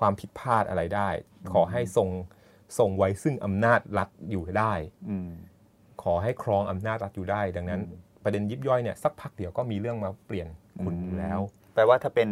[0.00, 1.08] ความผิดพลาดอะไรได้
[1.52, 2.08] ขอให้ทรง
[2.78, 4.72] ทรงไว้ซึ่งอำนาจรัฐอยู่ได้
[5.08, 5.30] อืม
[6.02, 7.80] ขอให้ครองอำนาจรัฐอยู่ได้ ดังนั้น
[8.24, 10.48] ประเด็นยิบย่อยเนี่ยสักพักเดียวก็มีเรื่องมาเปลี่ยน
[10.84, 11.40] คุณอยู่แล้ว
[11.74, 12.28] แปลว่าถ้าเป็น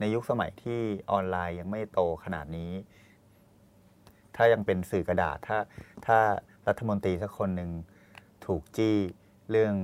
[0.00, 2.70] ในยุคสมัยที่ออนไลน์ยังไม่โตขนาดนี้
[4.36, 5.58] ถ้ายังเป็นสื่อกระดาษ ถ้า
[6.06, 6.18] ถ้า
[6.68, 7.70] รัฐมนตรีสักคนหนึ่ง
[8.46, 8.96] ถูกจี้
[9.50, 9.74] เรื่อง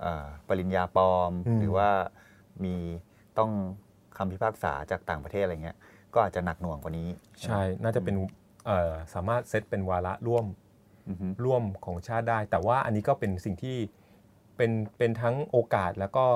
[0.00, 1.90] เออปริญญาปลอมอืมหรือว่า
[2.64, 2.76] มี
[3.38, 3.50] ต้อง
[4.16, 5.76] คำพิพากษาจากต่างประเทศอะไรเงี้ย
[6.14, 7.08] ก็อาจจะหนักหน่วงกว่านี้
[7.42, 8.16] ใช่ น่าจะเป็น
[8.66, 10.46] เอ่อสามารถเซตเป็นวาระร่วม
[11.08, 13.76] อือฮึร่วมของชาติได้ แต่ว่าอันนี้ก็เป็นสิ่งที่
[14.56, 16.26] เป็นเป็นทั้งโอกาสแล้วก็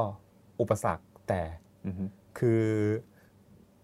[0.60, 1.40] อุปสรรคแต่
[1.86, 2.04] อือฮึ
[2.38, 2.64] คือ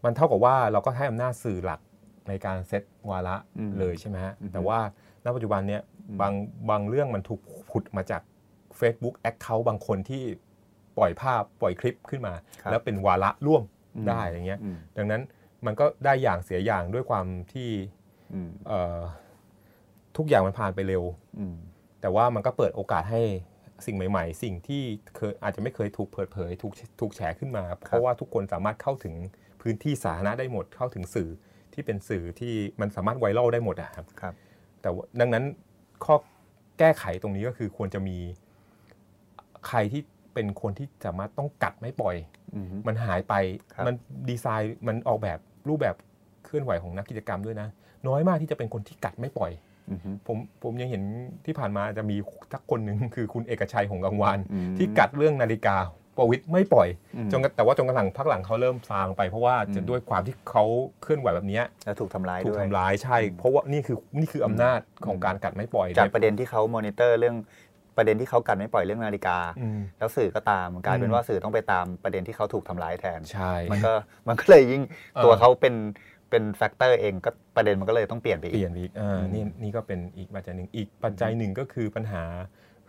[0.04, 1.80] มันเท่ากับว่าเราก็ให้อำนาจสื่อหลัก
[2.28, 4.78] ในการเซตวาระอืมเลยใช่ไหมฮะอือฮึแต่ว่า
[5.24, 6.34] ณปัจจุบันเนี้ยอืมบาง
[6.70, 8.22] บางเรื่องมันถูกผุดมาจาก
[8.80, 10.22] Facebook Account บางคนที่
[10.98, 13.62] ปล่อยภาพปล่อยคลิปขึ้นมาครับแล้วเป็นวาระร่วม
[13.96, 15.22] อืมได้อย่างเงี้ยอืมดังนั้น
[15.66, 17.70] มันก็ได้อย่างเสียอย่างด้วยความที่
[18.34, 19.00] อืมเอ่อ
[20.16, 21.04] ทุกอย่างมันผ่านไปเร็ว
[21.38, 21.56] อืม
[22.00, 23.22] แต่ว่ามันก็เปิดโอกาสให้
[23.86, 24.82] สิ่งใหม่ ๆ สิ่งที่
[25.16, 29.14] เคยอาจจะไม่เคยถูกเปิดเผยถูกถูกแฉขึ้นมา เพราะว่าทุกคนสามารถเข้าถึง
[29.62, 31.30] พื้นที่สาธารณะได้หมดเข้าถึงสื่อ
[31.78, 34.34] ที่เป็นสื่อที่มันสามารถไวรัลได้หมดอะครับครับ
[34.82, 35.44] แต่ว่าดังนั้น
[36.04, 36.16] ข้อ
[36.78, 38.16] แก้ไขตรงนี้ก็คือควรจะมี
[39.68, 40.02] ใครที่
[40.34, 42.16] เป็นคนที่สามารถต้องกัดไม่ปล่อย
[42.56, 43.34] อือฮึมันหายไป
[43.74, 43.94] ครับ มัน
[44.30, 45.96] ดีไซน์มันออกแบบรูปแบบ
[46.44, 47.68] เคลื่อนไหวของนักกิจกรรมด้วยนะ
[48.08, 49.52] น้อยมากที่จะเป็นคนที่กัดไม่ปล่อย
[49.90, 51.02] อือฮึผมผมยังเห็น
[51.46, 52.16] ที่ผ่านมาจะมี
[52.52, 55.76] สักคนหนึ่งคือคุณเอกชัยของกังวาน อืมที่กัดเรื่องนาฬิกา
[56.18, 60.64] ประวิตรไม่ปล่อยอืมจนกระแต่ว่าจนกระทั่งพักหลังเขาเริ่มซาลงไปเพราะว่าจะอืมด้วยความที่เขา
[61.02, 67.36] เคลื่อนไหวแบบเนี้ยแล้วถูกทำร้ายถูกด้วยทำร้ายใช่ เพราะว่านี่คือนี่คืออำนาจของการกัดไม่ปล่อยจากประเด็นที่เขามอนิเตอร์เรื่อง
[67.96, 73.92] ประเด็นที่เขากันไม่ปล่อยเรื่องนาฬิกาอืมแล้วสื่อก็ตามกลายเป็อืนมว่าสื่อต้องไปตามประเด็นที่เขาถูกทำร้ายแทนใช่มันก็
[74.28, 74.82] มันก็เลยยิ่ง
[75.14, 75.74] เออตัวเขาเป็น
[76.30, 82.22] เป็น factor เองก็ประเด็นมันก็เลยต้องเปลี่ยนไปเปอีลี่กยนไปอีกอ่าอืมนี่นี่ก็เป็นอีกปัจจัยหนึ่งอีกปัจจัยหนึ่งก็คือปัญหา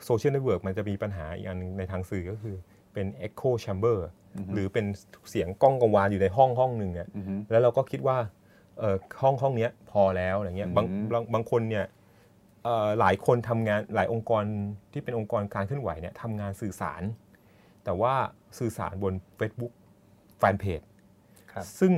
[0.05, 2.55] โซเชียลเน็ตเวิร์กมันจะมีปัญหาอีกอันหนึ่งในทางสื่อก็คือ
[2.93, 3.99] เป็น Echo Chamber
[4.53, 4.85] หรือเป็น
[5.29, 8.17] เสียงกล้องกังวานอยู่ในห้องห้องหนึ่งเนี่ยอือฮึแล้วเราก็คิดว่า
[8.79, 11.85] เอ่อห้องห้องเนี้ยพอแล้วอะไรเงี้ยบางอืมบางบางคนเนี่ย
[12.63, 14.43] เอ่อหลายคนทำงานหลายองค์กร
[14.91, 17.01] ที่เป็นองค์กรการเคลื่อนไหวเนี่ยทำงานสื่อสาร
[17.83, 18.13] แต่ว่า
[18.59, 19.73] สื่อสารบน Facebook
[20.37, 20.81] แฟนเพจ
[21.51, 21.93] ครับซึ่ง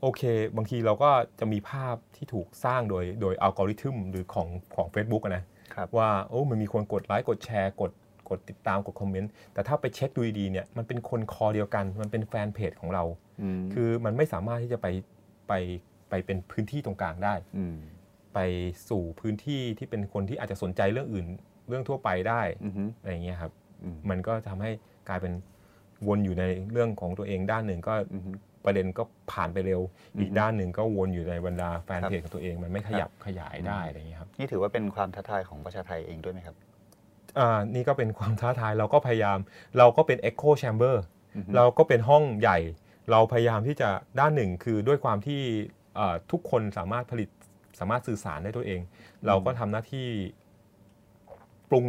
[0.00, 0.22] โอเค
[0.56, 1.10] บางทีเราก็
[1.40, 5.44] จะมีภาพที่ถูกสร้างโดยโดยอัลกอริทึมหรือของของ Facebook อะนะ
[5.74, 7.90] ครับว่าโอ้มันมีคนกดไลค์กดแชร์กด
[8.28, 13.04] กดติดตามกดคอมเมนต์แต่ถ้าไปเช็คดูดีๆเนี่ยมันเป็นคนคอเดียวกัน มันเป็นแฟนเพจของเรา
[13.42, 14.86] อืมคือมันไม่สามารถที่จะไป
[15.48, 15.52] ไป
[16.10, 17.76] ไปเป็นพื้นที่ตรงกลางได้อืม
[18.34, 18.38] ไป
[18.88, 21.26] สู่พื้นที่ที่เป็นคนที่อาจจะสนใจเรื่องอื่น
[21.68, 23.52] เรื่องทั่วไปได้อืมอะไรอย่างเงี้ยครับ
[23.84, 24.70] อืมมันก็ทำให้
[25.08, 25.32] กลายเป็น
[26.08, 28.22] วนอยู่ในเรื่องของตัวเองด้านหนึ่งก็อืม
[28.64, 29.02] ประเด็นก็
[29.32, 36.56] ผ่านไปเร็วอือฮึอีกด้านหนึ่งก็วนอยู่ในบรรดาแฟนครับเพจของตัวเอง มันไม่ขยับขยายได้อะไรอย่างเงี้ยครับนี่ถือว่าเป็นความท้าทายของประชาไทยเองด้วยไหมครับ
[37.38, 39.38] อ่านี่ก็เป็นความท้าทายเราก็พยายาม
[39.78, 40.96] เราก็เป็น Echo Chamber
[41.36, 42.58] อือฮึเราก็เป็นห้องใหญ่
[43.10, 43.88] เราพยายามที่จะ
[44.20, 45.40] ด้านหนึ่งคือด้วยความที่
[45.98, 47.28] อ่าทุกคนสามารถผลิต
[47.80, 48.80] สามารถสื่อสารได้ตัวเอง
[49.26, 50.08] เราก็ทำหน้าที่
[51.70, 51.86] ปรุง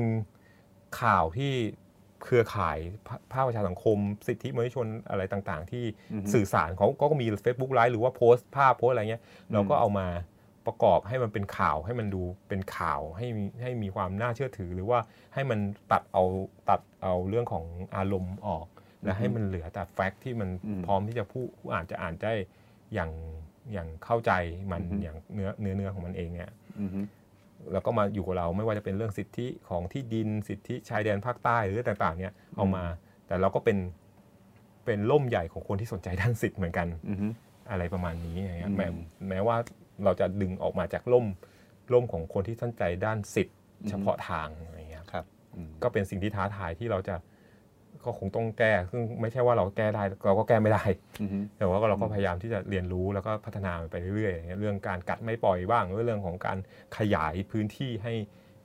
[1.01, 1.53] ข่าวที่
[2.23, 2.77] เครือข่าย
[3.07, 9.23] ภาภาคประชาสังคม สิทธิมนุษยชนอะไรต่างๆ ที่อือฮึสื่อสารเขาก็มี Facebook ไลฟ์หรือว่าโพสต์ภาพโพสต์อะไรเงี้ย
[9.53, 10.07] เราก็เอามา
[10.65, 14.99] ประกอบให้มันเป็นข่าวให้มันดูเป็นข่าวให้มีให้มีความน่าเชื่อถือ หรือว่า
[15.33, 15.59] ให้มัน
[15.91, 16.23] ตัดเอา
[16.69, 18.67] ตัดเอาเรื่องของอารมณ์ออก
[19.03, 22.33] และให้มันเหลือแต่แฟกต์ที่มันอืมพร้อมที่จะผู้ผู้อ่านจะอ่านได้
[22.93, 23.11] อย่าง
[23.73, 24.31] อย่างเข้าใจ
[24.71, 26.49] มันอือฮึอย่างเนื้อเนื้อเนื้อของมันเองเนี่ย
[26.79, 26.89] อืม
[27.71, 32.83] แล้วก็มาอยู่กับเราไม่ว่าจะเป็นเรื่องสิทธิของที่ดินสิทธิชายแดนภาคใต้หรือเรื่องต่างๆ เนี่ยเอามา
[33.27, 33.77] แต่เราก็เป็น
[34.85, 37.17] เป็นล่มใหญ่ของคนที่สนใจด้านสิทธิ์เหมือนกันอืม
[37.71, 38.87] อะไรประมาณนี้นะครัอืบมแม้
[39.29, 39.57] แม้ว่า
[40.03, 41.25] เราจะดึงออกมาจากล่ม
[41.93, 45.25] ล่มของคนที่สนใจด้านสิทธิ์อืมเฉพาะทางอะไรอย่างเงี้ยครับครับ
[45.55, 47.15] อืมก็เป็นสิ่งที่ท้าทายที่เราจะ
[48.05, 50.83] ก็คงต้องแก้ซึ่งไม่ใช่ว่าเราแก้ได้เราก็แก้ไม่ได้
[51.21, 56.57] อืมแต่ว่าเราก็พยายามที่จะเรียนรู้แล้วก็พัฒนามันไปเรื่อยๆอย่างเงี้ยเรื่องการกัดไม่ปล่อยบ้างหรือเรื่องของการ
[56.97, 58.13] ขยายพื้นที่ให้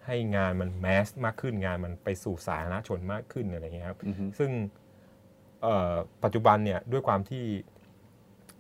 [0.07, 4.51] ให้งานมันแมสมากขึ้นงานมันไปสู่สาธารณชนมากขึ้นอะไรอย่างเงี้ยครับอืมซึ่ง
[5.63, 5.93] เอ่อ
[6.25, 7.45] ปัจจุบันเนี่ยด้วยความที่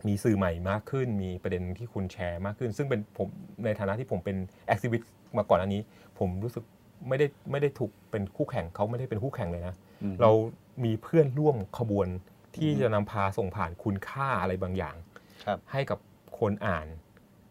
[0.07, 3.28] มีสื่อใหม่มากขึ้น มีประเด็นที่คุณแชร์มากขึ้น ซึ่งเป็นผม
[3.64, 4.36] ในฐานะที่ผมเป็น
[4.66, 5.80] แอคทิวิสต์มาก่อนอันนี้
[6.18, 6.64] ผมรู้สึก
[7.09, 10.30] ไม่ได้ไม่ได้ถูกเป็นคู่แข่งเขาไม่ได้เป็นคู่แข่งเลยนะอืมเรา
[10.84, 12.09] มีเพื่อนร่วมขบวน
[12.57, 14.96] ที่จะนำพาส่งผ่านคุณค่าอะไรบางอย่าง
[15.46, 15.99] ครับให้กับ
[16.40, 16.86] คนอ่าน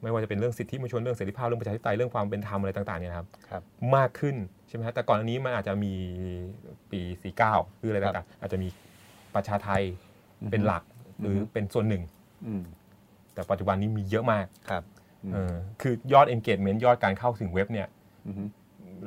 [0.02, 3.62] ไม่ว่าจะเป็นเรื่องสิทธิมนุษยชนเรื่องเสรีภาพเรื่องประชาธิปไตยเรื่องความเป็นธรรมอะไรต่างๆเนี่ยนะครับครับ
[3.96, 4.36] มากขึ้น
[4.68, 5.94] ใช่ไหมฮะแต่ก่อนอันนี้มันอาจจะมี
[6.92, 7.02] ปี
[7.40, 8.68] 49หรืออะไรครับต่างๆอาจจะมี
[9.36, 9.82] ประชาไทย
[10.52, 10.84] เป็นหลัก
[11.20, 12.17] หรือเป็นส่วนหนึ่งอืม
[13.34, 14.84] แต่ปัจจุบันนี้มีเยอะมากครับ
[15.24, 17.88] อืมเออคือยอด engagement ยอดการเข้าถึงเว็บเนี่ย
[18.28, 18.48] อืม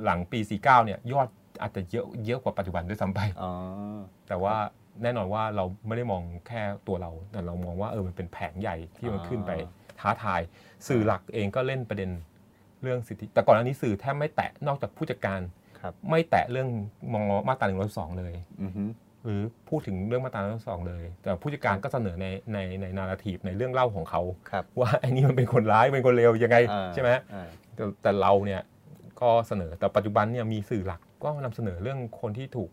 [0.04, 1.28] หลังปี 49 เนี่ยยอด
[1.62, 3.50] อาจจะเยอะเยอะกว่าปัจจุบันด้วยซ้ำไปอ๋อ
[4.28, 4.56] แต่ว่า
[5.02, 9.50] แน่นอนว่าเราไม่ได้มองแค่ตัวเรา แต่เรามองว่าเออมันเป็นแผงใหญ่ที่มันขึ้นไป
[10.00, 10.40] ท้าทาย
[10.88, 12.10] สื่อหลักเองก็เล่นประเด็น
[12.82, 15.40] เรื่องสิทธิ แต่ก่อนอันนี้สื่อแทบไม่แตะนอกจากผู้จัดการ
[15.80, 16.68] ครับไม่แตะเรื่อง
[17.12, 18.72] มองมาตราหนึ่งร้อยสองเลยอืม
[19.24, 28.62] หรือพูดถึงเรื่องมาตราหนึ่งร้อยสองเลย แต่ผู้จัดการก็เสนอในในในนาราทีฟในเรื่องเล่าของเขาครับว่าไอ้นี่มันเป็นคนร้ายเป็นคนเลวยังไงอ่าใช่ไหมอ่าแต่แต่เราเนี่ย
[29.20, 32.70] ก็เสนอแต่ปัจจุบันเนี่ยมีสื่อหลักก็นำเสนอเรื่องคนที่ถูก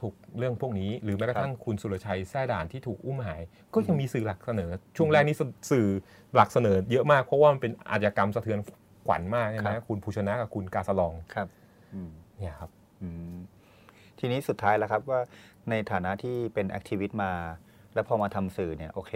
[0.00, 3.40] ถูกเรื่องพวกนี้ หรือแม้กระทั่งคุณสุรชัยแท้ด่านที่ถูกอุ้มหาย
[3.74, 5.36] ก็ยังมีสื่อหลักเสนอ ช่วงแรกนี่
[5.70, 5.86] สื่อ
[6.34, 8.58] หลักเสนอ เยอะมากเพราะว่ามันเป็นอาชญากรรมสะเทือน
[9.06, 11.48] ขวัญมากใช่ไหมครับคุณภูชนะกับคุณกาสลองครับ
[11.94, 12.70] อืมเนี่ยครับ
[13.02, 13.38] อืม
[14.20, 15.20] ทีนี้สุดท้ายแล้วครับว่า
[15.70, 17.32] ในฐานะที่เป็นแอคทิวิตมา
[17.94, 19.12] แล้วพอมาทำสื่อเนี่ยโอเค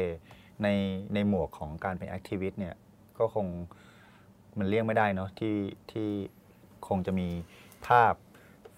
[0.62, 0.68] ใน
[1.14, 2.74] ในหมวกของการเป็นแอคทิวิตเนี่ย
[3.18, 3.46] ก็คง
[4.58, 5.56] มันเลี่ยงไม่ได้เนาะที่
[5.92, 6.08] ที่
[6.88, 7.28] คงจะมี
[7.86, 8.14] ภาพ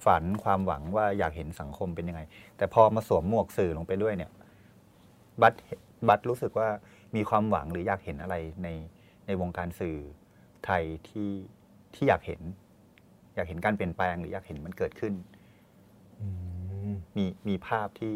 [0.05, 2.21] ฝันความหวังว่าอยากเห็นสังคมเป็นยังไง
[2.57, 4.31] แต่พอมาสวมหมวกสื่อลงไปด้วยเนี่ย
[5.43, 5.55] บัต
[6.09, 6.69] บัตรู้สึกว่า
[7.17, 8.69] มีความหวังหรืออยากเห็นอะไรใน
[9.27, 9.97] ในวงการสื่อ
[10.65, 11.31] ไทยที่
[11.95, 12.41] ที่อยากเห็น
[13.35, 15.13] อยากเห็นการเปลี่ยนแปลงหรืออยากเห็นมันเกิดขึ้น
[17.17, 18.15] มีมีภาพที่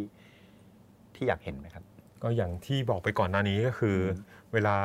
[1.15, 1.85] ที่อยากเห็นไหมครับ
[2.23, 4.77] ก็อย่างที่บอกไปก่อนหน้านี้ก็คืออเวลา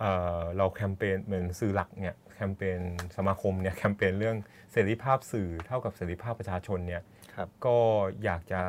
[0.00, 2.80] เอ่อเราแคมเปญเหมือนสื่อหลักเนี่ยแคมเปญ
[3.16, 4.36] สมาคมเนี่ยแคมเปญเรื่อง
[4.72, 7.02] เสรีภาพสื่อเท่ากับเสรีภาพประชาชนเนี่ย
[7.34, 7.76] ครับก็
[8.24, 8.62] อยากจะ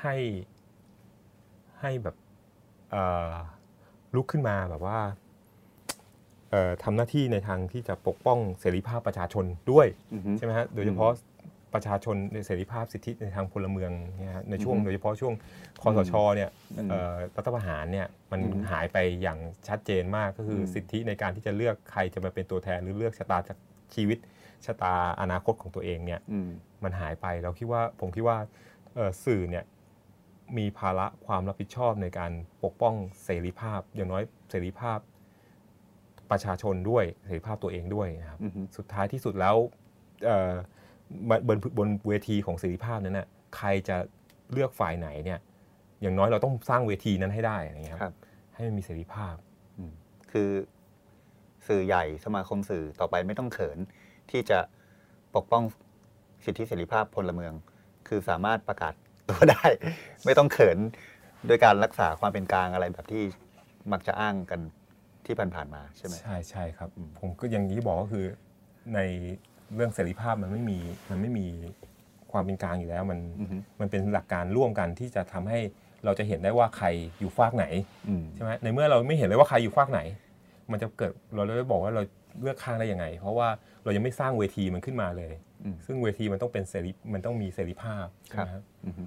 [0.00, 0.16] ให้
[1.80, 2.16] ให้แบบ
[2.90, 3.32] เอ่อ
[4.14, 5.00] ลุกขึ้นมาแบบว่า
[6.50, 11.10] เอ่อทำหน้าที่ในทางที่จะปกป้องเสรีภาพประชาชนด้วยอือฮึใช่ไหมฮะโดยเฉพาะ
[11.74, 15.34] ประชาชนในเสรีภาพสิทธิในทางพลเมืองเนี่ยฮะในช่วงอือฮึโดยเฉพาะช่วง
[15.82, 23.56] คอสชเนี่ยอืมเอ่อรัฐประหารเนี่ยมันอือฮึหายไปอย่างชัดเจนมากก็คืออมสิทธิในการที่จะเลือกใครจะมาเป็นตัวแทนหรือเลือกชะตาจาก
[23.94, 24.18] ชีวิต
[24.66, 26.48] ชะตาอนาคตของตัวเองเนี่ยอืม
[26.84, 28.38] มันหายไปเราคิดว่าผมคิดว่า
[28.94, 29.64] เอ่อสื่อเนี่ย
[30.58, 32.32] มีภาระความรับผิดชอบในการ
[32.64, 32.94] ปกป้อง
[33.24, 34.98] เสรีภาพ อย่างน้อยเสรีภาพ
[36.30, 39.56] ประชาชนด้วยเสรีภาพตัวเองด้วยนะครับอือฮึสุดท้ายที่สุดแล้ว
[40.24, 40.52] เอ่อ
[41.48, 43.96] บนบนเวทีของเสรีภาพนั้นน่ะใครจะ
[44.52, 45.40] เลือกฝ่ายไหนเนี่ย
[46.02, 48.14] อย่างน้อยเราต้องสร้างเวทีนั้นให้ได้อะไรเงี้ยครับ
[48.54, 49.34] ให้มันมีเสรีภาพ
[49.78, 49.92] อืม
[50.32, 50.50] คือ
[51.68, 53.78] สื่อใหญ่สมาคมสื่อต่อไปไม่ต้องเขิน
[54.30, 54.58] ที่จะ
[55.36, 55.62] ปกป้อง
[56.44, 57.52] สิทธิเสรีภาพพลเมือง
[58.08, 58.94] คือสามารถประกาศ
[59.28, 59.64] ตัวได้
[60.24, 60.78] ไม่ต้องเขิน
[61.48, 63.22] ด้วยการรักษาความเป็นกลางอะไรแบบที่
[63.92, 64.60] มักจะอ้างกัน
[65.26, 68.26] ที่ผ่านๆมาใช่ไหมใช่ใช่ครับอืมผมก็อย่างนี้บอกก็คือ
[68.94, 69.00] ใน
[69.76, 70.78] เรื่องเสรีภาพมันไม่มี
[71.10, 71.46] มันไม่มี
[72.32, 75.58] ความเป็นกลางอยู่แล้ว มันอือฮึมันเป็นหลักการร่วมกันที่จะทำให้
[76.04, 76.86] เราจะเห็นได้ว่าใคร
[77.20, 77.66] อยู่ฝากไหน
[78.08, 80.00] อืมใช่ไหมในเมื่อเราไม่เห็นเลยว่าใครอยู่ฝากไหน
[80.70, 82.02] มันจะเกิดเราเลยบอกว่าเรา
[82.42, 83.48] เลือกข้างได้ยังไง เพราะว่า
[83.84, 85.32] เรายังไม่สร้างเวทีมันขึ้นมาเลย
[85.64, 89.04] อืมซึ่งเวทีมันต้องเป็นเสรีมันต้องมีเสรีภาพใช่ไหมครับอือฮึ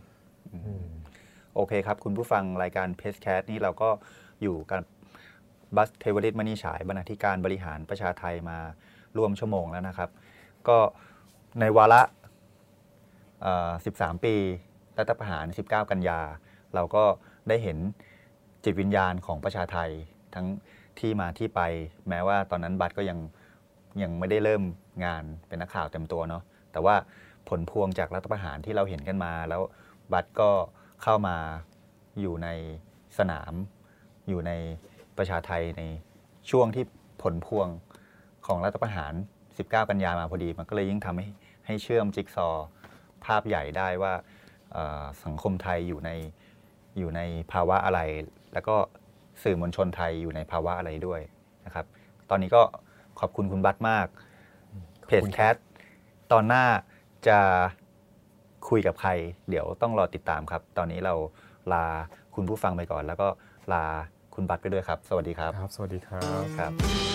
[0.53, 0.87] อืม
[1.55, 3.89] โอเคครับ คุณผู้ฟังรายการเพจแคสนี่เราก็
[4.41, 4.83] อยู่กับ
[5.75, 8.57] บัสเทวริตมณีฉายบรรณาธิการบริหารประชาไทยมา
[9.17, 10.09] ร่วมชั่วโมงแล้วนะครับ
[10.69, 10.79] ก็
[11.59, 12.01] ในวาระ
[13.47, 14.35] 13 ปี
[14.99, 16.19] รัฐประหาร 19 กันยา
[16.75, 17.03] เราก็
[17.47, 17.77] ได้เห็น
[18.63, 19.89] จิตวิญญาณของประชาไทย
[20.35, 20.47] ทั้ง
[20.99, 21.61] ที่มาที่ไป
[22.09, 23.19] แม้ว่าตอนนั้นบัตรก็ยัง
[24.01, 24.63] ยังไม่ได้เริ่ม
[25.05, 26.95] งานเป็นนักข่าวเต็มตัวเนาะแต่ว่า
[27.49, 29.61] ผลพวงจากรัฐประหารที่เราเห็นกันมา แล้ว
[30.13, 30.51] บัตรก็
[31.03, 31.37] เข้ามา
[32.19, 32.47] อยู่ใน
[33.17, 33.53] สนาม
[34.29, 34.51] อยู่ใน
[35.17, 35.83] ประชาไทยใน
[36.49, 36.83] ช่วงที่
[37.21, 37.67] ผลพวง
[38.47, 39.13] ของรัฐประหาร
[39.63, 41.27] 19 กันยามาพอดี มันก็เลยยิ่งทำให้
[41.65, 42.67] ให้เชื่อมจิ๊กซอว์
[43.25, 44.13] ภาพใหญ่ได้ว่า
[44.73, 46.11] เอ่อสังคมไทยอยู่ใน
[46.97, 47.99] อยู่ในภาวะอะไร
[48.53, 48.75] แล้วก็
[49.43, 51.21] สื่อมวลชนไทยอยู่ในภาวะอะไรด้วย
[51.65, 51.85] นะครับ
[52.29, 52.61] ตอนนี้ก็
[53.19, 54.07] ขอบคุณคุณบัตมาก
[55.07, 55.55] เพจแคท
[56.31, 56.65] ตอนหน้า
[57.27, 57.39] จะ
[58.69, 59.11] คุยกับใคร
[59.49, 61.15] เดี๋ยวต้องรอติดตามครับ ตอนนี้เรา
[61.73, 61.85] ลา
[62.35, 63.27] คุณผู้ฟังไปก่อน แล้วก็
[63.73, 63.83] ลา
[64.35, 67.14] คุณบัตไปด้วยครับ สวัสดีครับครับ สวัสดีครับครับ